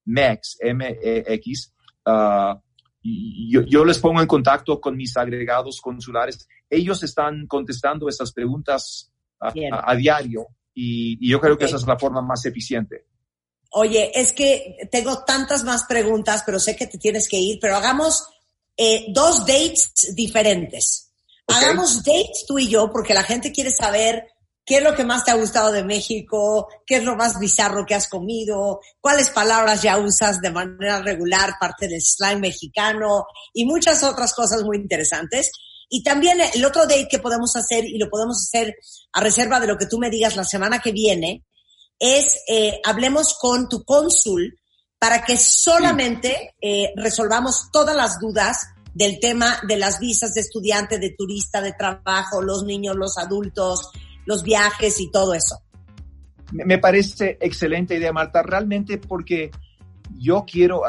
MEX, 0.06 0.56
M-E-X, 0.60 1.74
uh, 2.06 2.54
yo, 3.02 3.84
les 3.84 3.98
pongo 3.98 4.20
en 4.20 4.26
contacto 4.26 4.80
con 4.80 4.96
mis 4.96 5.16
agregados 5.16 5.80
consulares. 5.80 6.48
Ellos 6.68 7.02
están 7.02 7.46
contestando 7.46 8.08
estas 8.08 8.32
preguntas 8.32 9.12
a, 9.38 9.94
diario 9.94 10.46
y, 10.74 11.28
yo 11.28 11.40
creo 11.40 11.56
que 11.56 11.66
esa 11.66 11.76
es 11.76 11.86
la 11.86 11.98
forma 11.98 12.22
más 12.22 12.44
eficiente. 12.46 13.06
Oye, 13.70 14.12
es 14.14 14.32
que 14.32 14.88
tengo 14.90 15.24
tantas 15.24 15.64
más 15.64 15.84
preguntas, 15.84 16.42
pero 16.44 16.58
sé 16.58 16.76
que 16.76 16.86
te 16.86 16.98
tienes 16.98 17.28
que 17.28 17.38
ir, 17.38 17.58
pero 17.60 17.76
hagamos 17.76 18.26
eh, 18.76 19.06
dos 19.08 19.40
dates 19.40 20.14
diferentes. 20.14 21.12
Hagamos 21.46 22.02
dates 22.02 22.44
tú 22.46 22.58
y 22.58 22.68
yo, 22.68 22.90
porque 22.90 23.14
la 23.14 23.22
gente 23.22 23.52
quiere 23.52 23.70
saber 23.70 24.26
¿Qué 24.66 24.78
es 24.78 24.82
lo 24.82 24.96
que 24.96 25.04
más 25.04 25.24
te 25.24 25.30
ha 25.30 25.36
gustado 25.36 25.70
de 25.70 25.84
México? 25.84 26.66
¿Qué 26.84 26.96
es 26.96 27.04
lo 27.04 27.14
más 27.14 27.38
bizarro 27.38 27.86
que 27.86 27.94
has 27.94 28.08
comido? 28.08 28.80
¿Cuáles 29.00 29.30
palabras 29.30 29.80
ya 29.80 29.96
usas 29.96 30.40
de 30.40 30.50
manera 30.50 31.00
regular, 31.00 31.52
parte 31.60 31.86
del 31.86 32.02
slime 32.02 32.40
mexicano? 32.40 33.26
Y 33.54 33.64
muchas 33.64 34.02
otras 34.02 34.34
cosas 34.34 34.64
muy 34.64 34.78
interesantes. 34.78 35.52
Y 35.88 36.02
también 36.02 36.38
el 36.52 36.64
otro 36.64 36.82
date 36.82 37.06
que 37.08 37.20
podemos 37.20 37.54
hacer, 37.54 37.84
y 37.84 37.96
lo 37.96 38.10
podemos 38.10 38.42
hacer 38.42 38.74
a 39.12 39.20
reserva 39.20 39.60
de 39.60 39.68
lo 39.68 39.78
que 39.78 39.86
tú 39.86 39.98
me 39.98 40.10
digas 40.10 40.34
la 40.34 40.42
semana 40.42 40.80
que 40.80 40.90
viene, 40.90 41.44
es 41.98 42.42
eh, 42.48 42.80
hablemos 42.84 43.38
con 43.38 43.68
tu 43.68 43.84
cónsul 43.84 44.58
para 44.98 45.24
que 45.24 45.36
solamente 45.36 46.54
eh, 46.60 46.92
resolvamos 46.96 47.70
todas 47.72 47.94
las 47.94 48.18
dudas 48.18 48.58
del 48.94 49.20
tema 49.20 49.60
de 49.68 49.76
las 49.76 50.00
visas 50.00 50.32
de 50.32 50.40
estudiante, 50.40 50.98
de 50.98 51.10
turista, 51.10 51.60
de 51.60 51.72
trabajo, 51.72 52.40
los 52.40 52.64
niños, 52.64 52.96
los 52.96 53.18
adultos, 53.18 53.90
los 54.24 54.42
viajes 54.42 54.98
y 55.00 55.10
todo 55.10 55.34
eso. 55.34 55.60
Me 56.52 56.78
parece 56.78 57.36
excelente 57.40 57.96
idea, 57.96 58.12
Marta, 58.12 58.42
realmente 58.42 58.98
porque 58.98 59.50
yo 60.16 60.44
quiero, 60.50 60.82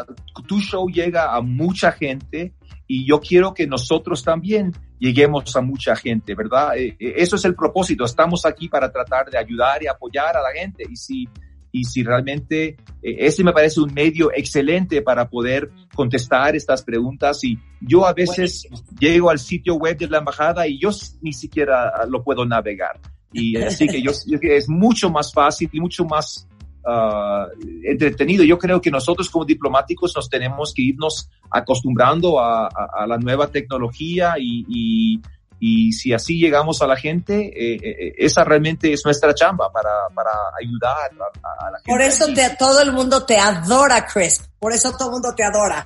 tu 0.47 0.59
show 0.61 0.87
llega 0.87 1.35
a 1.35 1.41
mucha 1.41 1.91
gente 1.91 2.53
y 2.87 3.05
yo 3.05 3.19
quiero 3.19 3.53
que 3.53 3.67
nosotros 3.67 4.23
también 4.23 4.73
lleguemos 4.97 5.55
a 5.55 5.61
mucha 5.61 5.95
gente, 5.95 6.33
¿verdad? 6.33 6.77
Eh, 6.77 6.95
eh, 6.99 7.13
eso 7.17 7.35
es 7.35 7.45
el 7.45 7.55
propósito, 7.55 8.05
estamos 8.05 8.45
aquí 8.45 8.69
para 8.69 8.91
tratar 8.91 9.29
de 9.29 9.37
ayudar 9.37 9.83
y 9.83 9.87
apoyar 9.87 10.37
a 10.37 10.41
la 10.41 10.51
gente 10.53 10.83
y 10.89 10.95
si 10.95 11.27
y 11.69 11.83
si 11.83 12.01
realmente 12.01 12.77
eh, 13.03 13.15
ese 13.19 13.43
me 13.43 13.51
parece 13.51 13.81
un 13.81 13.93
medio 13.93 14.31
excelente 14.33 15.01
para 15.01 15.29
poder 15.29 15.69
contestar 15.93 16.55
estas 16.55 16.81
preguntas 16.81 17.43
y 17.43 17.59
yo 17.81 18.05
a 18.05 18.13
veces 18.13 18.67
llego 18.99 19.29
al 19.29 19.37
sitio 19.37 19.75
web 19.75 19.97
de 19.97 20.07
la 20.07 20.19
embajada 20.19 20.65
y 20.65 20.79
yo 20.79 20.89
ni 21.21 21.33
siquiera 21.33 22.05
lo 22.09 22.23
puedo 22.23 22.45
navegar. 22.45 22.99
Y 23.33 23.57
así 23.57 23.87
que 23.87 24.01
yo, 24.01 24.11
es 24.41 24.69
mucho 24.69 25.09
más 25.09 25.33
fácil 25.33 25.69
y 25.71 25.79
mucho 25.79 26.05
más 26.05 26.47
uh, 26.87 27.47
entretenido. 27.83 28.43
Yo 28.43 28.57
creo 28.57 28.81
que 28.81 28.89
nosotros 28.89 29.29
como 29.29 29.45
diplomáticos 29.45 30.13
nos 30.15 30.29
tenemos 30.29 30.73
que 30.73 30.83
irnos 30.83 31.29
acostumbrando 31.51 32.39
a, 32.39 32.67
a, 32.67 33.05
la 33.05 33.17
nueva 33.17 33.47
tecnología 33.47 34.35
y, 34.39 34.65
y, 34.67 35.21
y, 35.59 35.91
si 35.91 36.13
así 36.13 36.37
llegamos 36.37 36.81
a 36.81 36.87
la 36.87 36.95
gente, 36.95 37.35
eh, 37.47 37.79
eh, 37.83 38.13
esa 38.17 38.43
realmente 38.43 38.93
es 38.93 39.03
nuestra 39.03 39.33
chamba 39.33 39.71
para, 39.71 40.07
para 40.13 40.31
ayudar 40.59 41.11
a, 41.43 41.71
la 41.71 41.77
gente. 41.77 41.91
Por 41.91 42.01
eso 42.01 42.25
te, 42.33 42.55
todo 42.57 42.81
el 42.81 42.91
mundo 42.91 43.25
te 43.25 43.37
adora, 43.37 44.05
Chris. 44.05 44.41
Por 44.59 44.73
eso 44.73 44.91
todo 44.91 45.09
el 45.09 45.13
mundo 45.13 45.33
te 45.35 45.43
adora. 45.43 45.85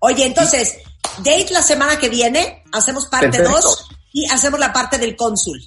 Oye, 0.00 0.26
entonces, 0.26 0.78
date 1.18 1.48
la 1.50 1.62
semana 1.62 1.98
que 1.98 2.08
viene, 2.08 2.62
hacemos 2.72 3.06
parte 3.06 3.42
2 3.42 3.88
y 4.12 4.26
hacemos 4.30 4.60
la 4.60 4.72
parte 4.72 4.98
del 4.98 5.16
cónsul. 5.16 5.58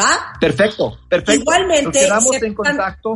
¿Va? 0.00 0.32
Perfecto, 0.38 0.96
perfecto. 1.08 1.42
Igualmente. 1.42 1.84
Nos 1.84 1.92
quedamos 1.94 2.42
en 2.42 2.54
contacto 2.54 3.14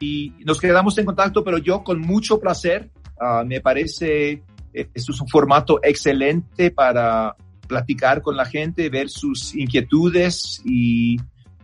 y 0.00 0.32
nos 0.44 0.60
quedamos 0.60 0.96
en 0.98 1.04
contacto, 1.04 1.44
pero 1.44 1.58
yo 1.58 1.82
con 1.82 2.00
mucho 2.00 2.38
placer, 2.38 2.90
uh, 3.20 3.44
me 3.44 3.60
parece, 3.60 4.42
eh, 4.72 4.88
esto 4.94 5.12
es 5.12 5.20
un 5.20 5.28
formato 5.28 5.80
excelente 5.82 6.70
para 6.70 7.36
platicar 7.66 8.22
con 8.22 8.36
la 8.36 8.44
gente, 8.44 8.88
ver 8.88 9.08
sus 9.08 9.54
inquietudes 9.54 10.62
y 10.64 11.16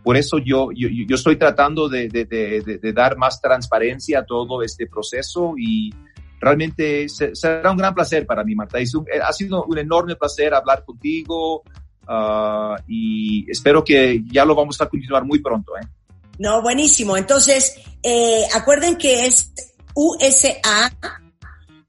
por 0.03 0.17
eso 0.17 0.37
yo, 0.37 0.69
yo, 0.71 0.87
yo 0.89 1.15
estoy 1.15 1.35
tratando 1.35 1.89
de, 1.89 2.09
de, 2.09 2.25
de, 2.25 2.93
dar 2.93 3.17
más 3.17 3.41
transparencia 3.41 4.19
a 4.19 4.25
todo 4.25 4.61
este 4.61 4.85
proceso 4.85 5.55
y 5.57 5.91
realmente 6.39 7.09
será 7.09 7.71
un 7.71 7.77
gran 7.77 7.95
placer 7.95 8.27
para 8.27 8.43
mí, 8.43 8.53
Marta. 8.53 8.77
ha 8.77 9.33
sido 9.33 9.65
un 9.65 9.79
enorme 9.79 10.15
placer 10.15 10.53
hablar 10.53 10.85
contigo, 10.85 11.63
Ah, 12.07 12.75
y 12.87 13.49
espero 13.49 13.83
que 13.83 14.23
ya 14.31 14.45
lo 14.45 14.55
vamos 14.55 14.79
a 14.81 14.87
continuar 14.87 15.25
muy 15.25 15.39
pronto. 15.39 15.73
¿eh? 15.77 15.85
No, 16.39 16.61
buenísimo. 16.61 17.17
Entonces, 17.17 17.75
eh, 18.03 18.45
acuerden 18.53 18.97
que 18.97 19.25
es 19.25 19.51
USA, 19.93 20.91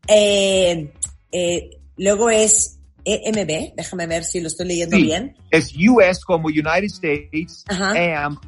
eh, 0.09 0.93
eh, 1.33 1.71
luego 1.97 2.31
es 2.31 2.79
EMB, 3.05 3.75
déjame 3.77 4.07
ver 4.07 4.25
si 4.25 4.41
lo 4.41 4.49
estoy 4.49 4.67
leyendo 4.67 4.97
bien. 4.97 5.37
Es 5.51 5.73
US 5.75 6.25
como 6.25 6.49
United 6.49 6.85
States, 6.85 7.65
AM, 7.69 8.39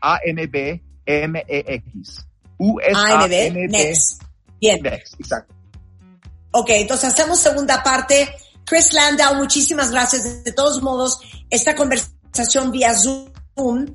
AMB, 0.00 0.80
MEX. 1.06 2.26
US, 2.58 2.94
AMB, 2.94 3.68
Next. 3.68 4.22
Bien. 4.60 4.80
Next, 4.82 5.14
exacto. 5.18 5.54
Ok, 6.52 6.70
entonces 6.70 7.12
hacemos 7.12 7.40
segunda 7.40 7.82
parte. 7.82 8.28
Chris 8.64 8.92
Landau, 8.92 9.36
muchísimas 9.36 9.90
gracias. 9.90 10.44
De 10.44 10.52
todos 10.52 10.82
modos, 10.82 11.20
esta 11.50 11.74
conversación 11.74 12.70
vía 12.70 12.94
Zoom, 12.94 13.86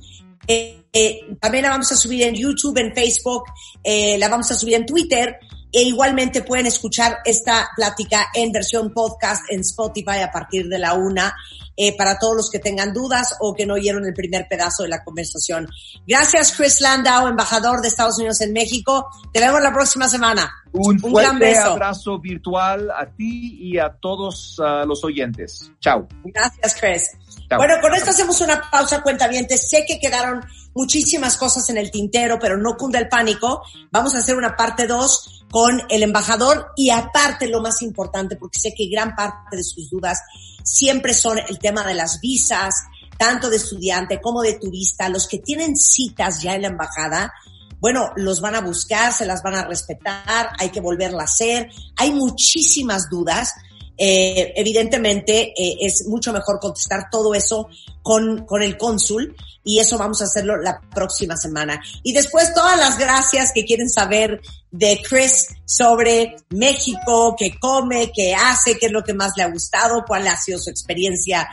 eh, 0.47 0.83
eh, 0.97 1.37
también 1.39 1.63
la 1.63 1.69
vamos 1.69 1.91
a 1.91 1.95
subir 1.95 2.23
en 2.23 2.33
YouTube, 2.33 2.77
en 2.79 2.91
Facebook, 2.91 3.43
eh, 3.83 4.17
la 4.17 4.29
vamos 4.29 4.49
a 4.49 4.55
subir 4.55 4.73
en 4.73 4.85
Twitter 4.85 5.37
e 5.71 5.83
igualmente 5.83 6.41
pueden 6.41 6.65
escuchar 6.65 7.17
esta 7.23 7.69
plática 7.75 8.29
en 8.33 8.51
versión 8.51 8.91
podcast 8.93 9.43
en 9.51 9.59
Spotify 9.59 10.21
a 10.23 10.31
partir 10.31 10.67
de 10.67 10.79
la 10.79 10.93
una 10.93 11.35
eh, 11.75 11.95
para 11.95 12.17
todos 12.17 12.35
los 12.35 12.49
que 12.49 12.57
tengan 12.57 12.93
dudas 12.93 13.35
o 13.39 13.53
que 13.53 13.67
no 13.67 13.75
oyeron 13.75 14.05
el 14.05 14.13
primer 14.15 14.47
pedazo 14.47 14.83
de 14.83 14.89
la 14.89 15.03
conversación. 15.03 15.67
Gracias 16.07 16.53
Chris 16.57 16.81
Landau, 16.81 17.27
embajador 17.27 17.81
de 17.81 17.89
Estados 17.89 18.17
Unidos 18.17 18.41
en 18.41 18.53
México. 18.53 19.07
Te 19.31 19.39
vemos 19.39 19.61
la 19.61 19.71
próxima 19.71 20.07
semana. 20.07 20.51
Un, 20.71 20.99
fuerte 20.99 21.57
abrazo 21.57 22.19
virtual 22.19 22.89
a 22.89 23.05
ti 23.05 23.57
y 23.59 23.77
a 23.77 23.89
todos 24.01 24.57
uh, 24.57 24.87
los 24.87 25.03
oyentes. 25.03 25.71
Chao. 25.79 26.07
Gracias 26.23 26.75
Chris. 26.79 27.11
Bueno, 27.55 27.75
con 27.81 27.93
esto 27.93 28.09
hacemos 28.09 28.41
una 28.41 28.61
pausa, 28.69 29.01
cuentavientes. 29.01 29.69
Sé 29.69 29.85
que 29.87 29.99
quedaron 29.99 30.43
muchísimas 30.78 31.38
cosas 31.38 31.67
en 31.69 31.78
el 31.78 31.89
tintero, 31.89 32.38
pero 32.39 32.55
no 32.55 32.78
cunda 32.78 32.99
el 32.99 33.09
pánico. 33.09 33.63
Vamos 33.91 34.13
a 34.13 34.19
hacer 34.19 34.36
una 34.36 34.55
parte 34.55 34.86
2 34.86 35.45
con 35.49 35.82
el 35.89 36.03
embajador 36.03 36.67
y 36.75 36.91
aparte 36.91 37.47
lo 37.47 37.61
más 37.61 37.82
importante, 37.82 38.36
porque 38.36 38.59
sé 38.59 38.73
que 38.78 38.88
gran 38.88 39.15
parte 39.15 39.57
de 39.57 39.63
sus 39.63 39.89
dudas 39.89 40.19
siempre 40.63 41.15
son 41.15 41.39
el 41.39 41.57
tema 41.57 41.84
de 41.84 41.95
las 41.95 42.19
visas, 42.21 42.75
tanto 43.17 43.49
de 43.49 43.57
estudiante 43.57 44.21
como 44.21 44.43
de 44.43 44.59
turista. 44.59 45.09
Los 45.09 45.28
que 45.28 45.39
tienen 45.39 45.75
citas 45.75 46.43
ya 46.43 46.53
en 46.53 46.61
la 46.61 46.67
embajada, 46.67 47.34
bueno, 47.80 48.11
los 48.15 48.39
van 48.39 48.55
a 48.55 48.61
buscar, 48.61 49.11
se 49.11 49.25
las 49.25 49.41
van 49.41 49.55
a 49.55 49.65
respetar, 49.65 50.51
hay 50.59 50.69
que 50.69 50.82
volverla 50.82 51.21
a 51.21 51.25
hacer. 51.25 51.69
Hay 51.95 52.11
muchísimas 52.11 53.09
dudas 53.09 53.51
eh, 53.97 54.53
evidentemente 54.55 55.53
eh, 55.57 55.77
es 55.81 56.05
mucho 56.07 56.31
mejor 56.31 56.59
contestar 56.59 57.09
todo 57.11 57.33
eso 57.33 57.67
con, 58.03 58.45
con 58.45 58.61
el 58.61 58.77
cónsul 58.77 59.35
y 59.63 59.79
eso 59.79 59.97
vamos 59.97 60.21
a 60.21 60.25
hacerlo 60.25 60.55
la 60.57 60.79
próxima 60.93 61.35
semana. 61.35 61.81
Y 62.03 62.13
después 62.13 62.53
todas 62.53 62.77
las 62.77 62.97
gracias 62.97 63.51
que 63.53 63.65
quieren 63.65 63.89
saber 63.89 64.39
de 64.71 65.01
Chris 65.07 65.47
sobre 65.65 66.37
México, 66.49 67.35
qué 67.37 67.57
come, 67.59 68.11
qué 68.15 68.33
hace, 68.33 68.77
qué 68.77 68.85
es 68.85 68.91
lo 68.91 69.03
que 69.03 69.13
más 69.13 69.33
le 69.35 69.43
ha 69.43 69.51
gustado, 69.51 70.05
cuál 70.07 70.27
ha 70.27 70.37
sido 70.37 70.57
su 70.57 70.69
experiencia, 70.69 71.49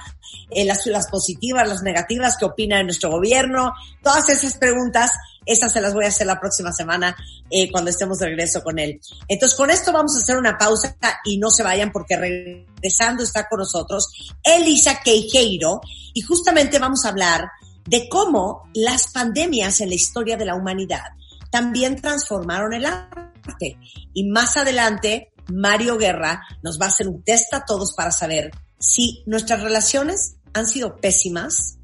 eh, 0.51 0.65
las, 0.65 0.87
las 0.87 1.09
positivas, 1.09 1.69
las 1.69 1.83
negativas, 1.83 2.37
qué 2.39 2.45
opina 2.45 2.79
de 2.79 2.85
nuestro 2.85 3.11
gobierno, 3.11 3.73
todas 4.03 4.29
esas 4.29 4.59
preguntas 4.59 5.11
esas 5.47 5.73
se 5.73 5.81
las 5.81 5.95
voy 5.95 6.05
a 6.05 6.09
hacer 6.09 6.27
la 6.27 6.41
próxima 6.41 6.73
semana 6.73 7.17
eh, 7.51 7.71
cuando 7.71 7.91
estemos 7.91 8.19
de 8.19 8.27
regreso 8.27 8.63
con 8.63 8.79
él. 8.79 9.01
Entonces, 9.29 9.57
con 9.57 9.71
esto 9.71 9.93
vamos 9.93 10.17
a 10.17 10.21
hacer 10.21 10.37
una 10.37 10.57
pausa 10.59 10.97
y 11.25 11.39
no 11.39 11.51
se 11.51 11.63
vayan 11.63 11.93
porque 11.93 12.17
regresando 12.17 13.23
está 13.23 13.49
con 13.49 13.61
nosotros 13.61 14.35
Elisa 14.43 15.01
Queijeiro 15.03 15.81
y 16.13 16.21
justamente 16.23 16.79
vamos 16.79 17.05
a 17.05 17.11
hablar 17.11 17.49
de 17.87 18.09
cómo 18.09 18.71
las 18.75 19.09
pandemias 19.09 19.81
en 19.81 19.91
la 19.91 19.95
historia 19.95 20.37
de 20.37 20.47
la 20.47 20.55
humanidad 20.55 21.05
también 21.51 22.01
transformaron 22.01 22.73
el 22.73 22.87
arte. 22.87 23.79
Y 24.13 24.29
más 24.29 24.57
adelante, 24.57 25.33
Mario 25.53 25.99
Guerra 25.99 26.43
nos 26.63 26.81
va 26.81 26.87
a 26.87 26.89
hacer 26.89 27.09
un 27.09 27.23
test 27.23 27.53
a 27.55 27.65
todos 27.65 27.95
para 27.95 28.11
saber 28.11 28.51
si 28.79 29.23
nuestras 29.27 29.63
relaciones 29.63 30.37
han 30.53 30.67
sido 30.67 30.97
pésimas 30.97 31.79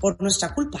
por 0.00 0.20
nuestra 0.20 0.54
culpa 0.54 0.80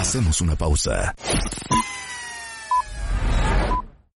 Hacemos 0.00 0.40
una 0.40 0.54
pausa. 0.56 1.14